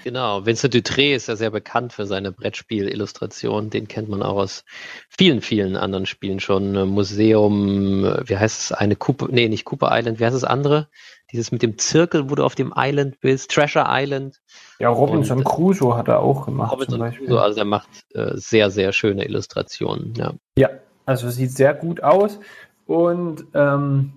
Genau, 0.05 0.47
Vincent 0.47 0.73
Dutré 0.73 1.17
ist 1.17 1.27
ja 1.27 1.35
sehr 1.35 1.51
bekannt 1.51 1.93
für 1.93 2.07
seine 2.07 2.31
Brettspiel-Illustration. 2.31 3.71
Den 3.71 3.89
kennt 3.89 4.09
man 4.09 4.23
auch 4.23 4.37
aus 4.37 4.65
vielen, 5.09 5.41
vielen 5.41 5.77
anderen 5.77 6.07
Spielen 6.07 6.39
schon. 6.39 6.89
Museum, 6.89 8.05
wie 8.25 8.37
heißt 8.37 8.61
es? 8.61 8.73
Eine 8.73 8.95
Cooper, 8.95 9.27
nee, 9.31 9.49
nicht 9.49 9.65
Cooper 9.65 9.89
Island, 9.91 10.21
wie 10.21 10.25
heißt 10.25 10.37
das 10.37 10.45
andere? 10.45 10.89
Dieses 11.33 11.51
mit 11.51 11.63
dem 11.63 11.77
Zirkel, 11.77 12.31
wo 12.31 12.37
du 12.37 12.45
auf 12.45 12.55
dem 12.55 12.73
Island 12.77 13.19
bist, 13.21 13.51
Treasure 13.51 13.87
Island. 13.89 14.41
Ja, 14.79 14.91
Robinson 14.91 15.39
Und, 15.39 15.45
Crusoe 15.45 15.97
hat 15.97 16.07
er 16.07 16.21
auch 16.21 16.47
gemacht. 16.47 16.71
Robinson 16.71 17.01
Crusoe, 17.13 17.43
also 17.43 17.59
er 17.59 17.65
macht 17.65 17.89
äh, 18.15 18.31
sehr, 18.35 18.71
sehr 18.71 18.93
schöne 18.93 19.25
Illustrationen. 19.25 20.15
Ja, 20.17 20.35
ja 20.57 20.71
also 21.05 21.31
sieht 21.31 21.53
sehr 21.53 21.73
gut 21.73 22.03
aus. 22.03 22.39
Und 22.87 23.47
ähm, 23.55 24.13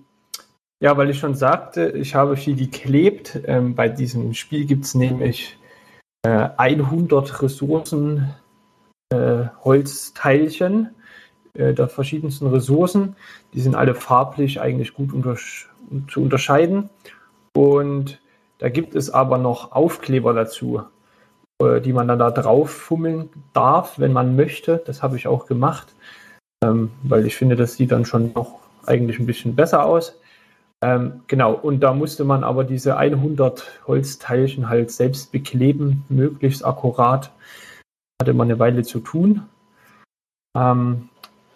ja, 0.82 0.96
weil 0.96 1.10
ich 1.10 1.18
schon 1.18 1.34
sagte, 1.34 1.90
ich 1.90 2.14
habe 2.14 2.36
viel 2.36 2.56
geklebt. 2.56 3.40
Ähm, 3.44 3.74
bei 3.74 3.88
diesem 3.88 4.32
Spiel 4.34 4.64
gibt 4.64 4.84
es 4.84 4.94
nämlich 4.94 5.58
äh, 6.24 6.48
100 6.56 7.42
Ressourcen 7.42 8.34
äh, 9.12 9.44
Holzteilchen 9.64 10.94
äh, 11.54 11.74
der 11.74 11.88
verschiedensten 11.88 12.46
Ressourcen. 12.46 13.16
Die 13.52 13.60
sind 13.60 13.74
alle 13.74 13.94
farblich 13.94 14.60
eigentlich 14.60 14.94
gut 14.94 15.12
unter 15.12 15.36
zu 16.08 16.22
unterscheiden. 16.22 16.88
Und 17.54 18.20
da 18.58 18.68
gibt 18.68 18.94
es 18.94 19.10
aber 19.10 19.38
noch 19.38 19.72
Aufkleber 19.72 20.34
dazu, 20.34 20.82
äh, 21.60 21.80
die 21.80 21.92
man 21.92 22.08
dann 22.08 22.18
da 22.18 22.30
drauf 22.30 22.70
fummeln 22.70 23.28
darf, 23.52 23.98
wenn 23.98 24.12
man 24.12 24.36
möchte. 24.36 24.82
Das 24.86 25.02
habe 25.02 25.16
ich 25.16 25.26
auch 25.26 25.46
gemacht, 25.46 25.94
ähm, 26.62 26.90
weil 27.02 27.26
ich 27.26 27.36
finde, 27.36 27.56
das 27.56 27.74
sieht 27.74 27.92
dann 27.92 28.04
schon 28.04 28.32
noch 28.34 28.60
eigentlich 28.86 29.18
ein 29.18 29.26
bisschen 29.26 29.54
besser 29.56 29.84
aus. 29.84 30.18
Ähm, 30.82 31.22
genau, 31.26 31.52
und 31.52 31.80
da 31.80 31.92
musste 31.92 32.24
man 32.24 32.42
aber 32.42 32.64
diese 32.64 32.96
100 32.96 33.82
Holzteilchen 33.86 34.68
halt 34.68 34.90
selbst 34.90 35.30
bekleben, 35.30 36.04
möglichst 36.08 36.64
akkurat. 36.64 37.30
Hatte 38.20 38.34
man 38.34 38.48
eine 38.48 38.58
Weile 38.58 38.82
zu 38.82 39.00
tun. 39.00 39.42
Ähm, 40.56 41.08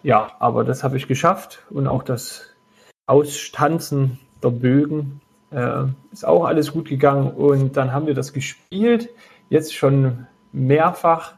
ja, 0.03 0.33
aber 0.39 0.65
das 0.65 0.85
habe 0.85 0.97
ich 0.97 1.09
geschafft 1.09 1.63
und 1.71 1.87
auch 1.89 2.03
das 2.03 2.55
Ausstanzen 3.07 4.19
der 4.43 4.51
Bögen 4.51 5.21
äh, 5.51 5.85
ist 6.13 6.27
auch 6.27 6.45
alles 6.45 6.73
gut 6.73 6.89
gegangen 6.89 7.31
und 7.31 7.77
dann 7.77 7.93
haben 7.93 8.07
wir 8.07 8.15
das 8.15 8.33
gespielt, 8.33 9.09
jetzt 9.49 9.75
schon 9.75 10.27
mehrfach. 10.53 11.35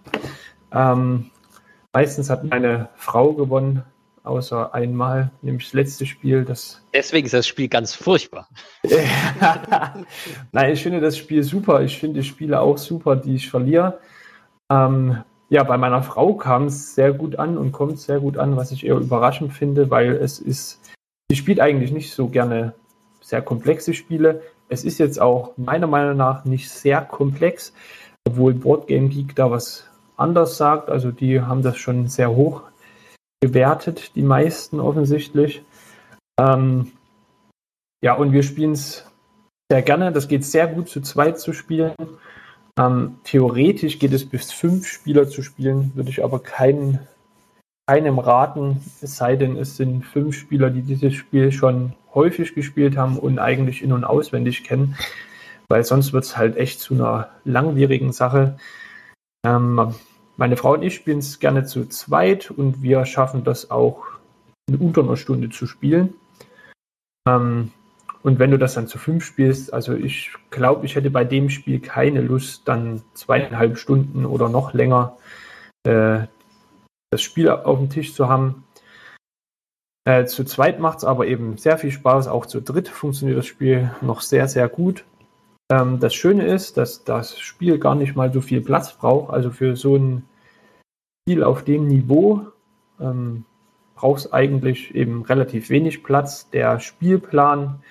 Ähm, 0.72 1.30
meistens 1.96 2.28
hat 2.28 2.44
meine 2.44 2.90
Frau 2.96 3.32
gewonnen, 3.32 3.82
außer 4.22 4.74
einmal, 4.74 5.30
nämlich 5.40 5.64
das 5.64 5.72
letzte 5.72 6.04
Spiel. 6.04 6.44
Das 6.44 6.82
Deswegen 6.92 7.24
ist 7.24 7.32
das 7.32 7.46
Spiel 7.46 7.68
ganz 7.68 7.94
furchtbar. 7.94 8.50
Nein, 10.52 10.72
ich 10.74 10.82
finde 10.82 11.00
das 11.00 11.16
Spiel 11.16 11.42
super. 11.42 11.80
Ich 11.80 11.98
finde 11.98 12.22
Spiele 12.22 12.60
auch 12.60 12.76
super, 12.76 13.16
die 13.16 13.36
ich 13.36 13.48
verliere. 13.48 13.98
Ähm, 14.70 15.22
ja, 15.48 15.62
bei 15.62 15.78
meiner 15.78 16.02
Frau 16.02 16.34
kam 16.34 16.66
es 16.66 16.94
sehr 16.94 17.14
gut 17.14 17.36
an 17.36 17.56
und 17.56 17.72
kommt 17.72 17.98
sehr 17.98 18.20
gut 18.20 18.36
an, 18.36 18.58
was 18.58 18.72
ich 18.72 18.84
eher 18.84 18.96
überraschend 18.96 19.54
finde, 19.54 19.88
weil 19.88 20.16
es 20.16 20.38
ist, 20.38 20.82
sie 21.30 21.36
spielt 21.36 21.60
eigentlich 21.60 21.92
nicht 21.92 22.12
so 22.12 22.28
gerne 22.28 22.74
sehr 23.22 23.40
komplexe 23.40 23.94
Spiele. 23.94 24.42
Es 24.68 24.84
ist 24.84 24.98
jetzt 24.98 25.18
auch 25.18 25.56
meiner 25.56 25.86
Meinung 25.86 26.18
nach 26.18 26.44
nicht 26.44 26.68
sehr 26.68 27.00
komplex, 27.00 27.72
obwohl 28.26 28.52
Boardgame 28.52 29.08
Geek 29.08 29.34
da 29.34 29.50
was 29.50 29.88
anders 30.16 30.56
sagt. 30.56 30.88
Also 30.88 31.10
die 31.10 31.40
haben 31.40 31.62
das 31.62 31.76
schon 31.76 32.08
sehr 32.08 32.30
hoch 32.30 32.62
gewertet, 33.40 34.12
die 34.14 34.22
meisten 34.22 34.80
offensichtlich. 34.80 35.62
Ähm, 36.38 36.92
ja, 38.02 38.14
und 38.14 38.32
wir 38.32 38.42
spielen 38.42 38.72
es 38.72 39.06
sehr 39.70 39.82
gerne. 39.82 40.12
Das 40.12 40.28
geht 40.28 40.44
sehr 40.44 40.66
gut 40.66 40.88
zu 40.88 41.00
zweit 41.00 41.38
zu 41.38 41.52
spielen. 41.52 41.94
Ähm, 42.78 43.18
theoretisch 43.24 43.98
geht 43.98 44.12
es 44.12 44.28
bis 44.28 44.52
fünf 44.52 44.86
Spieler 44.86 45.28
zu 45.28 45.42
spielen, 45.42 45.92
würde 45.94 46.10
ich 46.10 46.22
aber 46.22 46.40
keinen, 46.40 47.00
keinem 47.86 48.18
raten, 48.18 48.82
es 49.00 49.16
sei 49.16 49.36
denn, 49.36 49.56
es 49.56 49.76
sind 49.76 50.04
fünf 50.04 50.36
Spieler, 50.36 50.68
die 50.68 50.82
dieses 50.82 51.14
Spiel 51.14 51.52
schon 51.52 51.94
häufig 52.14 52.54
gespielt 52.54 52.96
haben 52.98 53.18
und 53.18 53.38
eigentlich 53.38 53.82
in- 53.82 53.92
und 53.92 54.04
auswendig 54.04 54.64
kennen, 54.64 54.96
weil 55.68 55.84
sonst 55.84 56.12
wird 56.12 56.24
es 56.24 56.36
halt 56.36 56.56
echt 56.56 56.80
zu 56.80 56.94
einer 56.94 57.30
langwierigen 57.44 58.12
Sache. 58.12 58.58
Ähm, 59.46 59.94
meine 60.36 60.56
Frau 60.56 60.72
und 60.74 60.82
ich 60.82 60.96
spielen 60.96 61.18
es 61.18 61.38
gerne 61.38 61.64
zu 61.64 61.86
zweit 61.86 62.50
und 62.50 62.82
wir 62.82 63.06
schaffen 63.06 63.44
das 63.44 63.70
auch 63.70 64.04
in 64.68 64.76
unter 64.76 65.02
einer 65.02 65.16
Stunde 65.16 65.50
zu 65.50 65.66
spielen. 65.66 66.14
Ähm, 67.28 67.70
und 68.24 68.40
wenn 68.40 68.50
du 68.50 68.58
das 68.58 68.74
dann 68.74 68.88
zu 68.88 68.98
fünf 68.98 69.24
spielst, 69.24 69.72
also 69.72 69.94
ich 69.94 70.32
glaube, 70.50 70.84
ich 70.84 70.96
hätte 70.96 71.10
bei 71.10 71.22
dem 71.24 71.48
Spiel 71.48 71.78
keine 71.78 72.22
Lust, 72.22 72.66
dann 72.66 73.02
zweieinhalb 73.14 73.78
Stunden 73.78 74.26
oder 74.26 74.48
noch 74.48 74.74
länger 74.74 75.16
äh, 75.84 76.26
das 77.12 77.22
Spiel 77.22 77.48
auf 77.48 77.78
dem 77.78 77.88
Tisch 77.88 78.14
zu 78.14 78.28
haben. 78.28 78.64
Äh, 80.04 80.24
zu 80.24 80.44
zweit 80.44 80.80
macht 80.80 80.98
es 80.98 81.04
aber 81.04 81.28
eben 81.28 81.56
sehr 81.56 81.78
viel 81.78 81.92
Spaß. 81.92 82.26
Auch 82.26 82.46
zu 82.46 82.60
dritt 82.60 82.88
funktioniert 82.88 83.38
das 83.38 83.46
Spiel 83.46 83.92
noch 84.00 84.22
sehr, 84.22 84.48
sehr 84.48 84.68
gut. 84.68 85.04
Ähm, 85.70 86.00
das 86.00 86.14
Schöne 86.14 86.46
ist, 86.46 86.76
dass 86.76 87.04
das 87.04 87.38
Spiel 87.38 87.78
gar 87.78 87.94
nicht 87.94 88.16
mal 88.16 88.32
so 88.32 88.40
viel 88.40 88.60
Platz 88.60 88.92
braucht. 88.92 89.32
Also 89.32 89.50
für 89.50 89.76
so 89.76 89.96
ein 89.96 90.24
Spiel 91.22 91.42
auf 91.44 91.64
dem 91.64 91.86
Niveau 91.88 92.46
Ähm, 92.98 93.44
brauchst 93.96 94.32
eigentlich 94.32 94.94
eben 94.94 95.24
relativ 95.24 95.70
wenig 95.70 96.04
Platz. 96.04 96.48
Der 96.50 96.78
Spielplan 96.78 97.82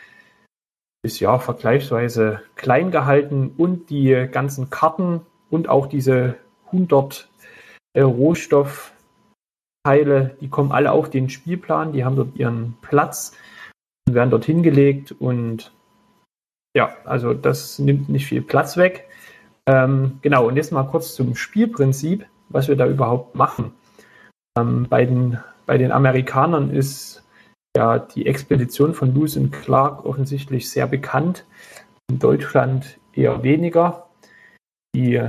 ist 1.03 1.19
ja 1.19 1.37
vergleichsweise 1.39 2.41
klein 2.55 2.91
gehalten 2.91 3.51
und 3.57 3.89
die 3.89 4.27
ganzen 4.31 4.69
Karten 4.69 5.21
und 5.49 5.67
auch 5.67 5.87
diese 5.87 6.35
100 6.67 7.27
äh, 7.93 8.01
Rohstoffteile, 8.01 8.93
die 10.41 10.49
kommen 10.49 10.71
alle 10.71 10.91
auf 10.91 11.09
den 11.09 11.29
Spielplan, 11.29 11.91
die 11.91 12.05
haben 12.05 12.15
dort 12.15 12.35
ihren 12.35 12.77
Platz 12.81 13.33
und 14.07 14.13
werden 14.13 14.29
dort 14.29 14.45
hingelegt 14.45 15.11
und 15.11 15.73
ja, 16.75 16.95
also 17.05 17.33
das 17.33 17.79
nimmt 17.79 18.09
nicht 18.09 18.27
viel 18.27 18.41
Platz 18.41 18.77
weg. 18.77 19.07
Ähm, 19.65 20.19
genau, 20.21 20.47
und 20.47 20.57
jetzt 20.57 20.71
mal 20.71 20.83
kurz 20.83 21.15
zum 21.15 21.35
Spielprinzip, 21.35 22.25
was 22.49 22.67
wir 22.67 22.75
da 22.75 22.85
überhaupt 22.85 23.33
machen. 23.33 23.71
Ähm, 24.57 24.85
bei, 24.89 25.05
den, 25.05 25.39
bei 25.65 25.77
den 25.77 25.91
Amerikanern 25.91 26.69
ist 26.69 27.23
ja 27.75 27.97
die 27.97 28.27
Expedition 28.27 28.93
von 28.93 29.15
Lewis 29.15 29.37
und 29.37 29.51
Clark 29.51 30.05
offensichtlich 30.05 30.69
sehr 30.69 30.85
bekannt. 30.85 31.45
In 32.09 32.19
Deutschland 32.19 32.99
eher 33.13 33.41
weniger. 33.41 34.07
Die 34.95 35.21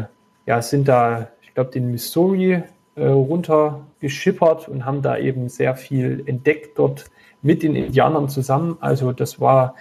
ja, 0.46 0.62
sind 0.62 0.88
da, 0.88 1.28
ich 1.42 1.54
glaube, 1.54 1.70
den 1.70 1.90
Missouri 1.90 2.62
äh, 2.96 3.06
runtergeschippert 3.06 4.68
und 4.68 4.84
haben 4.84 5.00
da 5.00 5.16
eben 5.16 5.48
sehr 5.48 5.76
viel 5.76 6.22
entdeckt 6.26 6.78
dort 6.78 7.06
mit 7.40 7.62
den 7.62 7.76
Indianern 7.76 8.28
zusammen. 8.28 8.76
Also 8.80 9.12
das 9.12 9.40
war 9.40 9.76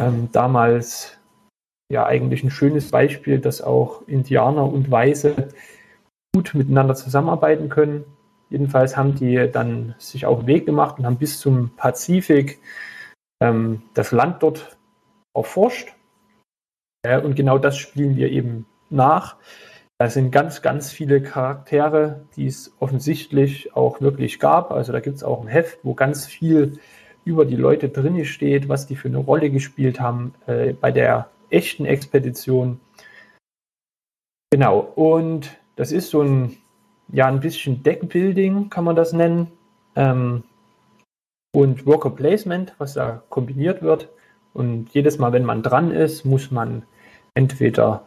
ähm, 0.00 0.28
damals 0.32 1.18
ja 1.92 2.06
eigentlich 2.06 2.42
ein 2.42 2.50
schönes 2.50 2.90
Beispiel, 2.90 3.38
dass 3.38 3.60
auch 3.60 4.06
Indianer 4.06 4.64
und 4.64 4.90
Weiße 4.90 5.48
gut 6.34 6.54
miteinander 6.54 6.94
zusammenarbeiten 6.94 7.68
können. 7.68 8.04
Jedenfalls 8.48 8.96
haben 8.96 9.14
die 9.14 9.48
dann 9.52 9.94
sich 9.98 10.26
auf 10.26 10.40
den 10.40 10.46
Weg 10.46 10.66
gemacht 10.66 10.98
und 10.98 11.06
haben 11.06 11.18
bis 11.18 11.38
zum 11.38 11.70
Pazifik 11.76 12.60
ähm, 13.42 13.82
das 13.94 14.12
Land 14.12 14.42
dort 14.42 14.76
erforscht. 15.34 15.94
Äh, 17.02 17.20
und 17.20 17.34
genau 17.34 17.58
das 17.58 17.76
spielen 17.76 18.16
wir 18.16 18.30
eben 18.30 18.66
nach. 18.88 19.36
Da 19.98 20.08
sind 20.08 20.30
ganz, 20.30 20.62
ganz 20.62 20.90
viele 20.90 21.22
Charaktere, 21.22 22.24
die 22.36 22.46
es 22.46 22.72
offensichtlich 22.78 23.76
auch 23.76 24.00
wirklich 24.00 24.38
gab. 24.38 24.72
Also 24.72 24.92
da 24.92 25.00
gibt 25.00 25.16
es 25.16 25.22
auch 25.22 25.42
ein 25.42 25.48
Heft, 25.48 25.80
wo 25.82 25.94
ganz 25.94 26.26
viel 26.26 26.78
über 27.30 27.44
die 27.44 27.56
Leute 27.56 27.88
drin 27.88 28.24
steht, 28.24 28.68
was 28.68 28.86
die 28.86 28.96
für 28.96 29.08
eine 29.08 29.18
Rolle 29.18 29.50
gespielt 29.50 30.00
haben 30.00 30.34
äh, 30.46 30.72
bei 30.72 30.90
der 30.90 31.30
echten 31.48 31.86
Expedition. 31.86 32.80
Genau, 34.52 34.80
und 34.80 35.56
das 35.76 35.92
ist 35.92 36.10
so 36.10 36.22
ein 36.22 36.56
ja 37.12 37.26
ein 37.26 37.40
bisschen 37.40 37.82
Deckbuilding, 37.82 38.70
kann 38.70 38.84
man 38.84 38.96
das 38.96 39.12
nennen. 39.12 39.48
Ähm, 39.96 40.44
und 41.52 41.86
Worker 41.86 42.10
Placement, 42.10 42.74
was 42.78 42.94
da 42.94 43.22
kombiniert 43.28 43.82
wird. 43.82 44.08
Und 44.52 44.90
jedes 44.90 45.18
Mal, 45.18 45.32
wenn 45.32 45.44
man 45.44 45.62
dran 45.62 45.90
ist, 45.90 46.24
muss 46.24 46.50
man 46.50 46.84
entweder 47.34 48.02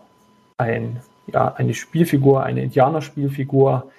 ein, 0.57 1.01
ja, 1.27 1.53
eine 1.53 1.73
Spielfigur, 1.73 2.43
eine 2.43 2.63
Indianerspielfigur 2.63 3.91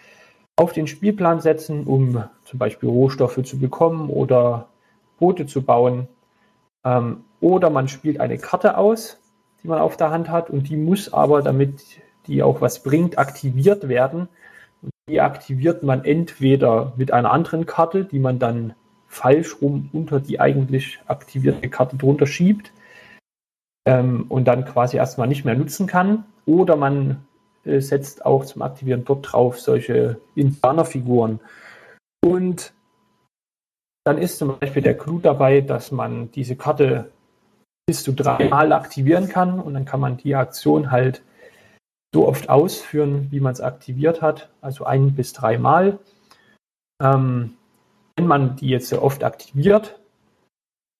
auf 0.57 0.73
den 0.73 0.87
Spielplan 0.87 1.41
setzen, 1.41 1.85
um 1.85 2.25
zum 2.45 2.59
Beispiel 2.59 2.89
Rohstoffe 2.89 3.43
zu 3.45 3.59
bekommen 3.59 4.09
oder 4.09 4.69
Boote 5.19 5.47
zu 5.47 5.63
bauen. 5.63 6.09
Ähm, 6.85 7.25
oder 7.41 7.71
man 7.71 7.89
spielt 7.89 8.21
eine 8.21 8.39
Karte 8.39 8.77
aus, 8.77 9.19
die 9.63 9.69
man 9.69 9.79
auf 9.79 9.97
der 9.97 10.11
Hand 10.11 10.31
hat 10.31 10.51
und 10.51 10.69
die 10.69 10.77
muss 10.77 11.13
aber, 11.13 11.43
damit 11.43 11.83
die 12.27 12.43
auch 12.43 12.61
was 12.61 12.83
bringt, 12.83 13.19
aktiviert 13.19 13.89
werden. 13.89 14.29
Die 15.09 15.21
aktiviert 15.21 15.83
man 15.83 16.05
entweder 16.05 16.93
mit 16.97 17.13
einer 17.13 17.33
anderen 17.33 17.67
Karte, 17.67 18.05
die 18.05 18.19
man 18.19 18.39
dann 18.39 18.75
falsch 19.09 19.61
rum 19.63 19.89
unter 19.93 20.21
die 20.21 20.41
eigentlich 20.41 21.01
aktivierte 21.07 21.69
Karte 21.69 21.97
drunter 21.97 22.27
schiebt 22.27 22.73
ähm, 23.87 24.27
und 24.29 24.47
dann 24.47 24.65
quasi 24.65 24.97
erstmal 24.97 25.29
nicht 25.29 25.45
mehr 25.45 25.55
nutzen 25.55 25.87
kann. 25.87 26.25
Oder 26.47 26.77
man 26.77 27.25
äh, 27.65 27.81
setzt 27.81 28.27
auch 28.27 28.45
zum 28.45 28.63
Aktivieren 28.63 29.05
dort 29.05 29.33
drauf 29.33 29.61
solche 29.61 30.21
Indianerfiguren. 30.35 31.41
Und 32.25 32.74
dann 34.05 34.19
ist 34.19 34.39
zum 34.39 34.59
Beispiel 34.59 34.83
der 34.83 34.97
Clou 34.97 35.19
dabei, 35.19 35.61
dass 35.61 35.91
man 35.91 36.31
diese 36.33 36.57
Karte 36.57 37.11
bis 37.87 38.03
zu 38.03 38.13
dreimal 38.13 38.73
aktivieren 38.73 39.29
kann 39.29 39.61
und 39.61 39.75
dann 39.75 39.85
kann 39.85 40.01
man 40.01 40.17
die 40.17 40.35
Aktion 40.35 40.91
halt 40.91 41.23
so 42.15 42.29
oft 42.29 42.49
ausführen, 42.49 43.29
wie 43.31 43.41
man 43.41 43.53
es 43.53 43.61
aktiviert 43.61 44.23
hat, 44.23 44.51
also 44.61 44.85
ein 44.85 45.15
bis 45.15 45.33
dreimal. 45.33 45.99
Ähm, 47.03 47.55
wenn 48.17 48.27
man 48.27 48.57
die 48.57 48.69
jetzt 48.69 48.89
so 48.89 49.03
oft 49.03 49.25
aktiviert, 49.25 49.99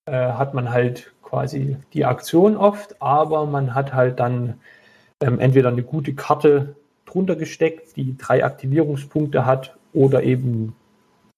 äh, 0.05 0.33
hat 0.33 0.53
man 0.53 0.71
halt 0.71 1.13
quasi 1.21 1.77
die 1.93 2.05
Aktion 2.05 2.57
oft, 2.57 3.01
aber 3.01 3.45
man 3.45 3.73
hat 3.73 3.93
halt 3.93 4.19
dann 4.19 4.59
ähm, 5.21 5.39
entweder 5.39 5.69
eine 5.69 5.83
gute 5.83 6.13
Karte 6.13 6.75
drunter 7.05 7.35
gesteckt, 7.35 7.95
die 7.95 8.17
drei 8.17 8.43
Aktivierungspunkte 8.43 9.45
hat, 9.45 9.77
oder 9.93 10.23
eben 10.23 10.75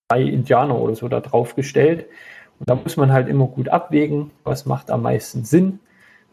drei 0.07 0.23
Indianer 0.23 0.77
oder 0.77 0.95
so 0.95 1.07
da 1.07 1.19
drauf 1.19 1.55
gestellt. 1.55 2.05
Und 2.59 2.69
da 2.69 2.75
muss 2.75 2.97
man 2.97 3.11
halt 3.11 3.27
immer 3.27 3.47
gut 3.47 3.69
abwägen, 3.69 4.31
was 4.43 4.65
macht 4.65 4.89
am 4.89 5.03
meisten 5.03 5.45
Sinn, 5.45 5.79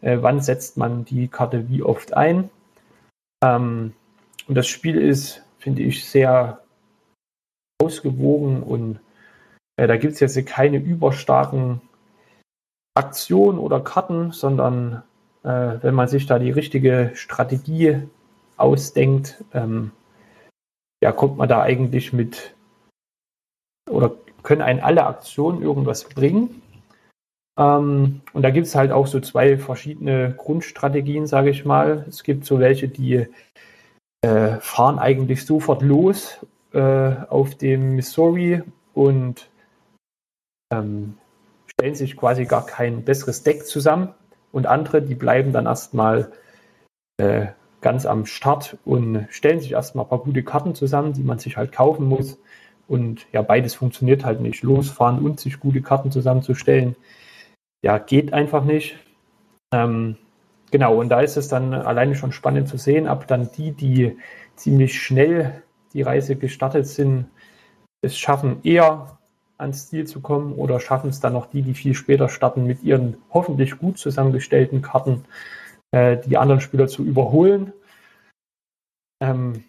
äh, 0.01 0.17
wann 0.21 0.41
setzt 0.41 0.77
man 0.77 1.05
die 1.05 1.27
Karte 1.27 1.69
wie 1.69 1.83
oft 1.83 2.13
ein. 2.13 2.49
Ähm, 3.43 3.93
und 4.47 4.55
das 4.55 4.67
Spiel 4.67 4.97
ist, 4.97 5.43
finde 5.59 5.83
ich, 5.83 6.05
sehr 6.05 6.61
ausgewogen 7.81 8.63
und 8.63 8.99
äh, 9.77 9.87
da 9.87 9.97
gibt 9.97 10.13
es 10.13 10.19
jetzt 10.19 10.47
keine 10.47 10.77
überstarken 10.77 11.81
Aktionen 12.95 13.59
oder 13.59 13.81
Karten, 13.81 14.31
sondern 14.31 15.03
äh, 15.43 15.77
wenn 15.81 15.93
man 15.93 16.07
sich 16.07 16.25
da 16.25 16.39
die 16.39 16.51
richtige 16.51 17.11
Strategie 17.13 18.03
ausdenkt, 18.57 19.43
ähm, 19.53 19.91
ja, 21.03 21.11
kommt 21.11 21.37
man 21.37 21.49
da 21.49 21.61
eigentlich 21.61 22.13
mit 22.13 22.54
oder 23.89 24.11
können 24.43 24.61
einen 24.61 24.79
alle 24.79 25.05
Aktionen 25.05 25.61
irgendwas 25.61 26.05
bringen. 26.05 26.61
Ähm, 27.57 28.21
und 28.33 28.41
da 28.41 28.49
gibt 28.49 28.67
es 28.67 28.75
halt 28.75 28.91
auch 28.91 29.07
so 29.07 29.19
zwei 29.19 29.57
verschiedene 29.57 30.33
Grundstrategien, 30.37 31.27
sage 31.27 31.49
ich 31.49 31.65
mal. 31.65 32.05
Es 32.07 32.23
gibt 32.23 32.45
so 32.45 32.59
welche, 32.59 32.87
die 32.87 33.27
äh, 34.21 34.59
fahren 34.59 34.99
eigentlich 34.99 35.45
sofort 35.45 35.81
los 35.81 36.45
äh, 36.73 36.79
auf 37.29 37.55
dem 37.55 37.95
Missouri 37.95 38.63
und 38.93 39.49
ähm, 40.73 41.17
stellen 41.67 41.95
sich 41.95 42.17
quasi 42.17 42.45
gar 42.45 42.65
kein 42.65 43.03
besseres 43.03 43.43
Deck 43.43 43.65
zusammen. 43.65 44.13
Und 44.51 44.67
andere, 44.67 45.01
die 45.01 45.15
bleiben 45.15 45.51
dann 45.51 45.65
erstmal 45.65 46.31
äh, 47.17 47.47
ganz 47.81 48.05
am 48.05 48.25
Start 48.25 48.77
und 48.85 49.27
stellen 49.29 49.59
sich 49.59 49.73
erstmal 49.73 50.05
ein 50.05 50.09
paar 50.09 50.19
gute 50.19 50.43
Karten 50.43 50.75
zusammen, 50.75 51.13
die 51.13 51.23
man 51.23 51.39
sich 51.39 51.57
halt 51.57 51.71
kaufen 51.71 52.05
muss. 52.05 52.39
Und 52.87 53.25
ja, 53.31 53.41
beides 53.41 53.73
funktioniert 53.73 54.25
halt 54.25 54.41
nicht. 54.41 54.63
Losfahren 54.63 55.19
und 55.19 55.39
sich 55.39 55.59
gute 55.59 55.81
Karten 55.81 56.11
zusammenzustellen 56.11 56.95
ja, 57.85 57.99
geht 57.99 58.33
einfach 58.33 58.63
nicht. 58.63 58.97
Ähm, 59.71 60.17
genau, 60.71 60.99
und 60.99 61.09
da 61.09 61.21
ist 61.21 61.37
es 61.37 61.47
dann 61.47 61.71
alleine 61.71 62.15
schon 62.15 62.31
spannend 62.31 62.67
zu 62.67 62.77
sehen, 62.77 63.07
ob 63.07 63.27
dann 63.27 63.51
die, 63.51 63.73
die 63.73 64.17
ziemlich 64.55 64.99
schnell 64.99 65.61
die 65.93 66.01
Reise 66.01 66.35
gestartet 66.35 66.87
sind, 66.87 67.27
es 68.01 68.17
schaffen, 68.17 68.61
eher 68.63 69.19
ans 69.59 69.87
Ziel 69.87 70.07
zu 70.07 70.19
kommen 70.19 70.53
oder 70.53 70.79
schaffen 70.79 71.11
es 71.11 71.19
dann 71.19 71.33
noch 71.33 71.45
die, 71.45 71.61
die 71.61 71.75
viel 71.75 71.93
später 71.93 72.27
starten, 72.27 72.65
mit 72.65 72.83
ihren 72.83 73.17
hoffentlich 73.31 73.77
gut 73.77 73.99
zusammengestellten 73.99 74.81
Karten 74.81 75.25
äh, 75.91 76.17
die 76.17 76.37
anderen 76.37 76.61
Spieler 76.61 76.87
zu 76.87 77.03
überholen. 77.03 77.71
Ähm, 79.21 79.63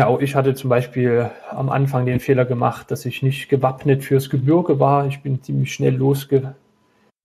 genau, 0.00 0.18
ich 0.18 0.34
hatte 0.34 0.54
zum 0.54 0.70
Beispiel 0.70 1.30
am 1.50 1.68
Anfang 1.68 2.06
den 2.06 2.20
Fehler 2.20 2.46
gemacht, 2.46 2.90
dass 2.90 3.04
ich 3.04 3.22
nicht 3.22 3.50
gewappnet 3.50 4.02
fürs 4.02 4.30
Gebirge 4.30 4.80
war. 4.80 5.06
Ich 5.06 5.20
bin 5.20 5.42
ziemlich 5.42 5.74
schnell 5.74 5.94
losge 5.94 6.54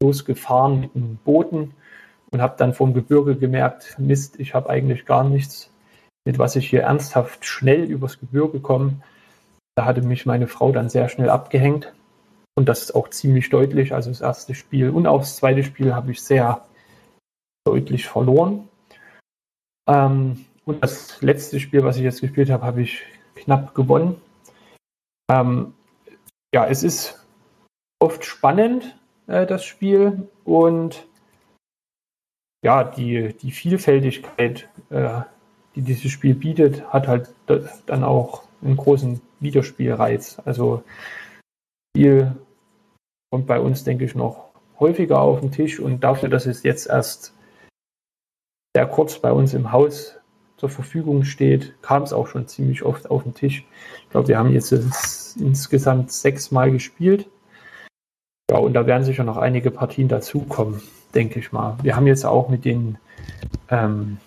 losgefahren 0.03 0.81
mit 0.81 0.93
einem 0.93 1.17
Booten 1.23 1.73
und 2.31 2.41
habe 2.41 2.55
dann 2.57 2.73
vom 2.73 2.93
Gebirge 2.93 3.37
gemerkt, 3.37 3.95
Mist, 3.97 4.41
ich 4.41 4.53
habe 4.53 4.69
eigentlich 4.69 5.05
gar 5.05 5.23
nichts, 5.23 5.71
mit 6.27 6.37
was 6.37 6.57
ich 6.57 6.69
hier 6.69 6.81
ernsthaft 6.81 7.45
schnell 7.45 7.85
übers 7.85 8.19
Gebirge 8.19 8.59
komme. 8.59 8.95
Da 9.77 9.85
hatte 9.85 10.01
mich 10.01 10.25
meine 10.25 10.47
Frau 10.47 10.73
dann 10.73 10.89
sehr 10.89 11.07
schnell 11.07 11.29
abgehängt 11.29 11.93
und 12.55 12.67
das 12.67 12.81
ist 12.81 12.93
auch 12.93 13.09
ziemlich 13.09 13.49
deutlich. 13.49 13.93
Also 13.93 14.09
das 14.09 14.19
erste 14.19 14.53
Spiel 14.53 14.89
und 14.89 15.07
auch 15.07 15.19
das 15.19 15.37
zweite 15.37 15.63
Spiel 15.63 15.95
habe 15.95 16.11
ich 16.11 16.21
sehr 16.21 16.65
deutlich 17.65 18.05
verloren. 18.05 18.67
Ähm, 19.87 20.45
und 20.65 20.83
das 20.83 21.21
letzte 21.21 21.59
Spiel, 21.59 21.83
was 21.83 21.97
ich 21.97 22.03
jetzt 22.03 22.21
gespielt 22.21 22.49
habe, 22.49 22.65
habe 22.65 22.81
ich 22.81 23.03
knapp 23.35 23.75
gewonnen. 23.75 24.19
Ähm, 25.31 25.73
ja, 26.53 26.65
es 26.67 26.83
ist 26.83 27.23
oft 27.99 28.25
spannend, 28.25 28.97
äh, 29.27 29.45
das 29.45 29.63
Spiel. 29.63 30.27
Und 30.43 31.07
ja, 32.63 32.83
die, 32.83 33.33
die 33.33 33.51
Vielfältigkeit, 33.51 34.67
äh, 34.89 35.21
die 35.75 35.81
dieses 35.81 36.11
Spiel 36.11 36.33
bietet, 36.33 36.91
hat 36.91 37.07
halt 37.07 37.33
dann 37.85 38.03
auch 38.03 38.43
einen 38.63 38.77
großen 38.77 39.21
Videospielreiz. 39.39 40.41
Also 40.45 40.83
Spiel 41.95 42.35
kommt 43.31 43.45
bei 43.45 43.59
uns, 43.59 43.83
denke 43.83 44.05
ich, 44.05 44.15
noch 44.15 44.49
häufiger 44.79 45.21
auf 45.21 45.41
den 45.41 45.51
Tisch 45.51 45.79
und 45.79 46.03
dafür, 46.03 46.29
dass 46.29 46.45
es 46.45 46.63
jetzt 46.63 46.87
erst 46.87 47.33
sehr 48.75 48.87
kurz 48.87 49.19
bei 49.19 49.31
uns 49.31 49.53
im 49.53 49.71
Haus 49.71 50.17
zur 50.57 50.69
Verfügung 50.69 51.23
steht, 51.23 51.73
kam 51.81 52.03
es 52.03 52.13
auch 52.13 52.27
schon 52.27 52.47
ziemlich 52.47 52.83
oft 52.83 53.09
auf 53.09 53.23
den 53.23 53.33
Tisch. 53.33 53.65
Ich 54.03 54.09
glaube, 54.09 54.27
wir 54.27 54.37
haben 54.37 54.51
jetzt 54.51 54.71
insgesamt 55.39 56.11
sechs 56.11 56.51
Mal 56.51 56.71
gespielt. 56.71 57.27
Ja, 58.49 58.57
und 58.57 58.73
da 58.73 58.85
werden 58.85 59.03
sicher 59.03 59.23
noch 59.23 59.37
einige 59.37 59.71
Partien 59.71 60.07
dazukommen, 60.07 60.81
denke 61.13 61.39
ich 61.39 61.51
mal. 61.51 61.77
Wir 61.81 61.95
haben 61.95 62.07
jetzt 62.07 62.25
auch 62.25 62.47
mit 62.49 62.63
den 62.63 62.97
ähm, 63.69 64.17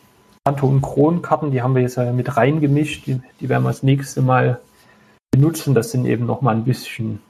und 0.61 0.81
Kronkarten, 0.81 1.51
die 1.51 1.61
haben 1.63 1.75
wir 1.75 1.83
jetzt 1.83 1.99
mit 1.99 2.37
reingemischt. 2.37 3.07
Die, 3.07 3.21
die 3.41 3.49
werden 3.49 3.65
wir 3.65 3.69
das 3.69 3.83
nächste 3.83 4.23
Mal 4.23 4.61
benutzen. 5.31 5.75
Das 5.75 5.91
sind 5.91 6.07
eben 6.07 6.25
noch 6.27 6.41
mal 6.41 6.55
ein 6.55 6.65
bisschen 6.65 7.21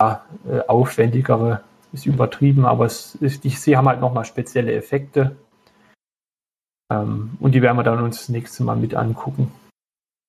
ja, 0.00 0.24
äh, 0.48 0.60
aufwendigere, 0.68 1.62
ist 1.92 2.06
übertrieben, 2.06 2.66
aber 2.66 2.86
es 2.86 3.16
ist, 3.16 3.44
ich, 3.44 3.60
sie 3.60 3.76
haben 3.76 3.88
halt 3.88 4.00
noch 4.00 4.12
mal 4.12 4.24
spezielle 4.24 4.74
Effekte. 4.74 5.36
Ähm, 6.90 7.36
und 7.40 7.54
die 7.54 7.62
werden 7.62 7.76
wir 7.76 7.82
dann 7.82 8.02
uns 8.02 8.18
das 8.18 8.28
nächste 8.28 8.62
Mal 8.62 8.76
mit 8.76 8.94
angucken. 8.94 9.52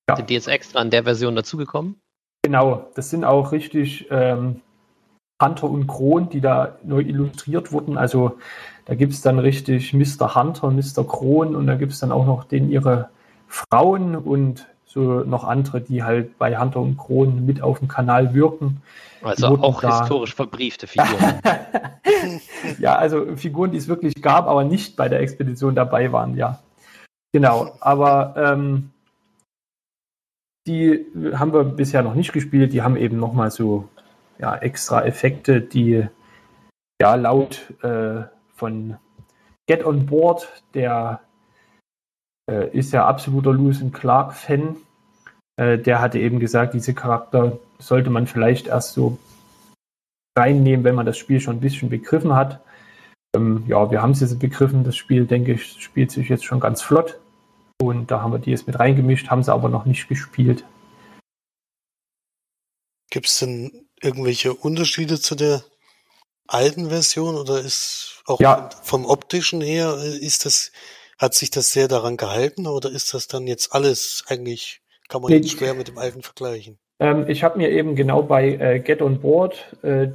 Ja. 0.08 0.16
Sind 0.16 0.30
die 0.30 0.34
jetzt 0.34 0.48
extra 0.48 0.82
in 0.82 0.90
der 0.90 1.04
Version 1.04 1.36
dazugekommen? 1.36 2.00
Genau, 2.42 2.90
das 2.94 3.10
sind 3.10 3.24
auch 3.24 3.52
richtig 3.52 4.08
ähm, 4.10 4.60
Hunter 5.40 5.70
und 5.70 5.86
Kron, 5.86 6.28
die 6.28 6.40
da 6.40 6.78
neu 6.82 7.00
illustriert 7.00 7.72
wurden. 7.72 7.96
Also 7.96 8.38
da 8.86 8.94
gibt 8.94 9.12
es 9.12 9.22
dann 9.22 9.38
richtig 9.38 9.92
Mr. 9.92 10.34
Hunter, 10.34 10.70
Mr. 10.70 11.06
Kron 11.06 11.54
und 11.54 11.66
da 11.66 11.76
gibt 11.76 11.92
es 11.92 12.00
dann 12.00 12.12
auch 12.12 12.26
noch 12.26 12.44
den 12.44 12.70
ihre 12.70 13.10
Frauen 13.46 14.16
und 14.16 14.66
so 14.92 15.20
noch 15.20 15.44
andere, 15.44 15.80
die 15.80 16.02
halt 16.02 16.36
bei 16.36 16.58
Hunter 16.58 16.80
und 16.80 16.96
Kron 16.96 17.46
mit 17.46 17.62
auf 17.62 17.78
dem 17.78 17.86
Kanal 17.86 18.34
wirken. 18.34 18.82
Also 19.22 19.46
auch 19.46 19.80
da... 19.80 20.00
historisch 20.00 20.34
verbriefte 20.34 20.88
Figuren. 20.88 21.40
ja, 22.80 22.96
also 22.96 23.36
Figuren, 23.36 23.70
die 23.70 23.78
es 23.78 23.86
wirklich 23.86 24.20
gab, 24.20 24.48
aber 24.48 24.64
nicht 24.64 24.96
bei 24.96 25.08
der 25.08 25.20
Expedition 25.20 25.76
dabei 25.76 26.10
waren, 26.10 26.36
ja. 26.36 26.58
Genau, 27.32 27.76
aber 27.78 28.34
ähm, 28.36 28.90
die 30.66 31.06
haben 31.34 31.52
wir 31.52 31.62
bisher 31.62 32.02
noch 32.02 32.14
nicht 32.14 32.32
gespielt. 32.32 32.72
Die 32.72 32.82
haben 32.82 32.96
eben 32.96 33.18
nochmal 33.18 33.52
so 33.52 33.88
ja, 34.40 34.56
extra 34.56 35.04
Effekte, 35.04 35.60
die 35.60 36.04
ja 37.00 37.14
laut 37.14 37.72
äh, 37.82 38.22
von 38.56 38.96
Get 39.68 39.86
on 39.86 40.06
Board, 40.06 40.48
der 40.74 41.20
äh, 42.50 42.76
ist 42.76 42.92
ja 42.92 43.06
absoluter 43.06 43.52
Lewis 43.52 43.80
and 43.80 43.94
Clark 43.94 44.34
Fan. 44.34 44.76
Äh, 45.56 45.78
der 45.78 46.00
hatte 46.00 46.18
eben 46.18 46.40
gesagt, 46.40 46.74
diese 46.74 46.94
Charakter 46.94 47.58
sollte 47.78 48.10
man 48.10 48.26
vielleicht 48.26 48.66
erst 48.66 48.94
so 48.94 49.18
reinnehmen, 50.36 50.84
wenn 50.84 50.94
man 50.94 51.06
das 51.06 51.16
Spiel 51.16 51.40
schon 51.40 51.56
ein 51.56 51.60
bisschen 51.60 51.88
begriffen 51.88 52.34
hat. 52.34 52.60
Ähm, 53.36 53.64
ja, 53.68 53.90
wir 53.90 54.02
haben 54.02 54.10
es 54.10 54.20
jetzt 54.20 54.38
begriffen. 54.38 54.84
Das 54.84 54.96
Spiel, 54.96 55.26
denke 55.26 55.52
ich, 55.52 55.82
spielt 55.82 56.10
sich 56.10 56.28
jetzt 56.28 56.44
schon 56.44 56.60
ganz 56.60 56.82
flott. 56.82 57.18
Und 57.80 58.10
da 58.10 58.20
haben 58.20 58.32
wir 58.32 58.38
die 58.38 58.50
jetzt 58.50 58.66
mit 58.66 58.78
reingemischt, 58.78 59.30
haben 59.30 59.42
sie 59.42 59.52
aber 59.52 59.68
noch 59.68 59.86
nicht 59.86 60.08
gespielt. 60.08 60.64
Gibt 63.10 63.26
es 63.26 63.38
denn 63.38 63.88
irgendwelche 64.00 64.54
Unterschiede 64.54 65.20
zu 65.20 65.34
der 65.34 65.64
alten 66.46 66.90
Version 66.90 67.36
oder 67.36 67.60
ist 67.60 68.22
auch 68.26 68.40
ja. 68.40 68.68
vom 68.82 69.06
optischen 69.06 69.60
her 69.60 69.96
ist 69.98 70.44
das 70.44 70.72
hat 71.20 71.34
sich 71.34 71.50
das 71.50 71.72
sehr 71.72 71.86
daran 71.86 72.16
gehalten 72.16 72.66
oder 72.66 72.90
ist 72.90 73.12
das 73.14 73.28
dann 73.28 73.46
jetzt 73.46 73.74
alles 73.74 74.24
eigentlich 74.28 74.80
kann 75.08 75.22
man 75.22 75.30
nee, 75.30 75.38
jetzt 75.38 75.50
schwer 75.50 75.74
mit 75.74 75.88
dem 75.88 75.98
alten 75.98 76.22
vergleichen? 76.22 76.78
Ähm, 76.98 77.26
ich 77.28 77.44
habe 77.44 77.58
mir 77.58 77.70
eben 77.70 77.94
genau 77.94 78.22
bei 78.22 78.54
äh, 78.54 78.80
Get 78.80 79.02
on 79.02 79.20
Board 79.20 79.76
äh, 79.82 80.08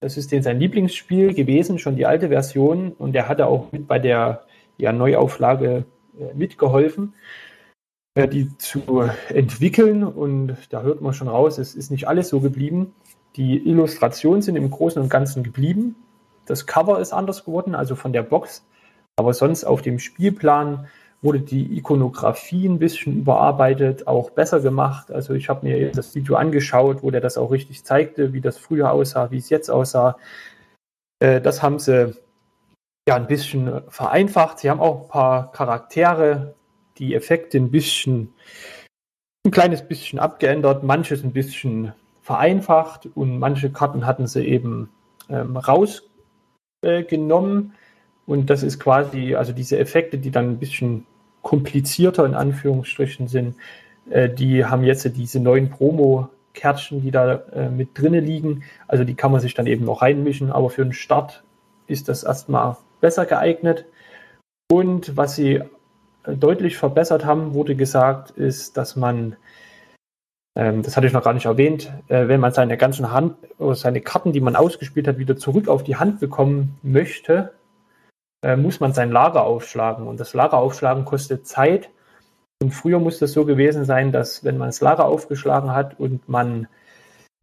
das 0.00 0.16
ist 0.16 0.32
den 0.32 0.42
sein 0.42 0.58
Lieblingsspiel 0.58 1.32
gewesen, 1.32 1.78
schon 1.78 1.96
die 1.96 2.06
alte 2.06 2.28
Version 2.28 2.92
und 2.92 3.14
er 3.14 3.28
hatte 3.28 3.46
auch 3.46 3.70
mit 3.70 3.86
bei 3.86 4.00
der 4.00 4.44
ja, 4.78 4.92
Neuauflage 4.92 5.84
äh, 6.18 6.34
mitgeholfen 6.34 7.14
die 8.14 8.56
zu 8.58 9.08
entwickeln. 9.28 10.04
Und 10.04 10.56
da 10.70 10.82
hört 10.82 11.00
man 11.00 11.14
schon 11.14 11.28
raus, 11.28 11.58
es 11.58 11.74
ist 11.74 11.90
nicht 11.90 12.08
alles 12.08 12.28
so 12.28 12.40
geblieben. 12.40 12.94
Die 13.36 13.56
Illustrationen 13.66 14.42
sind 14.42 14.56
im 14.56 14.70
Großen 14.70 15.00
und 15.00 15.08
Ganzen 15.08 15.42
geblieben. 15.42 15.96
Das 16.44 16.66
Cover 16.66 17.00
ist 17.00 17.12
anders 17.12 17.44
geworden, 17.44 17.74
also 17.74 17.94
von 17.94 18.12
der 18.12 18.22
Box. 18.22 18.66
Aber 19.22 19.34
sonst 19.34 19.64
auf 19.64 19.82
dem 19.82 20.00
Spielplan 20.00 20.88
wurde 21.22 21.38
die 21.38 21.78
Ikonografie 21.78 22.66
ein 22.68 22.80
bisschen 22.80 23.16
überarbeitet, 23.16 24.08
auch 24.08 24.30
besser 24.30 24.58
gemacht. 24.58 25.12
Also 25.12 25.34
ich 25.34 25.48
habe 25.48 25.64
mir 25.64 25.92
das 25.92 26.16
Video 26.16 26.34
angeschaut, 26.34 27.04
wo 27.04 27.12
der 27.12 27.20
das 27.20 27.38
auch 27.38 27.52
richtig 27.52 27.84
zeigte, 27.84 28.32
wie 28.32 28.40
das 28.40 28.58
früher 28.58 28.90
aussah, 28.90 29.30
wie 29.30 29.38
es 29.38 29.48
jetzt 29.48 29.70
aussah. 29.70 30.18
Äh, 31.20 31.40
das 31.40 31.62
haben 31.62 31.78
sie 31.78 32.16
ja 33.08 33.14
ein 33.14 33.28
bisschen 33.28 33.82
vereinfacht. 33.88 34.58
Sie 34.58 34.68
haben 34.68 34.80
auch 34.80 35.02
ein 35.02 35.08
paar 35.08 35.52
Charaktere 35.52 36.56
die 36.98 37.14
Effekte 37.14 37.58
ein 37.58 37.70
bisschen, 37.70 38.34
ein 39.46 39.52
kleines 39.52 39.86
bisschen 39.86 40.18
abgeändert, 40.18 40.82
manches 40.82 41.22
ein 41.22 41.32
bisschen 41.32 41.92
vereinfacht 42.22 43.08
und 43.14 43.38
manche 43.38 43.70
Karten 43.70 44.06
hatten 44.06 44.26
sie 44.26 44.44
eben 44.44 44.90
ähm, 45.28 45.56
rausgenommen. 45.56 46.00
Äh, 46.84 47.81
und 48.26 48.50
das 48.50 48.62
ist 48.62 48.78
quasi, 48.78 49.34
also 49.34 49.52
diese 49.52 49.78
Effekte, 49.78 50.18
die 50.18 50.30
dann 50.30 50.50
ein 50.50 50.58
bisschen 50.58 51.06
komplizierter 51.42 52.24
in 52.24 52.34
Anführungsstrichen 52.34 53.28
sind, 53.28 53.56
äh, 54.10 54.28
die 54.28 54.64
haben 54.64 54.84
jetzt 54.84 55.04
diese 55.16 55.40
neuen 55.40 55.70
Promo-Kärtchen, 55.70 57.02
die 57.02 57.10
da 57.10 57.34
äh, 57.52 57.68
mit 57.68 57.98
drinne 57.98 58.20
liegen. 58.20 58.62
Also 58.86 59.04
die 59.04 59.14
kann 59.14 59.32
man 59.32 59.40
sich 59.40 59.54
dann 59.54 59.66
eben 59.66 59.84
noch 59.84 60.02
reinmischen, 60.02 60.52
aber 60.52 60.70
für 60.70 60.84
den 60.84 60.92
Start 60.92 61.42
ist 61.86 62.08
das 62.08 62.22
erstmal 62.22 62.76
besser 63.00 63.26
geeignet. 63.26 63.86
Und 64.70 65.16
was 65.16 65.34
sie 65.34 65.60
deutlich 66.24 66.76
verbessert 66.76 67.24
haben, 67.24 67.54
wurde 67.54 67.74
gesagt, 67.74 68.30
ist, 68.30 68.76
dass 68.76 68.96
man, 68.96 69.36
ähm, 70.56 70.82
das 70.82 70.96
hatte 70.96 71.06
ich 71.06 71.12
noch 71.12 71.24
gar 71.24 71.34
nicht 71.34 71.46
erwähnt, 71.46 71.92
äh, 72.08 72.28
wenn 72.28 72.40
man 72.40 72.52
seine 72.52 72.76
ganzen 72.76 73.10
Hand 73.10 73.36
oder 73.58 73.74
seine 73.74 74.00
Karten, 74.00 74.32
die 74.32 74.40
man 74.40 74.56
ausgespielt 74.56 75.08
hat, 75.08 75.18
wieder 75.18 75.36
zurück 75.36 75.68
auf 75.68 75.82
die 75.82 75.96
Hand 75.96 76.20
bekommen 76.20 76.78
möchte, 76.82 77.52
äh, 78.42 78.56
muss 78.56 78.80
man 78.80 78.92
sein 78.92 79.10
Lager 79.10 79.44
aufschlagen. 79.44 80.06
Und 80.06 80.20
das 80.20 80.34
Lager 80.34 80.58
aufschlagen 80.58 81.04
kostet 81.04 81.46
Zeit. 81.46 81.90
Und 82.62 82.72
früher 82.72 82.98
muss 82.98 83.18
das 83.18 83.32
so 83.32 83.44
gewesen 83.44 83.84
sein, 83.84 84.12
dass 84.12 84.44
wenn 84.44 84.58
man 84.58 84.68
das 84.68 84.80
Lager 84.80 85.06
aufgeschlagen 85.06 85.74
hat 85.74 85.98
und 85.98 86.28
man 86.28 86.68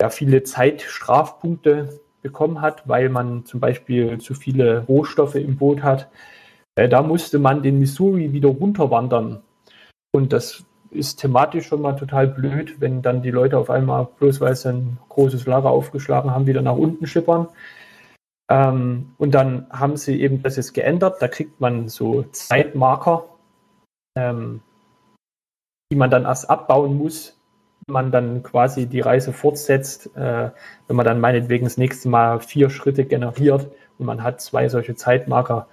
ja 0.02 0.10
viele 0.10 0.44
Zeitstrafpunkte 0.44 2.00
bekommen 2.22 2.62
hat, 2.62 2.88
weil 2.88 3.10
man 3.10 3.46
zum 3.46 3.60
Beispiel 3.60 4.20
zu 4.20 4.34
viele 4.34 4.86
Rohstoffe 4.88 5.36
im 5.36 5.58
Boot 5.58 5.84
hat, 5.84 6.10
äh, 6.76 6.88
da 6.88 7.02
musste 7.02 7.40
man 7.40 7.64
den 7.64 7.80
Missouri 7.80 8.32
wieder 8.34 8.50
runterwandern. 8.50 9.42
Und 10.12 10.34
das 10.34 10.64
ist 10.92 11.18
thematisch 11.18 11.68
schon 11.68 11.82
mal 11.82 11.94
total 11.94 12.28
blöd, 12.28 12.82
wenn 12.82 13.02
dann 13.02 13.22
die 13.22 13.32
Leute 13.32 13.58
auf 13.58 13.70
einmal, 13.70 14.08
bloß 14.20 14.42
weil 14.42 14.56
sie 14.56 14.70
ein 14.70 14.98
großes 15.10 15.46
Lager 15.46 15.70
aufgeschlagen 15.70 16.32
haben, 16.32 16.48
wieder 16.48 16.62
nach 16.62 16.76
unten 16.76 17.06
schippern. 17.06 17.48
Ähm, 18.50 19.14
und 19.18 19.32
dann 19.36 19.68
haben 19.70 19.96
sie 19.96 20.22
eben 20.22 20.42
das 20.42 20.56
jetzt 20.56 20.74
geändert. 20.74 21.22
Da 21.22 21.28
kriegt 21.28 21.62
man 21.62 21.88
so 21.88 22.24
Zeitmarker, 22.32 23.26
ähm, 24.18 24.62
die 25.92 25.98
man 25.98 26.10
dann 26.10 26.26
erst 26.26 26.50
abbauen 26.50 26.98
muss, 26.98 27.40
wenn 27.86 27.94
man 27.94 28.12
dann 28.12 28.42
quasi 28.42 28.88
die 28.88 29.02
Reise 29.02 29.34
fortsetzt. 29.34 30.16
Äh, 30.16 30.50
wenn 30.88 30.96
man 30.96 31.06
dann 31.06 31.20
meinetwegen 31.20 31.66
das 31.66 31.78
nächste 31.78 32.10
Mal 32.10 32.40
vier 32.40 32.72
Schritte 32.72 33.06
generiert 33.06 33.68
und 34.00 34.06
man 34.08 34.24
hat 34.24 34.42
zwei 34.42 34.68
solche 34.68 34.96
Zeitmarker, 34.96 35.68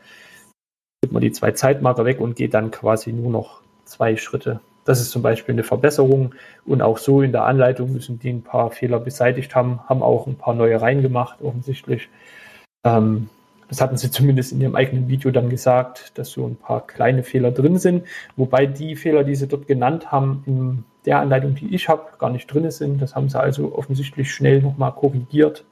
gibt 1.01 1.15
man 1.15 1.23
die 1.23 1.33
zwei 1.33 1.53
Zeitmarker 1.53 2.05
weg 2.05 2.21
und 2.21 2.37
geht 2.37 2.53
dann 2.53 2.71
quasi 2.71 3.13
nur 3.13 3.31
noch 3.31 3.63
zwei 3.85 4.17
Schritte. 4.17 4.61
Das 4.85 5.01
ist 5.01 5.11
zum 5.11 5.23
Beispiel 5.23 5.55
eine 5.55 5.65
Verbesserung 5.65 6.35
und 6.65 6.83
auch 6.83 6.99
so 6.99 7.23
in 7.23 7.33
der 7.33 7.45
Anleitung 7.45 7.93
müssen 7.93 8.19
die 8.19 8.31
ein 8.31 8.43
paar 8.43 8.71
Fehler 8.71 9.01
beseitigt 9.01 9.55
haben, 9.55 9.81
haben 9.89 10.03
auch 10.03 10.27
ein 10.27 10.37
paar 10.37 10.55
neue 10.55 10.81
reingemacht, 10.81 11.43
offensichtlich. 11.43 12.09
Ähm, 12.87 13.29
das 13.69 13.81
hatten 13.81 13.97
sie 13.97 14.13
zumindest 14.13 14.53
in 14.53 14.61
ihrem 14.61 14.77
eigenen 14.77 15.09
Video 15.09 15.33
dann 15.33 15.51
gesagt, 15.51 16.17
dass 16.17 16.31
so 16.31 16.47
ein 16.47 16.55
paar 16.55 16.87
kleine 16.87 17.25
Fehler 17.25 17.51
drin 17.51 17.79
sind, 17.79 18.07
wobei 18.37 18.67
die 18.67 18.95
Fehler, 18.95 19.25
die 19.25 19.35
sie 19.35 19.49
dort 19.49 19.67
genannt 19.67 20.13
haben, 20.13 20.45
in 20.47 20.85
der 21.05 21.19
Anleitung, 21.19 21.57
die 21.57 21.75
ich 21.75 21.89
habe, 21.89 22.17
gar 22.19 22.31
nicht 22.31 22.47
drin 22.47 22.71
sind. 22.71 23.03
Das 23.03 23.17
haben 23.17 23.29
sie 23.29 23.41
also 23.41 23.75
offensichtlich 23.75 24.33
schnell 24.33 24.63
nochmal 24.63 24.93
korrigiert. 24.93 25.65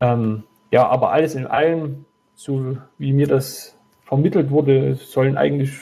Ähm, 0.00 0.42
ja, 0.72 0.88
aber 0.88 1.12
alles 1.12 1.36
in 1.36 1.46
allem, 1.46 2.04
so 2.34 2.76
wie 2.98 3.12
mir 3.12 3.28
das 3.28 3.78
vermittelt 4.04 4.50
wurde, 4.50 4.96
sollen 4.96 5.36
eigentlich, 5.36 5.72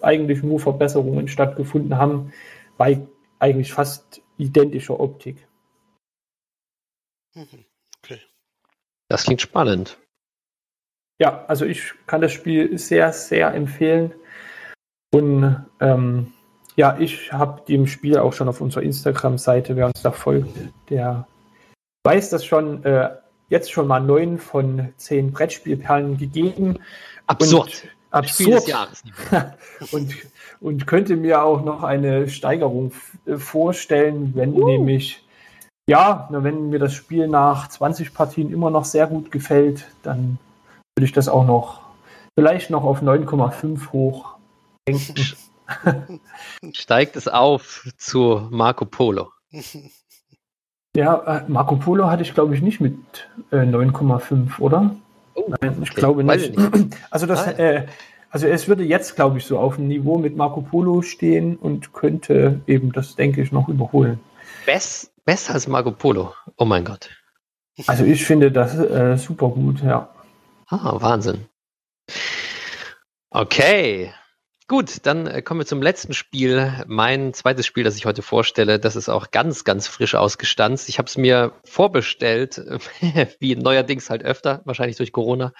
eigentlich 0.00 0.44
nur 0.44 0.60
Verbesserungen 0.60 1.26
stattgefunden 1.26 1.96
haben 1.96 2.32
bei 2.76 3.00
eigentlich 3.40 3.72
fast 3.72 4.22
identischer 4.36 5.00
Optik. 5.00 5.48
Mhm. 7.34 7.67
Das 9.08 9.24
klingt 9.24 9.40
spannend. 9.40 9.98
Ja, 11.20 11.44
also 11.46 11.64
ich 11.64 11.94
kann 12.06 12.20
das 12.20 12.32
Spiel 12.32 12.78
sehr, 12.78 13.12
sehr 13.12 13.52
empfehlen. 13.54 14.14
Und 15.12 15.66
ähm, 15.80 16.32
Ja, 16.78 16.96
ich 16.96 17.32
habe 17.32 17.62
dem 17.66 17.88
Spiel 17.88 18.18
auch 18.18 18.32
schon 18.32 18.48
auf 18.48 18.60
unserer 18.60 18.84
Instagram-Seite, 18.84 19.74
wer 19.74 19.86
uns 19.86 20.00
da 20.00 20.12
folgt, 20.12 20.56
der 20.90 21.26
weiß 22.04 22.30
das 22.30 22.44
schon, 22.44 22.84
äh, 22.84 23.10
jetzt 23.48 23.72
schon 23.72 23.88
mal 23.88 23.98
neun 23.98 24.38
von 24.38 24.94
zehn 24.96 25.32
Brettspielperlen 25.32 26.18
gegeben. 26.18 26.78
Absurd. 27.26 27.82
Und, 27.82 28.14
absurd. 28.14 28.72
und, 29.90 30.14
und 30.60 30.86
könnte 30.86 31.16
mir 31.16 31.42
auch 31.42 31.64
noch 31.64 31.82
eine 31.82 32.28
Steigerung 32.28 32.92
äh, 33.26 33.38
vorstellen, 33.38 34.30
wenn 34.36 34.52
uh. 34.54 34.64
nämlich, 34.64 35.26
ja, 35.88 36.28
wenn 36.30 36.68
mir 36.68 36.78
das 36.78 36.92
Spiel 36.92 37.28
nach 37.28 37.68
20 37.68 38.12
Partien 38.12 38.52
immer 38.52 38.70
noch 38.70 38.84
sehr 38.84 39.06
gut 39.06 39.32
gefällt, 39.32 39.86
dann 40.02 40.38
würde 40.96 41.06
ich 41.06 41.12
das 41.12 41.28
auch 41.28 41.46
noch 41.46 41.80
vielleicht 42.38 42.68
noch 42.68 42.84
auf 42.84 43.02
9,5 43.02 43.90
hoch 43.92 44.36
denken. 44.86 45.14
Steigt 46.74 47.16
es 47.16 47.26
auf 47.26 47.88
zu 47.96 48.46
Marco 48.50 48.84
Polo. 48.84 49.32
Ja, 50.94 51.38
äh, 51.38 51.44
Marco 51.48 51.76
Polo 51.76 52.10
hatte 52.10 52.22
ich, 52.22 52.34
glaube 52.34 52.54
ich, 52.54 52.60
nicht 52.60 52.80
mit 52.80 52.96
äh, 53.50 53.56
9,5, 53.56 54.58
oder? 54.58 54.94
Oh, 55.34 55.44
Nein, 55.60 55.78
ich 55.82 55.90
okay. 55.90 56.00
glaube 56.00 56.22
nicht. 56.24 56.56
nicht. 56.56 56.96
Also, 57.10 57.26
das, 57.26 57.46
ah, 57.46 57.52
äh, 57.52 57.86
also 58.30 58.46
es 58.46 58.68
würde 58.68 58.84
jetzt, 58.84 59.16
glaube 59.16 59.38
ich, 59.38 59.46
so 59.46 59.58
auf 59.58 59.76
dem 59.76 59.88
Niveau 59.88 60.18
mit 60.18 60.36
Marco 60.36 60.60
Polo 60.60 61.00
stehen 61.00 61.56
und 61.56 61.94
könnte 61.94 62.60
eben 62.66 62.92
das, 62.92 63.16
denke 63.16 63.40
ich, 63.40 63.52
noch 63.52 63.68
überholen. 63.68 64.20
Bess, 64.66 65.10
besser 65.28 65.52
als 65.52 65.68
Marco 65.68 65.90
Polo. 65.90 66.32
Oh 66.56 66.64
mein 66.64 66.86
Gott. 66.86 67.10
Also 67.86 68.02
ich 68.04 68.24
finde 68.24 68.50
das 68.50 68.74
äh, 68.78 69.18
super 69.18 69.50
gut, 69.50 69.82
ja. 69.82 70.08
Ah, 70.68 70.94
Wahnsinn. 71.02 71.44
Okay, 73.28 74.10
Gut, 74.70 75.06
dann 75.06 75.26
äh, 75.26 75.40
kommen 75.40 75.60
wir 75.60 75.66
zum 75.66 75.80
letzten 75.80 76.12
Spiel. 76.12 76.84
Mein 76.86 77.32
zweites 77.32 77.64
Spiel, 77.64 77.84
das 77.84 77.96
ich 77.96 78.04
heute 78.04 78.20
vorstelle, 78.20 78.78
das 78.78 78.96
ist 78.96 79.08
auch 79.08 79.30
ganz, 79.30 79.64
ganz 79.64 79.88
frisch 79.88 80.14
ausgestanzt. 80.14 80.90
Ich 80.90 80.98
habe 80.98 81.06
es 81.06 81.16
mir 81.16 81.52
vorbestellt, 81.64 82.60
wie 83.40 83.56
neuerdings 83.56 84.10
halt 84.10 84.22
öfter, 84.22 84.60
wahrscheinlich 84.66 84.98
durch 84.98 85.10
Corona. 85.10 85.54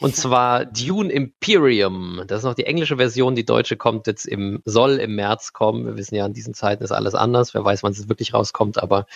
Und 0.00 0.14
zwar 0.16 0.66
Dune 0.66 1.10
Imperium. 1.10 2.24
Das 2.26 2.40
ist 2.40 2.44
noch 2.44 2.52
die 2.52 2.66
englische 2.66 2.98
Version. 2.98 3.34
Die 3.34 3.46
deutsche 3.46 3.78
kommt 3.78 4.06
jetzt 4.06 4.26
im, 4.26 4.60
soll 4.66 4.98
im 4.98 5.14
März 5.14 5.54
kommen. 5.54 5.86
Wir 5.86 5.96
wissen 5.96 6.14
ja, 6.14 6.26
in 6.26 6.34
diesen 6.34 6.52
Zeiten 6.52 6.84
ist 6.84 6.92
alles 6.92 7.14
anders. 7.14 7.54
Wer 7.54 7.64
weiß, 7.64 7.82
wann 7.82 7.92
es 7.92 8.10
wirklich 8.10 8.34
rauskommt. 8.34 8.82
Aber 8.82 9.06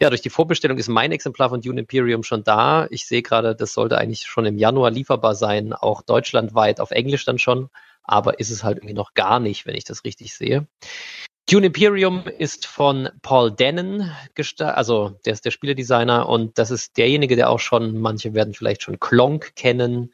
ja, 0.00 0.10
durch 0.10 0.22
die 0.22 0.30
Vorbestellung 0.30 0.78
ist 0.78 0.88
mein 0.88 1.12
Exemplar 1.12 1.50
von 1.50 1.60
Dune 1.60 1.78
Imperium 1.78 2.24
schon 2.24 2.42
da. 2.42 2.88
Ich 2.90 3.06
sehe 3.06 3.22
gerade, 3.22 3.54
das 3.54 3.72
sollte 3.72 3.98
eigentlich 3.98 4.22
schon 4.22 4.46
im 4.46 4.58
Januar 4.58 4.90
lieferbar 4.90 5.36
sein. 5.36 5.74
Auch 5.74 6.02
deutschlandweit 6.02 6.80
auf 6.80 6.90
Englisch 6.90 7.24
dann 7.24 7.38
schon 7.38 7.70
aber 8.02 8.40
ist 8.40 8.50
es 8.50 8.64
halt 8.64 8.78
irgendwie 8.78 8.94
noch 8.94 9.14
gar 9.14 9.40
nicht, 9.40 9.66
wenn 9.66 9.74
ich 9.74 9.84
das 9.84 10.04
richtig 10.04 10.34
sehe. 10.34 10.66
Dune 11.50 11.66
Imperium 11.66 12.24
ist 12.38 12.66
von 12.66 13.08
Paul 13.22 13.50
Dennen, 13.50 14.12
also 14.58 15.18
der 15.24 15.32
ist 15.32 15.44
der 15.44 15.50
Spieledesigner 15.50 16.28
und 16.28 16.58
das 16.58 16.70
ist 16.70 16.96
derjenige, 16.96 17.34
der 17.34 17.50
auch 17.50 17.58
schon, 17.58 17.98
manche 17.98 18.34
werden 18.34 18.54
vielleicht 18.54 18.82
schon 18.82 19.00
Klonk 19.00 19.56
kennen, 19.56 20.12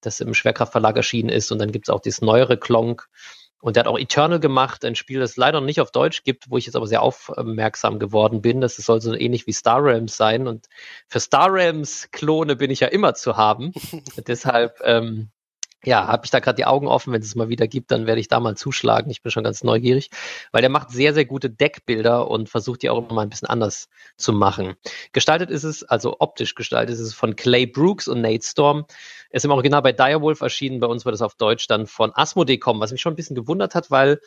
das 0.00 0.20
im 0.20 0.32
Schwerkraftverlag 0.32 0.96
erschienen 0.96 1.28
ist 1.28 1.52
und 1.52 1.58
dann 1.58 1.72
gibt 1.72 1.88
es 1.88 1.94
auch 1.94 2.00
das 2.00 2.22
neuere 2.22 2.56
Klonk 2.56 3.08
und 3.60 3.76
der 3.76 3.84
hat 3.84 3.88
auch 3.88 3.98
Eternal 3.98 4.38
gemacht, 4.38 4.84
ein 4.84 4.94
Spiel, 4.94 5.20
das 5.20 5.32
es 5.32 5.36
leider 5.36 5.60
noch 5.60 5.66
nicht 5.66 5.80
auf 5.80 5.90
Deutsch 5.90 6.22
gibt, 6.22 6.48
wo 6.48 6.56
ich 6.58 6.66
jetzt 6.66 6.76
aber 6.76 6.86
sehr 6.86 7.02
aufmerksam 7.02 7.98
geworden 7.98 8.40
bin. 8.40 8.60
Das 8.60 8.76
soll 8.76 9.00
so 9.00 9.12
ähnlich 9.14 9.46
wie 9.46 9.52
Star 9.52 9.82
Realms 9.82 10.16
sein 10.16 10.46
und 10.46 10.66
für 11.08 11.18
Star 11.18 11.52
Realms 11.52 12.08
Klone 12.12 12.54
bin 12.56 12.70
ich 12.70 12.80
ja 12.80 12.88
immer 12.88 13.14
zu 13.14 13.36
haben. 13.36 13.72
Deshalb 14.26 14.80
ähm, 14.84 15.30
ja, 15.84 16.08
habe 16.08 16.24
ich 16.24 16.30
da 16.30 16.40
gerade 16.40 16.56
die 16.56 16.64
Augen 16.64 16.88
offen. 16.88 17.12
Wenn 17.12 17.22
es 17.22 17.34
mal 17.36 17.48
wieder 17.48 17.68
gibt, 17.68 17.90
dann 17.92 18.06
werde 18.06 18.20
ich 18.20 18.28
da 18.28 18.40
mal 18.40 18.56
zuschlagen. 18.56 19.10
Ich 19.10 19.22
bin 19.22 19.30
schon 19.30 19.44
ganz 19.44 19.62
neugierig, 19.62 20.10
weil 20.50 20.60
der 20.60 20.70
macht 20.70 20.90
sehr, 20.90 21.14
sehr 21.14 21.24
gute 21.24 21.50
Deckbilder 21.50 22.28
und 22.28 22.48
versucht 22.48 22.82
die 22.82 22.90
auch 22.90 22.98
immer 22.98 23.14
mal 23.14 23.22
ein 23.22 23.28
bisschen 23.28 23.48
anders 23.48 23.88
zu 24.16 24.32
machen. 24.32 24.74
Gestaltet 25.12 25.50
ist 25.50 25.64
es, 25.64 25.84
also 25.84 26.16
optisch 26.18 26.56
gestaltet 26.56 26.94
ist 26.94 27.00
es 27.00 27.14
von 27.14 27.36
Clay 27.36 27.66
Brooks 27.66 28.08
und 28.08 28.20
Nate 28.22 28.44
Storm. 28.44 28.86
Ist 29.30 29.44
im 29.44 29.52
Original 29.52 29.82
bei 29.82 29.92
Direwolf 29.92 30.40
erschienen. 30.40 30.80
Bei 30.80 30.88
uns 30.88 31.04
wird 31.04 31.14
es 31.14 31.22
auf 31.22 31.34
Deutsch 31.36 31.68
dann 31.68 31.86
von 31.86 32.10
Asmodee 32.14 32.58
kommen, 32.58 32.80
was 32.80 32.90
mich 32.90 33.00
schon 33.00 33.12
ein 33.12 33.16
bisschen 33.16 33.36
gewundert 33.36 33.74
hat, 33.74 33.90
weil 33.90 34.20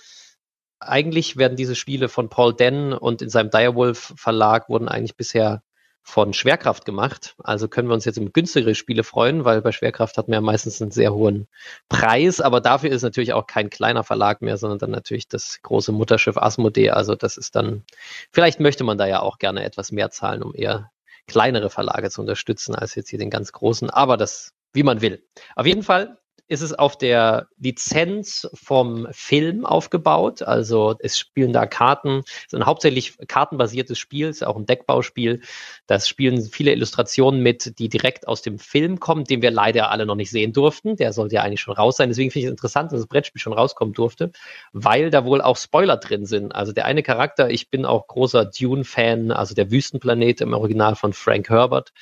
eigentlich 0.80 1.38
werden 1.38 1.58
diese 1.58 1.76
Spiele 1.76 2.08
von 2.10 2.30
Paul 2.30 2.56
Denn 2.56 2.94
und 2.94 3.22
in 3.22 3.30
seinem 3.30 3.50
Direwolf 3.50 4.14
Verlag 4.16 4.70
wurden 4.70 4.88
eigentlich 4.88 5.16
bisher 5.16 5.64
von 6.04 6.34
Schwerkraft 6.34 6.86
gemacht. 6.86 7.36
Also 7.44 7.68
können 7.68 7.88
wir 7.88 7.94
uns 7.94 8.06
jetzt 8.06 8.18
um 8.18 8.34
günstigere 8.34 8.76
Spiele 8.76 9.04
freuen, 9.04 9.46
weil 9.46 9.62
bei 9.62 9.72
Schwerkraft 9.72 10.18
hat 10.18 10.28
man 10.28 10.36
ja 10.36 10.42
meistens 10.42 10.82
einen 10.82 10.92
sehr 10.92 11.14
hohen 11.14 11.48
Preis, 11.90 12.42
aber 12.42 12.60
dafür 12.60 12.90
ist 12.90 13.04
natürlich 13.04 13.34
auch 13.34 13.48
kein 13.48 13.70
kleiner 13.70 14.04
Verlag 14.04 14.42
mehr, 14.42 14.58
sondern 14.58 14.80
dann 14.80 14.92
natürlich 14.92 15.28
das 15.28 15.60
große 15.62 15.92
Mutterschiff 15.92 16.38
Asmodee. 16.38 16.90
Also 16.90 17.16
das 17.16 17.38
ist 17.38 17.56
dann, 17.56 17.84
vielleicht 18.32 18.60
möchte 18.60 18.84
man 18.84 18.98
da 18.98 19.06
ja 19.06 19.22
auch 19.22 19.38
gerne 19.38 19.64
etwas 19.64 19.92
mehr 19.92 20.10
zahlen, 20.10 20.44
um 20.44 20.54
eher 20.56 20.92
kleinere 21.28 21.70
Verlage 21.70 22.10
zu 22.10 22.22
unterstützen, 22.22 22.76
als 22.76 22.96
jetzt 22.96 23.10
hier 23.10 23.20
den 23.20 23.30
ganz 23.30 23.52
großen, 23.52 23.90
aber 23.90 24.18
das, 24.18 24.54
wie 24.74 24.84
man 24.84 25.02
will. 25.02 25.24
Auf 25.56 25.66
jeden 25.66 25.84
Fall 25.84 26.18
ist 26.52 26.60
es 26.62 26.74
auf 26.74 26.98
der 26.98 27.48
Lizenz 27.60 28.46
vom 28.54 29.08
Film 29.12 29.66
aufgebaut. 29.66 30.42
Also 30.42 30.96
es 31.00 31.18
spielen 31.18 31.54
da 31.54 31.66
Karten, 31.66 32.24
es 32.26 32.48
ist 32.48 32.56
ein 32.56 32.66
hauptsächlich 32.66 33.18
kartenbasiertes 33.30 33.98
Spiel, 33.98 34.28
es 34.28 34.42
ist 34.42 34.44
auch 34.48 34.58
ein 34.58 34.66
Deckbauspiel. 34.66 35.40
Das 35.88 36.10
spielen 36.10 36.42
viele 36.42 36.74
Illustrationen 36.74 37.42
mit, 37.42 37.80
die 37.80 37.88
direkt 37.88 38.28
aus 38.28 38.42
dem 38.42 38.60
Film 38.60 39.00
kommen, 39.00 39.24
den 39.24 39.42
wir 39.42 39.50
leider 39.50 39.92
alle 39.92 40.06
noch 40.06 40.16
nicht 40.16 40.30
sehen 40.30 40.52
durften. 40.52 40.98
Der 40.98 41.14
sollte 41.14 41.36
ja 41.36 41.42
eigentlich 41.42 41.62
schon 41.62 41.74
raus 41.74 41.96
sein. 41.96 42.10
Deswegen 42.10 42.32
finde 42.32 42.42
ich 42.42 42.48
es 42.48 42.52
interessant, 42.52 42.92
dass 42.92 43.00
das 43.00 43.08
Brettspiel 43.08 43.42
schon 43.42 43.54
rauskommen 43.54 43.94
durfte, 43.94 44.34
weil 44.74 45.10
da 45.10 45.24
wohl 45.24 45.42
auch 45.42 45.56
Spoiler 45.56 45.96
drin 45.96 46.26
sind. 46.26 46.54
Also 46.54 46.74
der 46.74 46.84
eine 46.84 47.02
Charakter, 47.02 47.50
ich 47.50 47.70
bin 47.70 47.86
auch 47.86 48.08
großer 48.08 48.44
Dune-Fan, 48.44 49.32
also 49.32 49.56
der 49.56 49.72
Wüstenplanet 49.72 50.42
im 50.42 50.52
Original 50.52 50.98
von 50.98 51.14
Frank 51.14 51.50
Herbert 51.50 51.94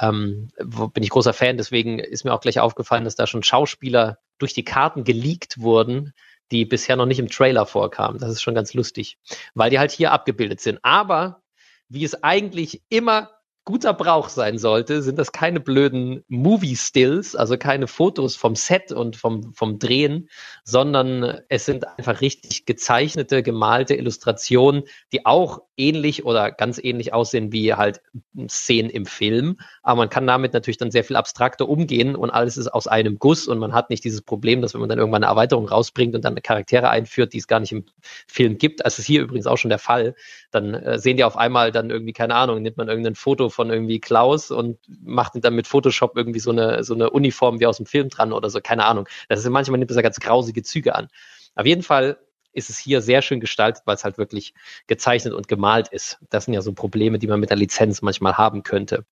ähm, 0.00 0.50
bin 0.58 1.02
ich 1.02 1.10
großer 1.10 1.32
Fan, 1.32 1.56
deswegen 1.56 1.98
ist 1.98 2.24
mir 2.24 2.32
auch 2.32 2.40
gleich 2.40 2.60
aufgefallen, 2.60 3.04
dass 3.04 3.16
da 3.16 3.26
schon 3.26 3.42
Schauspieler 3.42 4.18
durch 4.38 4.54
die 4.54 4.64
Karten 4.64 5.04
geleakt 5.04 5.60
wurden, 5.60 6.12
die 6.50 6.64
bisher 6.64 6.96
noch 6.96 7.06
nicht 7.06 7.18
im 7.18 7.28
Trailer 7.28 7.66
vorkamen. 7.66 8.18
Das 8.18 8.30
ist 8.30 8.42
schon 8.42 8.54
ganz 8.54 8.74
lustig, 8.74 9.18
weil 9.54 9.70
die 9.70 9.78
halt 9.78 9.90
hier 9.90 10.12
abgebildet 10.12 10.60
sind. 10.60 10.78
Aber 10.82 11.42
wie 11.88 12.04
es 12.04 12.22
eigentlich 12.22 12.82
immer 12.88 13.30
guter 13.68 13.92
Brauch 13.92 14.30
sein 14.30 14.56
sollte, 14.56 15.02
sind 15.02 15.18
das 15.18 15.30
keine 15.30 15.60
blöden 15.60 16.24
Movie-Stills, 16.28 17.36
also 17.36 17.58
keine 17.58 17.86
Fotos 17.86 18.34
vom 18.34 18.54
Set 18.54 18.92
und 18.92 19.16
vom, 19.16 19.52
vom 19.52 19.78
Drehen, 19.78 20.30
sondern 20.64 21.42
es 21.50 21.66
sind 21.66 21.86
einfach 21.86 22.22
richtig 22.22 22.64
gezeichnete, 22.64 23.42
gemalte 23.42 23.94
Illustrationen, 23.94 24.84
die 25.12 25.26
auch 25.26 25.67
ähnlich 25.78 26.24
oder 26.24 26.50
ganz 26.50 26.78
ähnlich 26.82 27.12
aussehen 27.12 27.52
wie 27.52 27.72
halt 27.74 28.02
Szenen 28.48 28.90
im 28.90 29.06
Film. 29.06 29.58
Aber 29.82 29.98
man 29.98 30.10
kann 30.10 30.26
damit 30.26 30.52
natürlich 30.52 30.76
dann 30.76 30.90
sehr 30.90 31.04
viel 31.04 31.16
abstrakter 31.16 31.68
umgehen 31.68 32.16
und 32.16 32.30
alles 32.30 32.56
ist 32.56 32.68
aus 32.68 32.86
einem 32.86 33.18
Guss 33.18 33.48
und 33.48 33.58
man 33.58 33.72
hat 33.72 33.90
nicht 33.90 34.04
dieses 34.04 34.22
Problem, 34.22 34.60
dass 34.60 34.74
wenn 34.74 34.80
man 34.80 34.88
dann 34.88 34.98
irgendwann 34.98 35.24
eine 35.24 35.30
Erweiterung 35.30 35.68
rausbringt 35.68 36.14
und 36.14 36.24
dann 36.24 36.34
Charaktere 36.42 36.90
einführt, 36.90 37.32
die 37.32 37.38
es 37.38 37.46
gar 37.46 37.60
nicht 37.60 37.72
im 37.72 37.84
Film 38.26 38.58
gibt, 38.58 38.84
das 38.84 38.98
ist 38.98 39.06
hier 39.06 39.22
übrigens 39.22 39.46
auch 39.46 39.56
schon 39.56 39.70
der 39.70 39.78
Fall, 39.78 40.14
dann 40.50 40.74
äh, 40.74 40.98
sehen 40.98 41.16
die 41.16 41.24
auf 41.24 41.36
einmal 41.36 41.72
dann 41.72 41.90
irgendwie, 41.90 42.12
keine 42.12 42.34
Ahnung, 42.34 42.60
nimmt 42.62 42.76
man 42.76 42.88
irgendein 42.88 43.14
Foto 43.14 43.48
von 43.48 43.70
irgendwie 43.70 44.00
Klaus 44.00 44.50
und 44.50 44.78
macht 45.02 45.32
dann 45.42 45.54
mit 45.54 45.66
Photoshop 45.66 46.16
irgendwie 46.16 46.40
so 46.40 46.50
eine, 46.50 46.84
so 46.84 46.94
eine 46.94 47.10
Uniform 47.10 47.60
wie 47.60 47.66
aus 47.66 47.76
dem 47.76 47.86
Film 47.86 48.08
dran 48.08 48.32
oder 48.32 48.50
so, 48.50 48.60
keine 48.60 48.84
Ahnung. 48.84 49.08
Das 49.28 49.40
ist 49.40 49.48
manchmal 49.48 49.78
nimmt 49.78 49.90
das 49.90 49.96
ja 49.96 50.02
ganz 50.02 50.20
grausige 50.20 50.62
Züge 50.62 50.94
an. 50.94 51.08
Auf 51.54 51.66
jeden 51.66 51.82
Fall 51.82 52.18
ist 52.52 52.70
es 52.70 52.78
hier 52.78 53.00
sehr 53.02 53.22
schön 53.22 53.40
gestaltet, 53.40 53.82
weil 53.86 53.96
es 53.96 54.04
halt 54.04 54.18
wirklich 54.18 54.54
gezeichnet 54.86 55.34
und 55.34 55.48
gemalt 55.48 55.88
ist. 55.88 56.18
Das 56.30 56.44
sind 56.44 56.54
ja 56.54 56.62
so 56.62 56.72
Probleme, 56.72 57.18
die 57.18 57.26
man 57.26 57.40
mit 57.40 57.50
der 57.50 57.56
Lizenz 57.56 58.02
manchmal 58.02 58.36
haben 58.36 58.62
könnte. 58.62 59.04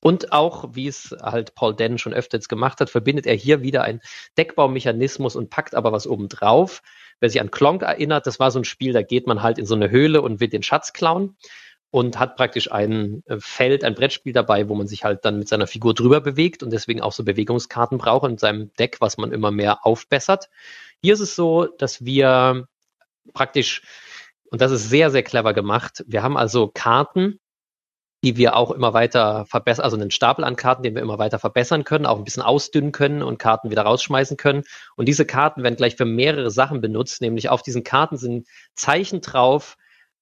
Und 0.00 0.32
auch, 0.32 0.74
wie 0.74 0.86
es 0.86 1.16
halt 1.22 1.54
Paul 1.54 1.74
Denn 1.74 1.96
schon 1.96 2.12
öfter 2.12 2.36
jetzt 2.36 2.50
gemacht 2.50 2.80
hat, 2.80 2.90
verbindet 2.90 3.26
er 3.26 3.34
hier 3.34 3.62
wieder 3.62 3.84
einen 3.84 4.00
Deckbaumechanismus 4.36 5.34
und 5.34 5.48
packt 5.48 5.74
aber 5.74 5.92
was 5.92 6.06
oben 6.06 6.28
drauf. 6.28 6.82
Wer 7.20 7.30
sich 7.30 7.40
an 7.40 7.50
Klonk 7.50 7.82
erinnert, 7.82 8.26
das 8.26 8.38
war 8.38 8.50
so 8.50 8.58
ein 8.58 8.64
Spiel, 8.64 8.92
da 8.92 9.00
geht 9.00 9.26
man 9.26 9.42
halt 9.42 9.58
in 9.58 9.64
so 9.64 9.74
eine 9.74 9.90
Höhle 9.90 10.20
und 10.20 10.40
will 10.40 10.48
den 10.48 10.62
Schatz 10.62 10.92
klauen 10.92 11.38
und 11.90 12.18
hat 12.18 12.36
praktisch 12.36 12.70
ein 12.70 13.22
äh, 13.26 13.36
Feld, 13.38 13.84
ein 13.84 13.94
Brettspiel 13.94 14.32
dabei, 14.32 14.68
wo 14.68 14.74
man 14.74 14.88
sich 14.88 15.04
halt 15.04 15.24
dann 15.24 15.38
mit 15.38 15.48
seiner 15.48 15.68
Figur 15.68 15.94
drüber 15.94 16.20
bewegt 16.20 16.62
und 16.62 16.70
deswegen 16.70 17.00
auch 17.00 17.12
so 17.12 17.24
Bewegungskarten 17.24 17.98
braucht 17.98 18.28
in 18.28 18.36
seinem 18.36 18.74
Deck, 18.74 18.96
was 19.00 19.16
man 19.16 19.32
immer 19.32 19.52
mehr 19.52 19.86
aufbessert. 19.86 20.50
Hier 21.02 21.14
ist 21.14 21.20
es 21.20 21.36
so, 21.36 21.66
dass 21.78 22.04
wir 22.04 22.66
praktisch, 23.32 23.82
und 24.50 24.60
das 24.60 24.72
ist 24.72 24.88
sehr, 24.88 25.10
sehr 25.10 25.22
clever 25.22 25.54
gemacht, 25.54 26.04
wir 26.06 26.22
haben 26.22 26.36
also 26.36 26.68
Karten, 26.68 27.40
die 28.24 28.36
wir 28.38 28.56
auch 28.56 28.70
immer 28.70 28.94
weiter 28.94 29.44
verbessern, 29.44 29.84
also 29.84 29.96
einen 29.96 30.10
Stapel 30.10 30.44
an 30.44 30.56
Karten, 30.56 30.82
den 30.82 30.94
wir 30.94 31.02
immer 31.02 31.18
weiter 31.18 31.38
verbessern 31.38 31.84
können, 31.84 32.06
auch 32.06 32.16
ein 32.16 32.24
bisschen 32.24 32.42
ausdünnen 32.42 32.90
können 32.90 33.22
und 33.22 33.38
Karten 33.38 33.70
wieder 33.70 33.82
rausschmeißen 33.82 34.38
können. 34.38 34.62
Und 34.96 35.06
diese 35.08 35.26
Karten 35.26 35.62
werden 35.62 35.76
gleich 35.76 35.96
für 35.96 36.06
mehrere 36.06 36.50
Sachen 36.50 36.80
benutzt, 36.80 37.20
nämlich 37.20 37.50
auf 37.50 37.62
diesen 37.62 37.84
Karten 37.84 38.16
sind 38.16 38.48
Zeichen 38.74 39.20
drauf, 39.20 39.76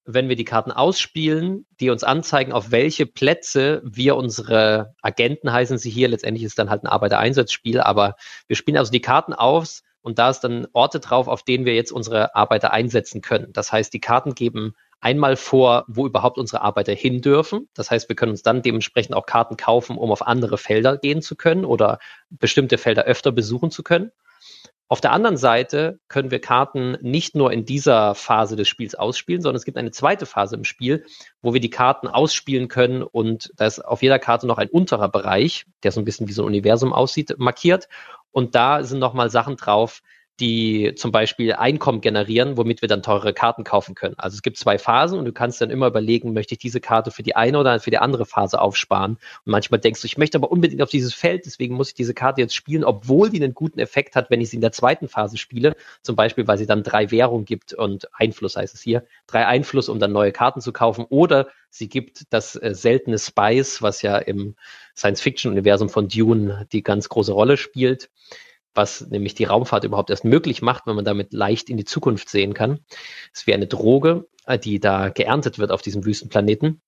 wenn 0.05 0.29
wir 0.29 0.35
die 0.35 0.45
Karten 0.45 0.73
ausspielen, 0.73 1.65
die 1.79 1.91
uns 1.91 2.03
anzeigen, 2.03 2.53
auf 2.53 2.73
welche 2.73 3.07
Plätze 3.07 3.83
wir 3.85 4.17
unsere 4.17 4.97
Agenten 5.01 5.53
heißen 5.53 5.79
sie 5.79 5.91
hier. 5.91 6.09
Letztendlich 6.09 6.43
ist 6.43 6.59
dann 6.59 6.71
halt 6.71 6.83
ein 6.83 6.89
Arbeitereinsatzspiel, 6.89 7.81
aber 7.81 8.17
wir 8.49 8.57
spielen 8.57 8.79
also 8.79 8.91
die 8.91 9.01
Karten 9.01 9.33
aus 9.33 9.85
und 10.03 10.19
da 10.19 10.31
ist 10.31 10.41
dann 10.41 10.67
Orte 10.73 11.01
drauf, 11.01 11.29
auf 11.29 11.43
denen 11.43 11.65
wir 11.65 11.75
jetzt 11.75 11.93
unsere 11.93 12.35
Arbeiter 12.35 12.73
einsetzen 12.73 13.21
können. 13.21 13.53
Das 13.53 13.73
heißt, 13.73 13.93
die 13.93 14.01
Karten 14.01 14.35
geben 14.35 14.75
einmal 15.01 15.37
vor, 15.37 15.85
wo 15.89 16.07
überhaupt 16.07 16.39
unsere 16.39 16.63
Arbeiter 16.63 16.93
hin 16.93 17.21
dürfen. 17.21 17.69
Das 17.75 17.91
heißt, 17.91 18.09
wir 18.09 18.17
können 18.17 18.33
uns 18.33 18.43
dann 18.43 18.63
dementsprechend 18.63 19.15
auch 19.15 19.27
Karten 19.27 19.57
kaufen, 19.57 19.97
um 19.97 20.13
auf 20.13 20.27
andere 20.27 20.59
Felder 20.59 20.97
gehen 20.97 21.23
zu 21.23 21.37
können 21.37 21.65
oder 21.65 21.99
bestimmte 22.31 22.79
Felder 22.79 23.05
öfter 23.05 23.33
besuchen 23.33 23.71
zu 23.71 23.83
können. 23.83 24.13
Auf 24.93 25.01
der 25.01 25.13
anderen 25.13 25.39
Seite 25.39 26.01
können 26.09 26.31
wir 26.31 26.39
Karten 26.39 26.99
nicht 27.01 27.35
nur 27.35 27.51
in 27.51 27.65
dieser 27.65 28.15
Phase 28.15 28.57
des 28.57 28.69
Spiels 28.69 28.95
ausspielen, 28.95 29.41
sondern 29.41 29.57
es 29.57 29.65
gibt 29.65 29.79
eine 29.79 29.91
zweite 29.91 30.27
Phase 30.27 30.55
im 30.55 30.65
Spiel, 30.65 31.07
wo 31.41 31.55
wir 31.55 31.61
die 31.61 31.71
Karten 31.71 32.09
ausspielen 32.09 32.69
können 32.69 33.03
und 33.03 33.53
da 33.57 33.65
ist 33.65 33.83
auf 33.83 34.03
jeder 34.03 34.19
Karte 34.19 34.47
noch 34.47 34.59
ein 34.59 34.69
unterer 34.69 35.09
Bereich, 35.09 35.65
der 35.83 35.93
so 35.93 36.01
ein 36.01 36.05
bisschen 36.05 36.29
wie 36.29 36.33
so 36.33 36.43
ein 36.43 36.49
Universum 36.49 36.93
aussieht, 36.93 37.35
markiert. 37.39 37.89
Und 38.33 38.55
da 38.55 38.83
sind 38.83 38.99
nochmal 38.99 39.31
Sachen 39.31 39.57
drauf, 39.57 40.03
die 40.43 40.95
zum 40.97 41.13
Beispiel 41.13 41.53
Einkommen 41.53 42.01
generieren, 42.01 42.57
womit 42.57 42.83
wir 42.83 42.89
dann 42.89 43.05
teure 43.05 43.33
Karten 43.33 43.63
kaufen 43.63 43.95
können. 43.95 44.17
Also 44.19 44.35
es 44.35 44.43
gibt 44.43 44.57
zwei 44.59 44.77
Phasen 44.77 45.17
und 45.17 45.25
du 45.25 45.33
kannst 45.33 45.61
dann 45.61 45.71
immer 45.71 45.87
überlegen, 45.87 46.33
möchte 46.33 46.55
ich 46.55 46.59
diese 46.59 46.81
Karte 46.81 47.13
für 47.13 47.23
die 47.23 47.37
eine 47.37 47.61
oder 47.61 47.79
für 47.79 47.93
die 47.93 47.99
andere 47.99 48.27
Phase 48.27 48.61
aufsparen. 48.61 49.13
Und 49.13 49.21
manchmal 49.53 49.79
denkst 49.79 50.01
du, 50.01 50.07
ich 50.07 50.19
möchte 50.19 50.39
aber 50.39 50.51
unbedingt 50.51 50.83
auf 50.83 50.91
dieses 50.91 51.15
Feld, 51.15 51.47
deswegen 51.47 51.77
muss 51.77 51.91
ich 51.91 51.95
diese 51.95 52.13
Karte 52.13 52.41
jetzt 52.41 52.57
spielen, 52.57 52.83
obwohl 52.83 53.31
die 53.31 53.41
einen 53.41 53.55
guten 53.55 53.79
Effekt 53.79 54.17
hat, 54.17 54.31
wenn 54.31 54.41
ich 54.41 54.51
sie 54.51 54.57
in 54.57 54.63
der 54.63 54.73
zweiten 54.73 55.07
Phase 55.07 55.39
spiele. 55.39 55.77
Zum 56.03 56.17
Beispiel, 56.17 56.49
weil 56.49 56.59
sie 56.59 56.67
dann 56.67 56.83
drei 56.83 57.13
Währungen 57.13 57.45
gibt 57.45 57.73
und 57.73 58.09
Einfluss 58.13 58.57
heißt 58.57 58.75
es 58.75 58.83
hier, 58.83 59.05
drei 59.29 59.47
Einfluss, 59.47 59.89
um 59.89 60.01
dann 60.01 60.11
neue 60.11 60.33
Karten 60.33 60.61
zu 60.61 60.73
kaufen. 60.73 61.07
Oder 61.09 61.47
sie 61.71 61.89
gibt 61.89 62.25
das 62.31 62.57
äh, 62.57 62.75
seltene 62.75 63.21
Spice, 63.21 63.81
was 63.81 64.03
ja 64.03 64.19
im 64.19 64.57
Science-Fiction-Universum 64.97 65.89
von 65.89 66.09
Dune 66.09 66.67
die 66.73 66.83
ganz 66.83 67.09
große 67.09 67.33
Rolle 67.33 67.57
spielt 67.57 68.11
was 68.75 69.03
nämlich 69.09 69.35
die 69.35 69.45
Raumfahrt 69.45 69.85
überhaupt 69.85 70.11
erst 70.11 70.25
möglich 70.25 70.63
macht, 70.63 70.87
wenn 70.87 70.97
man 70.97 71.05
damit 71.05 71.33
leicht 71.33 71.71
in 71.71 71.77
die 71.77 71.85
Zukunft 71.85 72.29
sehen 72.29 72.55
kann. 72.55 72.81
Es 73.33 73.41
ist 73.41 73.47
wie 73.47 73.55
eine 73.55 73.67
Droge, 73.67 74.27
äh, 74.47 74.59
die 74.59 74.81
da 74.81 75.09
geerntet 75.09 75.59
wird 75.59 75.71
auf 75.71 75.83
diesem 75.83 76.05
Wüstenplaneten. 76.05 76.81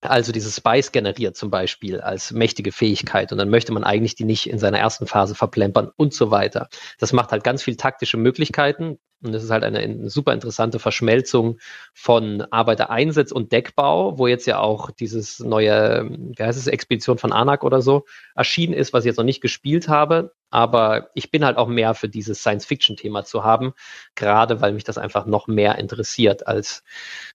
Also 0.00 0.30
dieses 0.30 0.56
Spice 0.56 0.92
generiert 0.92 1.36
zum 1.36 1.50
Beispiel 1.50 2.00
als 2.00 2.30
mächtige 2.30 2.70
Fähigkeit 2.70 3.32
und 3.32 3.38
dann 3.38 3.50
möchte 3.50 3.72
man 3.72 3.82
eigentlich 3.82 4.14
die 4.14 4.24
nicht 4.24 4.48
in 4.48 4.58
seiner 4.60 4.78
ersten 4.78 5.08
Phase 5.08 5.34
verplempern 5.34 5.90
und 5.96 6.14
so 6.14 6.30
weiter. 6.30 6.68
Das 7.00 7.12
macht 7.12 7.32
halt 7.32 7.42
ganz 7.42 7.64
viel 7.64 7.76
taktische 7.76 8.16
Möglichkeiten. 8.16 8.98
Und 9.22 9.32
das 9.32 9.42
ist 9.42 9.50
halt 9.50 9.64
eine, 9.64 9.78
eine 9.78 10.10
super 10.10 10.32
interessante 10.32 10.78
Verschmelzung 10.78 11.58
von 11.92 12.42
Arbeitereinsatz 12.50 13.32
und 13.32 13.50
Deckbau, 13.50 14.16
wo 14.16 14.28
jetzt 14.28 14.46
ja 14.46 14.60
auch 14.60 14.92
dieses 14.92 15.40
neue, 15.40 16.08
wie 16.10 16.42
heißt 16.42 16.58
es, 16.58 16.68
Expedition 16.68 17.18
von 17.18 17.32
Anak 17.32 17.64
oder 17.64 17.82
so 17.82 18.04
erschienen 18.36 18.74
ist, 18.74 18.92
was 18.92 19.04
ich 19.04 19.08
jetzt 19.08 19.16
noch 19.16 19.24
nicht 19.24 19.40
gespielt 19.40 19.88
habe. 19.88 20.32
Aber 20.50 21.10
ich 21.14 21.30
bin 21.32 21.44
halt 21.44 21.56
auch 21.56 21.66
mehr 21.66 21.94
für 21.94 22.08
dieses 22.08 22.38
Science-Fiction-Thema 22.40 23.24
zu 23.24 23.42
haben, 23.42 23.74
gerade 24.14 24.60
weil 24.60 24.72
mich 24.72 24.84
das 24.84 24.98
einfach 24.98 25.26
noch 25.26 25.48
mehr 25.48 25.78
interessiert 25.78 26.46
als, 26.46 26.84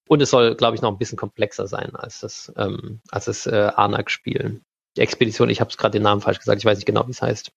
und 0.08 0.22
es 0.22 0.30
soll, 0.30 0.56
glaube 0.56 0.76
ich, 0.76 0.82
noch 0.82 0.92
ein 0.92 0.98
bisschen 0.98 1.18
komplexer 1.18 1.68
sein 1.68 1.96
als 1.96 2.22
das, 2.22 2.52
ähm, 2.56 3.02
als 3.12 3.26
das 3.26 3.46
äh, 3.46 3.72
Anak-Spiel. 3.76 4.62
Die 4.96 5.02
Expedition, 5.02 5.50
ich 5.50 5.60
habe 5.60 5.70
es 5.70 5.78
gerade 5.78 5.94
den 5.94 6.04
Namen 6.04 6.22
falsch 6.22 6.40
gesagt, 6.40 6.60
ich 6.60 6.66
weiß 6.66 6.78
nicht 6.78 6.86
genau, 6.86 7.06
wie 7.08 7.12
es 7.12 7.22
heißt, 7.22 7.52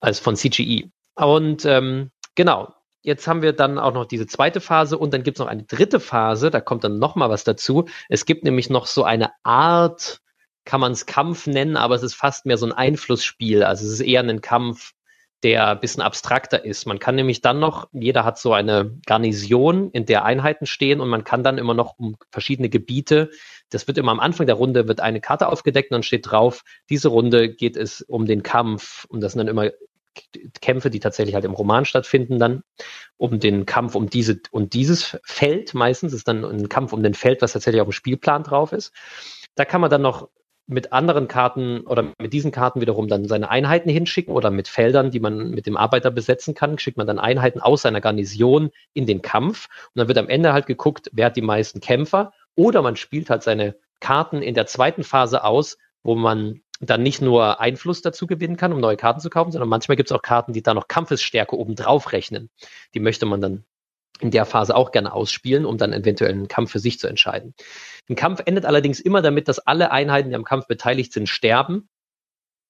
als 0.00 0.18
von 0.18 0.36
CGE. 0.36 0.90
Und 1.14 1.64
ähm, 1.66 2.10
genau, 2.34 2.72
Jetzt 3.02 3.26
haben 3.26 3.42
wir 3.42 3.52
dann 3.52 3.78
auch 3.78 3.94
noch 3.94 4.04
diese 4.04 4.26
zweite 4.26 4.60
Phase 4.60 4.98
und 4.98 5.14
dann 5.14 5.22
gibt 5.22 5.38
es 5.38 5.40
noch 5.40 5.46
eine 5.46 5.62
dritte 5.62 6.00
Phase, 6.00 6.50
da 6.50 6.60
kommt 6.60 6.84
dann 6.84 6.98
noch 6.98 7.16
mal 7.16 7.30
was 7.30 7.44
dazu. 7.44 7.86
Es 8.08 8.26
gibt 8.26 8.44
nämlich 8.44 8.68
noch 8.68 8.86
so 8.86 9.04
eine 9.04 9.30
Art, 9.42 10.20
kann 10.64 10.80
man 10.80 10.92
es 10.92 11.06
Kampf 11.06 11.46
nennen, 11.46 11.76
aber 11.76 11.94
es 11.94 12.02
ist 12.02 12.14
fast 12.14 12.44
mehr 12.44 12.58
so 12.58 12.66
ein 12.66 12.72
Einflussspiel. 12.72 13.62
Also 13.62 13.86
es 13.86 13.92
ist 13.92 14.00
eher 14.00 14.20
ein 14.20 14.42
Kampf, 14.42 14.92
der 15.42 15.68
ein 15.68 15.80
bisschen 15.80 16.02
abstrakter 16.02 16.64
ist. 16.64 16.86
Man 16.86 16.98
kann 16.98 17.14
nämlich 17.14 17.40
dann 17.40 17.58
noch, 17.58 17.88
jeder 17.92 18.24
hat 18.24 18.38
so 18.38 18.52
eine 18.52 18.98
Garnison, 19.06 19.90
in 19.92 20.04
der 20.04 20.24
Einheiten 20.24 20.66
stehen 20.66 21.00
und 21.00 21.08
man 21.08 21.24
kann 21.24 21.42
dann 21.42 21.56
immer 21.58 21.74
noch 21.74 21.98
um 21.98 22.16
verschiedene 22.30 22.68
Gebiete, 22.68 23.30
das 23.70 23.86
wird 23.86 23.96
immer 23.98 24.12
am 24.12 24.20
Anfang 24.20 24.46
der 24.46 24.56
Runde, 24.56 24.88
wird 24.88 25.00
eine 25.00 25.20
Karte 25.20 25.48
aufgedeckt 25.48 25.90
und 25.90 25.96
dann 25.96 26.02
steht 26.02 26.30
drauf, 26.30 26.62
diese 26.90 27.08
Runde 27.08 27.48
geht 27.48 27.76
es 27.76 28.02
um 28.02 28.26
den 28.26 28.42
Kampf 28.42 29.06
und 29.08 29.22
das 29.22 29.32
sind 29.32 29.38
dann 29.38 29.48
immer 29.48 29.70
Kämpfe, 30.60 30.90
die 30.90 31.00
tatsächlich 31.00 31.34
halt 31.34 31.44
im 31.44 31.52
Roman 31.52 31.84
stattfinden, 31.84 32.38
dann 32.38 32.62
um 33.16 33.38
den 33.38 33.66
Kampf 33.66 33.94
um 33.94 34.10
diese 34.10 34.40
und 34.50 34.74
dieses 34.74 35.18
Feld 35.24 35.74
meistens 35.74 36.12
ist 36.12 36.28
dann 36.28 36.44
ein 36.44 36.68
Kampf 36.68 36.92
um 36.92 37.02
den 37.02 37.14
Feld, 37.14 37.42
was 37.42 37.52
tatsächlich 37.52 37.80
auf 37.80 37.88
dem 37.88 37.92
Spielplan 37.92 38.42
drauf 38.42 38.72
ist. 38.72 38.92
Da 39.54 39.64
kann 39.64 39.80
man 39.80 39.90
dann 39.90 40.02
noch 40.02 40.28
mit 40.70 40.92
anderen 40.92 41.26
Karten 41.26 41.80
oder 41.80 42.12
mit 42.18 42.32
diesen 42.32 42.52
Karten 42.52 42.80
wiederum 42.80 43.08
dann 43.08 43.26
seine 43.26 43.50
Einheiten 43.50 43.90
hinschicken 43.90 44.32
oder 44.32 44.50
mit 44.50 44.68
Feldern, 44.68 45.10
die 45.10 45.18
man 45.18 45.50
mit 45.50 45.66
dem 45.66 45.76
Arbeiter 45.76 46.12
besetzen 46.12 46.54
kann, 46.54 46.78
schickt 46.78 46.96
man 46.96 47.08
dann 47.08 47.18
Einheiten 47.18 47.60
aus 47.60 47.82
seiner 47.82 48.00
Garnison 48.00 48.70
in 48.94 49.04
den 49.04 49.20
Kampf 49.20 49.68
und 49.92 49.98
dann 49.98 50.08
wird 50.08 50.18
am 50.18 50.28
Ende 50.28 50.52
halt 50.52 50.66
geguckt, 50.66 51.10
wer 51.12 51.26
hat 51.26 51.36
die 51.36 51.42
meisten 51.42 51.80
Kämpfer 51.80 52.32
oder 52.54 52.82
man 52.82 52.96
spielt 52.96 53.30
halt 53.30 53.42
seine 53.42 53.76
Karten 53.98 54.42
in 54.42 54.54
der 54.54 54.66
zweiten 54.66 55.02
Phase 55.02 55.44
aus, 55.44 55.76
wo 56.02 56.14
man 56.14 56.60
dann 56.80 57.02
nicht 57.02 57.20
nur 57.20 57.60
Einfluss 57.60 58.00
dazu 58.00 58.26
gewinnen 58.26 58.56
kann, 58.56 58.72
um 58.72 58.80
neue 58.80 58.96
Karten 58.96 59.20
zu 59.20 59.28
kaufen, 59.28 59.52
sondern 59.52 59.68
manchmal 59.68 59.96
gibt 59.96 60.10
es 60.10 60.16
auch 60.16 60.22
Karten, 60.22 60.52
die 60.52 60.62
da 60.62 60.72
noch 60.72 60.88
Kampfesstärke 60.88 61.56
obendrauf 61.56 62.12
rechnen. 62.12 62.48
Die 62.94 63.00
möchte 63.00 63.26
man 63.26 63.40
dann 63.40 63.64
in 64.20 64.30
der 64.30 64.46
Phase 64.46 64.74
auch 64.74 64.90
gerne 64.90 65.12
ausspielen, 65.12 65.64
um 65.64 65.78
dann 65.78 65.92
eventuell 65.92 66.32
einen 66.32 66.48
Kampf 66.48 66.72
für 66.72 66.78
sich 66.78 66.98
zu 66.98 67.06
entscheiden. 67.06 67.54
Ein 68.08 68.16
Kampf 68.16 68.42
endet 68.44 68.64
allerdings 68.64 69.00
immer 69.00 69.22
damit, 69.22 69.48
dass 69.48 69.58
alle 69.58 69.90
Einheiten, 69.92 70.30
die 70.30 70.34
am 70.34 70.44
Kampf 70.44 70.66
beteiligt 70.66 71.12
sind, 71.12 71.28
sterben 71.28 71.88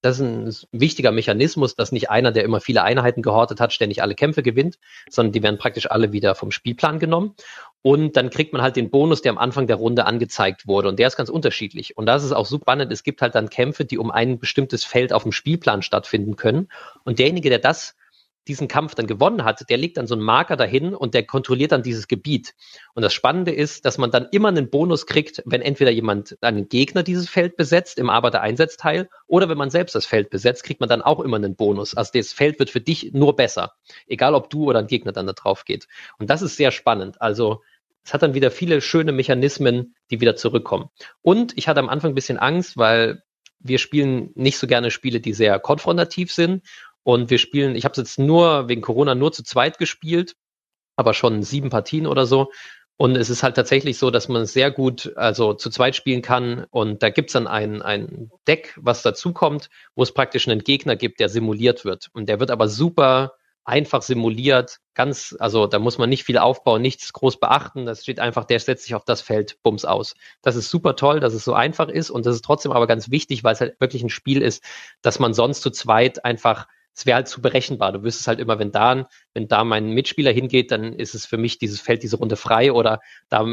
das 0.01 0.19
ist 0.19 0.67
ein 0.73 0.79
wichtiger 0.79 1.11
Mechanismus, 1.11 1.75
dass 1.75 1.91
nicht 1.91 2.09
einer, 2.09 2.31
der 2.31 2.43
immer 2.43 2.59
viele 2.59 2.81
Einheiten 2.81 3.21
gehortet 3.21 3.59
hat, 3.59 3.71
ständig 3.71 4.01
alle 4.01 4.15
Kämpfe 4.15 4.41
gewinnt, 4.41 4.79
sondern 5.09 5.31
die 5.31 5.43
werden 5.43 5.59
praktisch 5.59 5.89
alle 5.91 6.11
wieder 6.11 6.33
vom 6.33 6.49
Spielplan 6.49 6.97
genommen. 6.97 7.35
Und 7.83 8.15
dann 8.15 8.29
kriegt 8.29 8.53
man 8.53 8.61
halt 8.61 8.75
den 8.75 8.91
Bonus, 8.91 9.21
der 9.21 9.31
am 9.31 9.37
Anfang 9.37 9.67
der 9.67 9.75
Runde 9.75 10.05
angezeigt 10.05 10.67
wurde. 10.67 10.87
Und 10.87 10.99
der 10.99 11.07
ist 11.07 11.17
ganz 11.17 11.29
unterschiedlich. 11.29 11.97
Und 11.97 12.05
das 12.05 12.23
ist 12.23 12.31
auch 12.31 12.45
super 12.45 12.71
spannend. 12.71 12.91
Es 12.91 13.03
gibt 13.03 13.21
halt 13.21 13.35
dann 13.35 13.49
Kämpfe, 13.49 13.83
die 13.83 13.97
um 13.97 14.11
ein 14.11 14.39
bestimmtes 14.39 14.85
Feld 14.85 15.11
auf 15.11 15.23
dem 15.23 15.33
Spielplan 15.33 15.81
stattfinden 15.81 16.37
können. 16.37 16.69
Und 17.03 17.19
derjenige, 17.19 17.49
der 17.49 17.59
das 17.59 17.95
diesen 18.47 18.67
Kampf 18.67 18.95
dann 18.95 19.07
gewonnen 19.07 19.43
hat, 19.43 19.69
der 19.69 19.77
legt 19.77 19.97
dann 19.97 20.07
so 20.07 20.15
einen 20.15 20.23
Marker 20.23 20.55
dahin 20.55 20.95
und 20.95 21.13
der 21.13 21.25
kontrolliert 21.25 21.71
dann 21.71 21.83
dieses 21.83 22.07
Gebiet. 22.07 22.53
Und 22.93 23.03
das 23.03 23.13
Spannende 23.13 23.51
ist, 23.51 23.85
dass 23.85 23.97
man 23.97 24.11
dann 24.11 24.27
immer 24.31 24.47
einen 24.47 24.69
Bonus 24.69 25.05
kriegt, 25.05 25.43
wenn 25.45 25.61
entweder 25.61 25.91
jemand, 25.91 26.37
einen 26.41 26.67
Gegner 26.67 27.03
dieses 27.03 27.29
Feld 27.29 27.55
besetzt 27.55 27.99
im 27.99 28.09
Arbeitereinsatzteil 28.09 29.09
oder 29.27 29.49
wenn 29.49 29.57
man 29.57 29.69
selbst 29.69 29.95
das 29.95 30.05
Feld 30.05 30.29
besetzt, 30.29 30.63
kriegt 30.63 30.79
man 30.79 30.89
dann 30.89 31.01
auch 31.01 31.19
immer 31.19 31.37
einen 31.37 31.55
Bonus. 31.55 31.95
Also 31.95 32.11
das 32.13 32.33
Feld 32.33 32.57
wird 32.59 32.69
für 32.69 32.81
dich 32.81 33.11
nur 33.13 33.35
besser, 33.35 33.73
egal 34.07 34.33
ob 34.33 34.49
du 34.49 34.65
oder 34.65 34.79
ein 34.79 34.87
Gegner 34.87 35.11
dann 35.11 35.27
da 35.27 35.33
drauf 35.33 35.65
geht. 35.65 35.87
Und 36.17 36.29
das 36.29 36.41
ist 36.41 36.57
sehr 36.57 36.71
spannend. 36.71 37.21
Also 37.21 37.61
es 38.03 38.13
hat 38.13 38.23
dann 38.23 38.33
wieder 38.33 38.49
viele 38.49 38.81
schöne 38.81 39.11
Mechanismen, 39.11 39.95
die 40.09 40.21
wieder 40.21 40.35
zurückkommen. 40.35 40.89
Und 41.21 41.57
ich 41.57 41.67
hatte 41.67 41.79
am 41.79 41.89
Anfang 41.89 42.11
ein 42.11 42.15
bisschen 42.15 42.39
Angst, 42.39 42.77
weil 42.77 43.21
wir 43.63 43.77
spielen 43.77 44.31
nicht 44.35 44.57
so 44.57 44.67
gerne 44.67 44.91
Spiele, 44.91 45.19
die 45.19 45.33
sehr 45.33 45.59
konfrontativ 45.59 46.33
sind. 46.33 46.63
Und 47.03 47.29
wir 47.29 47.37
spielen, 47.37 47.75
ich 47.75 47.85
habe 47.85 47.93
es 47.93 47.97
jetzt 47.97 48.19
nur 48.19 48.67
wegen 48.69 48.81
Corona 48.81 49.15
nur 49.15 49.31
zu 49.31 49.43
zweit 49.43 49.77
gespielt, 49.77 50.35
aber 50.95 51.13
schon 51.13 51.43
sieben 51.43 51.69
Partien 51.69 52.07
oder 52.07 52.25
so. 52.25 52.51
Und 52.97 53.15
es 53.15 53.31
ist 53.31 53.41
halt 53.41 53.55
tatsächlich 53.55 53.97
so, 53.97 54.11
dass 54.11 54.27
man 54.27 54.45
sehr 54.45 54.69
gut 54.69 55.11
also 55.15 55.55
zu 55.55 55.71
zweit 55.71 55.95
spielen 55.95 56.21
kann. 56.21 56.67
Und 56.69 57.01
da 57.01 57.09
gibt's 57.09 57.33
dann 57.33 57.47
ein, 57.47 57.81
ein 57.81 58.29
Deck, 58.47 58.77
was 58.79 59.01
dazukommt, 59.01 59.69
wo 59.95 60.03
es 60.03 60.13
praktisch 60.13 60.47
einen 60.47 60.59
Gegner 60.59 60.95
gibt, 60.95 61.19
der 61.19 61.27
simuliert 61.27 61.83
wird. 61.83 62.09
Und 62.13 62.29
der 62.29 62.39
wird 62.39 62.51
aber 62.51 62.67
super 62.67 63.33
einfach 63.63 64.03
simuliert. 64.03 64.77
Ganz, 64.93 65.35
also 65.39 65.65
da 65.65 65.79
muss 65.79 65.97
man 65.97 66.09
nicht 66.09 66.25
viel 66.25 66.37
aufbauen, 66.37 66.83
nichts 66.83 67.11
groß 67.11 67.39
beachten. 67.39 67.87
Das 67.87 68.03
steht 68.03 68.19
einfach, 68.19 68.45
der 68.45 68.59
setzt 68.59 68.83
sich 68.83 68.93
auf 68.93 69.05
das 69.05 69.21
Feld, 69.21 69.57
bums 69.63 69.83
aus. 69.83 70.13
Das 70.43 70.55
ist 70.55 70.69
super 70.69 70.95
toll, 70.95 71.19
dass 71.19 71.33
es 71.33 71.43
so 71.43 71.53
einfach 71.53 71.87
ist. 71.87 72.11
Und 72.11 72.27
das 72.27 72.35
ist 72.35 72.45
trotzdem 72.45 72.71
aber 72.71 72.85
ganz 72.85 73.09
wichtig, 73.09 73.43
weil 73.43 73.53
es 73.53 73.61
halt 73.61 73.79
wirklich 73.79 74.03
ein 74.03 74.09
Spiel 74.09 74.43
ist, 74.43 74.63
dass 75.01 75.17
man 75.17 75.33
sonst 75.33 75.61
zu 75.61 75.71
zweit 75.71 76.23
einfach 76.23 76.67
es 76.93 77.05
wäre 77.05 77.15
halt 77.15 77.27
zu 77.27 77.41
berechenbar. 77.41 77.91
Du 77.93 78.03
wüsstest 78.03 78.27
halt 78.27 78.39
immer, 78.39 78.59
wenn 78.59 78.71
da, 78.71 79.07
wenn 79.33 79.47
da 79.47 79.63
mein 79.63 79.91
Mitspieler 79.91 80.31
hingeht, 80.31 80.71
dann 80.71 80.93
ist 80.93 81.15
es 81.15 81.25
für 81.25 81.37
mich 81.37 81.57
dieses 81.57 81.79
Feld, 81.79 82.03
diese 82.03 82.17
Runde 82.17 82.35
frei 82.35 82.73
oder 82.73 82.99
da 83.29 83.45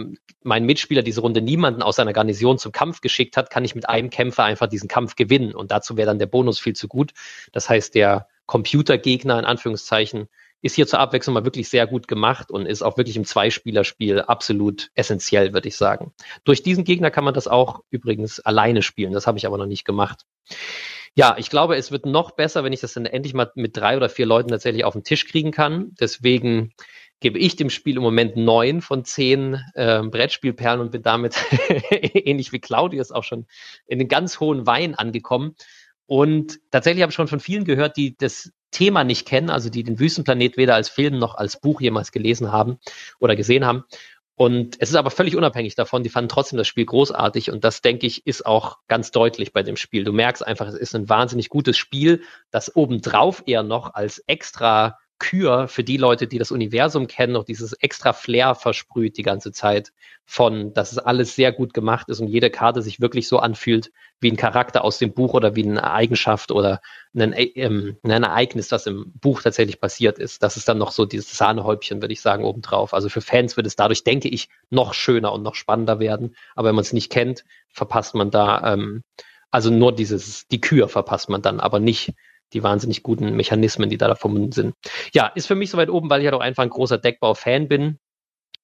mein 0.43 0.65
Mitspieler 0.65 1.03
diese 1.03 1.21
Runde 1.21 1.41
niemanden 1.41 1.83
aus 1.83 1.97
seiner 1.97 2.13
Garnison 2.13 2.59
zum 2.59 2.73
Kampf 2.73 3.01
geschickt 3.01 3.37
hat, 3.37 3.51
kann 3.51 3.65
ich 3.65 3.75
mit 3.75 3.89
einem 3.89 4.11
Kämpfer 4.11 4.45
einfach 4.45 4.67
diesen 4.67 4.89
Kampf 4.89 5.15
gewinnen 5.15 5.55
und 5.55 5.71
dazu 5.71 5.97
wäre 5.97 6.07
dann 6.07 6.19
der 6.19 6.27
Bonus 6.27 6.59
viel 6.59 6.75
zu 6.75 6.89
gut. 6.89 7.13
Das 7.53 7.69
heißt, 7.69 7.95
der 7.95 8.29
Computergegner 8.47 9.39
in 9.39 9.45
Anführungszeichen 9.45 10.29
ist 10.61 10.75
hier 10.75 10.87
zur 10.87 10.99
Abwechslung 10.99 11.35
mal 11.35 11.45
wirklich 11.45 11.69
sehr 11.69 11.87
gut 11.87 12.09
gemacht 12.09 12.51
und 12.51 12.67
ist 12.67 12.83
auch 12.83 12.97
wirklich 12.97 13.17
im 13.17 13.25
Zweispielerspiel 13.25 14.23
absolut 14.23 14.91
essentiell, 14.95 15.53
würde 15.53 15.69
ich 15.69 15.77
sagen. 15.77 16.13
Durch 16.45 16.63
diesen 16.63 16.85
Gegner 16.85 17.11
kann 17.11 17.25
man 17.25 17.35
das 17.35 17.49
auch 17.49 17.83
übrigens 17.91 18.41
alleine 18.41 18.83
spielen. 18.83 19.13
Das 19.13 19.27
habe 19.27 19.39
ich 19.39 19.47
aber 19.47 19.59
noch 19.59 19.67
nicht 19.67 19.85
gemacht. 19.85 20.25
Ja, 21.15 21.37
ich 21.39 21.51
glaube, 21.51 21.77
es 21.77 21.91
wird 21.91 22.07
noch 22.07 22.33
besser, 22.33 22.65
wenn 22.65 22.73
ich 22.73 22.81
das 22.81 22.93
dann 22.93 23.07
endlich 23.07 23.35
mal 23.35 23.51
mit 23.55 23.77
drei 23.77 23.97
oder 23.97 24.09
vier 24.09 24.27
Leuten 24.27 24.51
tatsächlich 24.51 24.85
auf 24.85 24.93
den 24.93 25.05
Tisch 25.05 25.27
kriegen 25.27 25.53
kann. 25.53 25.95
Deswegen 25.99 26.73
gebe 27.21 27.39
ich 27.39 27.57
dem 27.57 27.71
Spiel 27.71 27.97
im 27.97 28.03
Moment 28.03 28.37
neun 28.37 28.81
von 28.81 29.05
zehn 29.05 29.61
äh, 29.75 30.03
Brettspielperlen 30.03 30.81
und 30.81 30.93
bin 30.93 31.03
damit 31.03 31.37
ähnlich 31.91 32.53
wie 32.53 32.61
Claudius 32.61 33.11
auch 33.11 33.25
schon 33.25 33.47
in 33.87 33.99
den 33.99 34.09
ganz 34.09 34.39
hohen 34.41 34.67
Wein 34.67 34.95
angekommen. 34.95 35.57
Und 36.07 36.61
tatsächlich 36.71 37.03
habe 37.03 37.11
ich 37.11 37.17
schon 37.17 37.29
von 37.29 37.41
vielen 37.41 37.65
gehört, 37.65 37.97
die 37.97 38.17
das 38.17 38.53
Thema 38.71 39.05
nicht 39.05 39.27
kennen, 39.27 39.51
also 39.51 39.71
die 39.71 39.83
den 39.83 39.99
Wüstenplanet 39.99 40.57
weder 40.57 40.75
als 40.75 40.89
Film 40.89 41.19
noch 41.19 41.35
als 41.35 41.61
Buch 41.61 41.81
jemals 41.81 42.13
gelesen 42.13 42.53
haben 42.53 42.79
oder 43.19 43.37
gesehen 43.37 43.65
haben. 43.65 43.85
Und 44.39 44.77
es 44.79 44.91
ist 44.91 44.95
aber 44.95 45.11
völlig 45.11 45.35
unabhängig 45.35 45.75
davon, 45.75 46.05
die 46.05 46.11
fanden 46.11 46.29
trotzdem 46.29 46.59
das 46.59 46.69
Spiel 46.69 46.87
großartig 46.87 47.51
und 47.51 47.65
das, 47.65 47.81
denke 47.81 48.07
ich, 48.07 48.25
ist 48.25 48.47
auch 48.47 48.79
ganz 48.87 49.11
deutlich 49.11 49.53
bei 49.53 49.65
dem 49.65 49.77
Spiel. 49.77 50.05
Du 50.05 50.13
merkst 50.13 50.47
einfach, 50.47 50.69
es 50.69 50.75
ist 50.75 50.95
ein 50.95 51.09
wahnsinnig 51.09 51.49
gutes 51.49 51.77
Spiel, 51.77 52.23
das 52.53 52.77
obendrauf 52.77 53.43
eher 53.47 53.65
noch 53.65 53.95
als 53.95 54.23
extra 54.29 54.97
Kür 55.19 55.69
für 55.69 55.85
die 55.85 55.97
Leute, 55.97 56.27
die 56.27 56.39
das 56.39 56.53
Universum 56.53 57.07
kennen, 57.07 57.33
noch 57.33 57.45
dieses 57.45 57.73
extra 57.75 58.13
Flair 58.13 58.55
versprüht 58.55 59.17
die 59.17 59.23
ganze 59.23 59.53
Zeit 59.53 59.93
von, 60.25 60.73
dass 60.75 60.93
es 60.93 60.99
alles 60.99 61.35
sehr 61.35 61.53
gut 61.53 61.75
gemacht 61.75 62.09
ist 62.09 62.21
und 62.21 62.29
jede 62.29 62.51
Karte 62.51 62.83
sich 62.83 63.01
wirklich 63.01 63.29
so 63.29 63.39
anfühlt 63.39 63.91
wie 64.21 64.31
ein 64.31 64.37
Charakter 64.37 64.85
aus 64.85 64.99
dem 64.99 65.13
Buch 65.13 65.35
oder 65.35 65.57
wie 65.57 65.65
eine 65.65 65.91
Eigenschaft 65.91 66.51
oder 66.51 66.81
ein, 67.15 67.35
ähm, 67.37 67.97
ein 68.03 68.23
Ereignis, 68.23 68.69
das 68.69 68.87
im 68.87 69.13
Buch 69.21 69.43
tatsächlich 69.43 69.81
passiert 69.81 70.19
ist. 70.19 70.43
Das 70.43 70.57
ist 70.57 70.69
dann 70.69 70.79
noch 70.79 70.93
so 70.93 71.05
dieses 71.05 71.37
Sahnehäubchen, 71.37 72.03
würde 72.03 72.13
ich 72.13 72.21
sagen, 72.21 72.45
obendrauf. 72.45 72.95
Also 72.95 73.09
für 73.09 73.21
Fans 73.21 73.57
wird 73.57 73.67
es 73.67 73.77
dadurch, 73.77 74.05
denke 74.05 74.29
ich, 74.29 74.49
noch 74.71 74.95
schöner 74.95 75.33
und 75.33 75.43
noch 75.43 75.55
spannender 75.55 75.99
werden. 76.01 76.37
Aber 76.55 76.69
wenn 76.69 76.75
man 76.75 76.83
es 76.83 76.93
nicht 76.93 77.11
kennt, 77.11 77.45
verpasst 77.71 78.15
man 78.15 78.31
da, 78.31 78.73
ähm, 78.73 79.03
also 79.51 79.71
nur 79.71 79.95
dieses, 79.95 80.47
die 80.49 80.61
Kür 80.61 80.89
verpasst 80.89 81.29
man 81.29 81.43
dann, 81.43 81.61
aber 81.61 81.81
nicht 81.81 82.15
die 82.53 82.63
wahnsinnig 82.63 83.03
guten 83.03 83.37
Mechanismen, 83.37 83.91
die 83.91 83.99
da 83.99 84.15
verbunden 84.15 84.53
sind. 84.53 84.75
Ja, 85.13 85.27
ist 85.27 85.47
für 85.47 85.55
mich 85.55 85.71
soweit 85.71 85.91
oben, 85.91 86.11
weil 86.11 86.21
ich 86.21 86.25
ja 86.25 86.33
halt 86.33 86.41
doch 86.41 86.45
einfach 86.45 86.63
ein 86.63 86.71
großer 86.71 86.99
Deckbau-Fan 86.99 87.69
bin 87.69 87.99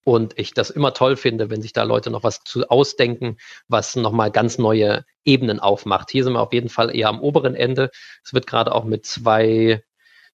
und 0.05 0.39
ich 0.39 0.53
das 0.53 0.71
immer 0.71 0.93
toll 0.95 1.17
finde, 1.17 1.51
wenn 1.51 1.63
sich 1.63 1.73
da 1.73 1.83
Leute 1.83 2.11
noch 2.11 2.23
was 2.23 2.45
zu 2.45 2.69
ausdenken, 2.69 3.39
was 3.69 3.97
nochmal 3.97 4.31
ganz 4.31 4.59
neue 4.59 5.05
Ebenen 5.25 5.61
aufmacht. 5.61 6.11
Hier 6.11 6.25
sind 6.25 6.35
wir 6.35 6.41
auf 6.41 6.53
jeden 6.53 6.69
Fall 6.69 6.95
eher 6.95 7.09
am 7.09 7.21
oberen 7.21 7.55
Ende. 7.55 7.91
Es 8.23 8.35
wird 8.35 8.47
gerade 8.47 8.73
auch 8.73 8.85
mit 8.85 9.07
zwei 9.07 9.83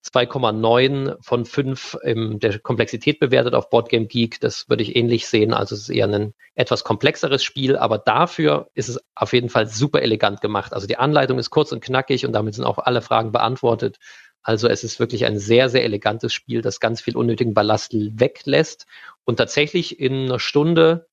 2,9 0.05 1.17
von 1.21 1.45
5 1.45 1.99
in 2.03 2.39
der 2.41 2.59
Komplexität 2.59 3.21
bewertet 3.21 3.55
auf 3.55 3.69
Boardgame 3.69 4.07
Geek. 4.07 4.41
Das 4.41 4.69
würde 4.69 4.83
ich 4.83 4.97
ähnlich 4.97 5.27
sehen. 5.27 5.53
Also 5.53 5.75
es 5.75 5.83
ist 5.83 5.89
eher 5.91 6.09
ein 6.09 6.35
etwas 6.55 6.85
komplexeres 6.85 7.45
Spiel, 7.45 7.77
aber 7.77 7.99
dafür 7.99 8.71
ist 8.75 8.89
es 8.89 8.99
auf 9.15 9.33
jeden 9.35 9.51
Fall 9.51 9.67
super 9.67 10.01
elegant 10.01 10.41
gemacht. 10.41 10.73
Also 10.73 10.87
die 10.87 10.97
Anleitung 10.97 11.39
ist 11.39 11.51
kurz 11.51 11.73
und 11.73 11.85
knackig 11.85 12.25
und 12.25 12.33
damit 12.33 12.55
sind 12.55 12.65
auch 12.65 12.79
alle 12.79 13.03
Fragen 13.03 13.31
beantwortet. 13.31 13.99
Also 14.43 14.69
es 14.69 14.85
ist 14.85 15.01
wirklich 15.01 15.27
ein 15.27 15.39
sehr, 15.39 15.69
sehr 15.69 15.85
elegantes 15.85 16.33
Spiel, 16.33 16.63
das 16.63 16.81
ganz 16.81 17.03
viel 17.03 17.17
unnötigen 17.17 17.53
Ballast 17.53 17.93
weglässt 17.93 18.87
und 19.25 19.37
tatsächlich 19.37 20.01
in 20.01 20.25
einer 20.25 20.41
Stunde 20.41 21.07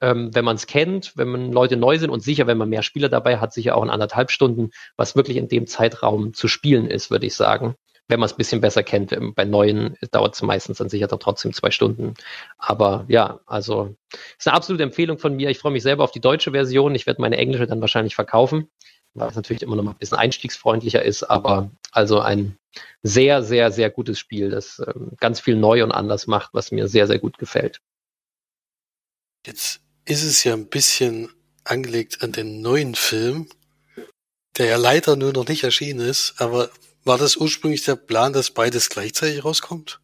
ähm, 0.00 0.34
wenn 0.34 0.44
man 0.44 0.56
es 0.56 0.66
kennt, 0.66 1.16
wenn 1.16 1.28
man 1.28 1.52
Leute 1.52 1.76
neu 1.76 1.96
sind 1.96 2.10
und 2.10 2.24
sicher, 2.24 2.48
wenn 2.48 2.58
man 2.58 2.68
mehr 2.68 2.82
Spieler 2.82 3.08
dabei 3.08 3.38
hat, 3.38 3.52
sicher 3.52 3.76
auch 3.76 3.84
in 3.84 3.90
anderthalb 3.90 4.32
Stunden, 4.32 4.70
was 4.96 5.14
wirklich 5.14 5.36
in 5.36 5.46
dem 5.46 5.68
Zeitraum 5.68 6.34
zu 6.34 6.48
spielen 6.48 6.88
ist, 6.88 7.10
würde 7.10 7.26
ich 7.26 7.36
sagen 7.36 7.76
wenn 8.12 8.20
man 8.20 8.26
es 8.26 8.34
ein 8.34 8.36
bisschen 8.36 8.60
besser 8.60 8.82
kennt. 8.82 9.10
Ähm, 9.12 9.32
bei 9.34 9.44
neuen 9.44 9.96
dauert 10.10 10.34
es 10.34 10.42
meistens 10.42 10.78
dann 10.78 10.90
sicher 10.90 11.06
dann 11.06 11.18
trotzdem 11.18 11.54
zwei 11.54 11.70
Stunden. 11.70 12.14
Aber 12.58 13.06
ja, 13.08 13.40
also 13.46 13.96
ist 14.38 14.46
eine 14.46 14.54
absolute 14.54 14.82
Empfehlung 14.82 15.18
von 15.18 15.34
mir. 15.34 15.48
Ich 15.48 15.58
freue 15.58 15.72
mich 15.72 15.82
selber 15.82 16.04
auf 16.04 16.12
die 16.12 16.20
deutsche 16.20 16.50
Version. 16.50 16.94
Ich 16.94 17.06
werde 17.06 17.22
meine 17.22 17.38
englische 17.38 17.66
dann 17.66 17.80
wahrscheinlich 17.80 18.14
verkaufen, 18.14 18.68
weil 19.14 19.30
es 19.30 19.34
natürlich 19.34 19.62
immer 19.62 19.76
noch 19.76 19.82
mal 19.82 19.92
ein 19.92 19.98
bisschen 19.98 20.18
einstiegsfreundlicher 20.18 21.02
ist. 21.02 21.22
Aber 21.22 21.70
also 21.90 22.20
ein 22.20 22.58
sehr, 23.02 23.42
sehr, 23.42 23.72
sehr 23.72 23.88
gutes 23.88 24.18
Spiel, 24.18 24.50
das 24.50 24.82
ähm, 24.86 25.12
ganz 25.18 25.40
viel 25.40 25.56
neu 25.56 25.82
und 25.82 25.92
anders 25.92 26.26
macht, 26.26 26.50
was 26.52 26.70
mir 26.70 26.88
sehr, 26.88 27.06
sehr 27.06 27.18
gut 27.18 27.38
gefällt. 27.38 27.80
Jetzt 29.46 29.80
ist 30.04 30.22
es 30.22 30.44
ja 30.44 30.52
ein 30.52 30.68
bisschen 30.68 31.30
angelegt 31.64 32.22
an 32.22 32.32
den 32.32 32.60
neuen 32.60 32.94
Film, 32.94 33.48
der 34.58 34.66
ja 34.66 34.76
leider 34.76 35.16
nur 35.16 35.32
noch 35.32 35.48
nicht 35.48 35.64
erschienen 35.64 36.00
ist, 36.00 36.34
aber 36.36 36.68
war 37.04 37.18
das 37.18 37.36
ursprünglich 37.36 37.84
der 37.84 37.96
Plan, 37.96 38.32
dass 38.32 38.50
beides 38.50 38.88
gleichzeitig 38.90 39.44
rauskommt? 39.44 40.00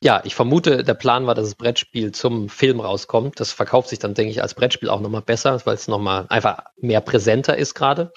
Ja, 0.00 0.20
ich 0.24 0.34
vermute, 0.34 0.84
der 0.84 0.94
Plan 0.94 1.26
war, 1.26 1.34
dass 1.34 1.46
das 1.46 1.54
Brettspiel 1.54 2.12
zum 2.12 2.50
Film 2.50 2.80
rauskommt. 2.80 3.40
Das 3.40 3.52
verkauft 3.52 3.88
sich 3.88 3.98
dann, 3.98 4.12
denke 4.12 4.32
ich, 4.32 4.42
als 4.42 4.54
Brettspiel 4.54 4.90
auch 4.90 5.00
nochmal 5.00 5.22
besser, 5.22 5.58
weil 5.64 5.76
es 5.76 5.88
nochmal 5.88 6.26
einfach 6.28 6.64
mehr 6.76 7.00
präsenter 7.00 7.56
ist 7.56 7.74
gerade. 7.74 8.12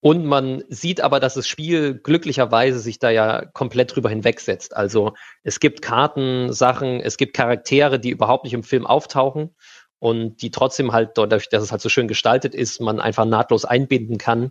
Und 0.00 0.26
man 0.26 0.64
sieht 0.68 1.00
aber, 1.00 1.20
dass 1.20 1.34
das 1.34 1.46
Spiel 1.46 1.94
glücklicherweise 1.94 2.80
sich 2.80 2.98
da 2.98 3.10
ja 3.10 3.44
komplett 3.44 3.94
drüber 3.94 4.08
hinwegsetzt. 4.08 4.76
Also 4.76 5.14
es 5.44 5.60
gibt 5.60 5.80
Karten, 5.80 6.52
Sachen, 6.52 6.98
es 6.98 7.16
gibt 7.16 7.36
Charaktere, 7.36 8.00
die 8.00 8.10
überhaupt 8.10 8.42
nicht 8.42 8.54
im 8.54 8.64
Film 8.64 8.84
auftauchen 8.84 9.54
und 10.00 10.42
die 10.42 10.50
trotzdem 10.50 10.92
halt 10.92 11.10
dadurch, 11.14 11.48
dass 11.48 11.62
es 11.62 11.70
halt 11.70 11.82
so 11.82 11.88
schön 11.88 12.08
gestaltet 12.08 12.52
ist, 12.52 12.80
man 12.80 12.98
einfach 12.98 13.26
nahtlos 13.26 13.64
einbinden 13.64 14.18
kann 14.18 14.50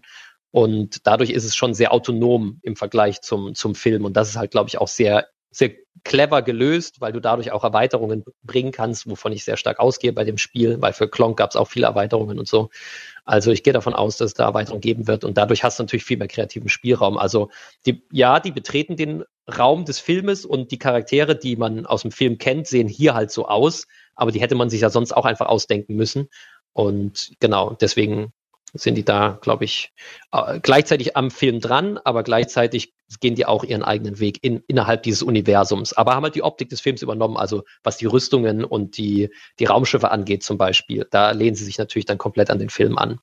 und 0.52 1.08
dadurch 1.08 1.30
ist 1.30 1.46
es 1.46 1.56
schon 1.56 1.74
sehr 1.74 1.94
autonom 1.94 2.60
im 2.62 2.76
Vergleich 2.76 3.22
zum, 3.22 3.56
zum 3.56 3.74
Film. 3.74 4.06
Und 4.06 4.18
das 4.18 4.30
ist 4.30 4.36
halt, 4.36 4.52
glaube 4.52 4.68
ich, 4.68 4.78
auch 4.78 4.90
sehr, 4.90 5.28
sehr 5.50 5.72
clever 6.04 6.42
gelöst, 6.42 7.00
weil 7.00 7.14
du 7.14 7.20
dadurch 7.20 7.52
auch 7.52 7.64
Erweiterungen 7.64 8.24
bringen 8.44 8.72
kannst, 8.72 9.10
wovon 9.10 9.32
ich 9.32 9.44
sehr 9.44 9.58
stark 9.58 9.80
ausgehe 9.80 10.14
bei 10.14 10.24
dem 10.24 10.38
Spiel, 10.38 10.82
weil 10.82 10.94
für 10.94 11.10
Klonk 11.10 11.38
gab 11.38 11.52
es 11.52 11.56
auch 11.56 11.68
viele 11.68 11.86
Erweiterungen 11.86 12.40
und 12.40 12.48
so. 12.48 12.70
Also 13.24 13.52
ich 13.52 13.64
gehe 13.64 13.74
davon 13.74 13.94
aus, 13.94 14.18
dass 14.18 14.32
es 14.32 14.34
da 14.34 14.46
Erweiterungen 14.46 14.82
geben 14.82 15.08
wird 15.08 15.24
und 15.24 15.38
dadurch 15.38 15.64
hast 15.64 15.80
du 15.80 15.84
natürlich 15.84 16.06
viel 16.06 16.18
mehr 16.18 16.28
kreativen 16.28 16.70
Spielraum. 16.70 17.18
Also 17.18 17.50
die, 17.86 18.04
ja, 18.12 18.40
die 18.40 18.52
betreten 18.52 18.96
den 18.96 19.24
Raum 19.58 19.86
des 19.86 20.00
Filmes 20.00 20.46
und 20.46 20.72
die 20.72 20.80
Charaktere, 20.80 21.36
die 21.36 21.56
man 21.56 21.86
aus 21.86 22.02
dem 22.02 22.12
Film 22.12 22.38
kennt, 22.38 22.68
sehen 22.68 22.88
hier 22.88 23.14
halt 23.14 23.32
so 23.32 23.48
aus, 23.48 23.88
aber 24.16 24.32
die 24.32 24.42
hätte 24.42 24.56
man 24.56 24.70
sich 24.70 24.82
ja 24.82 24.90
sonst 24.90 25.12
auch 25.12 25.26
einfach 25.26 25.48
ausdenken 25.48 25.96
müssen. 25.96 26.30
Und 26.74 27.34
genau, 27.40 27.76
deswegen 27.80 28.34
sind 28.74 28.96
die 28.96 29.06
da, 29.06 29.38
glaube 29.42 29.66
ich, 29.66 29.92
äh, 30.32 30.60
gleichzeitig 30.60 31.18
am 31.18 31.32
Film 31.32 31.60
dran, 31.60 31.98
aber 31.98 32.24
gleichzeitig 32.24 32.94
gehen 33.20 33.36
die 33.36 33.46
auch 33.46 33.64
ihren 33.64 33.84
eigenen 33.84 34.20
Weg 34.20 34.40
in, 34.42 34.64
innerhalb 34.68 35.04
dieses 35.04 35.24
Universums. 35.24 35.94
Aber 35.94 36.16
haben 36.16 36.24
halt 36.24 36.36
die 36.36 36.44
Optik 36.44 36.70
des 36.70 36.82
Films 36.82 37.02
übernommen, 37.02 37.38
also 37.38 37.64
was 37.84 37.98
die 37.98 38.06
Rüstungen 38.06 38.64
und 38.64 38.98
die, 38.98 39.30
die 39.60 39.66
Raumschiffe 39.66 40.12
angeht 40.12 40.44
zum 40.44 40.58
Beispiel. 40.58 41.06
Da 41.12 41.32
lehnen 41.32 41.56
sie 41.56 41.66
sich 41.66 41.78
natürlich 41.78 42.06
dann 42.06 42.18
komplett 42.18 42.50
an 42.50 42.60
den 42.60 42.70
Film 42.70 42.98
an. 42.98 43.20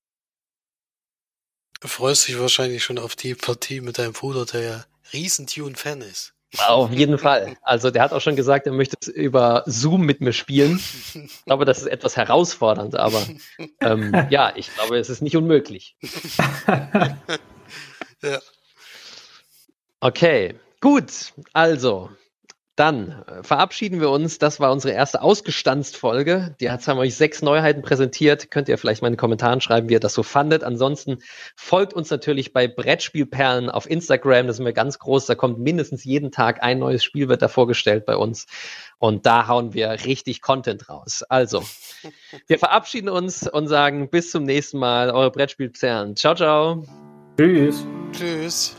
Du 1.81 1.89
freust 1.89 2.27
dich 2.27 2.39
wahrscheinlich 2.39 2.83
schon 2.83 2.99
auf 2.99 3.15
die 3.15 3.35
Partie 3.35 3.81
mit 3.81 3.99
deinem 3.99 4.13
Bruder, 4.13 4.45
der 4.45 4.61
ja 4.61 4.85
riesen 5.13 5.47
Tune-Fan 5.47 6.03
ist. 6.03 6.35
Auf 6.57 6.91
jeden 6.93 7.19
Fall. 7.19 7.57
Also 7.63 7.91
der 7.91 8.03
hat 8.03 8.13
auch 8.13 8.21
schon 8.21 8.37
gesagt, 8.37 8.67
er 8.67 8.73
möchte 8.73 8.97
es 9.01 9.09
über 9.09 9.65
Zoom 9.67 10.03
mit 10.03 10.21
mir 10.21 10.33
spielen. 10.33 10.81
Ich 11.15 11.45
glaube, 11.45 11.67
das 11.67 11.79
ist 11.79 11.87
etwas 11.87 12.17
herausfordernd, 12.17 12.97
aber 12.97 13.23
ähm, 13.81 14.15
ja, 14.31 14.53
ich 14.57 14.75
glaube, 14.75 14.99
es 14.99 15.11
ist 15.11 15.21
nicht 15.21 15.37
unmöglich. 15.37 15.97
ja. 18.23 18.39
Okay, 20.01 20.55
gut. 20.81 21.35
Also, 21.53 22.11
dann 22.79 23.25
äh, 23.27 23.43
verabschieden 23.43 24.01
wir 24.01 24.11
uns. 24.11 24.39
Das 24.39 24.61
war 24.61 24.71
unsere 24.73 24.95
erste 24.95 25.23
Ausgestanzt-Folge. 25.23 26.55
Jetzt 26.61 26.87
haben 26.87 26.99
wir 26.99 27.03
euch 27.03 27.17
sechs 27.17 27.43
Neuheiten 27.43 27.83
präsentiert. 27.83 28.51
Könnt 28.51 28.69
ihr 28.69 28.79
vielleicht 28.79 29.03
mal 29.03 29.09
in 29.09 29.15
den 29.15 29.19
Kommentaren 29.19 29.61
schreiben, 29.61 29.89
wie 29.89 29.95
ihr 29.95 30.01
das 30.01 30.15
so 30.15 30.23
fandet. 30.23 30.63
Ansonsten 30.63 31.19
folgt 31.57 31.95
uns 31.95 32.11
natürlich 32.11 32.53
bei 32.53 32.69
Brettspielperlen 32.69 33.71
auf 33.71 33.89
Instagram. 33.91 34.47
Das 34.47 34.57
sind 34.57 34.67
wir 34.67 34.73
ganz 34.73 34.99
groß. 34.99 35.27
Da 35.27 35.35
kommt 35.35 35.59
mindestens 35.59 36.05
jeden 36.05 36.31
Tag 36.31 36.63
ein 36.63 36.79
neues 36.79 37.03
Spiel, 37.03 37.29
wird 37.29 37.43
da 37.43 37.49
vorgestellt 37.49 38.07
bei 38.07 38.17
uns. 38.17 38.47
Und 38.99 39.27
da 39.27 39.47
hauen 39.49 39.75
wir 39.75 39.91
richtig 40.05 40.43
Content 40.43 40.89
raus. 40.89 41.23
Also, 41.29 41.63
wir 42.47 42.59
verabschieden 42.59 43.09
uns 43.09 43.49
und 43.49 43.69
sagen 43.69 44.11
bis 44.11 44.31
zum 44.31 44.45
nächsten 44.45 44.79
Mal. 44.79 45.11
Eure 45.11 45.31
Brettspielperlen. 45.31 46.17
Ciao, 46.17 46.35
ciao. 46.35 46.85
Tschüss. 47.37 47.87
Tschüss. 48.13 48.77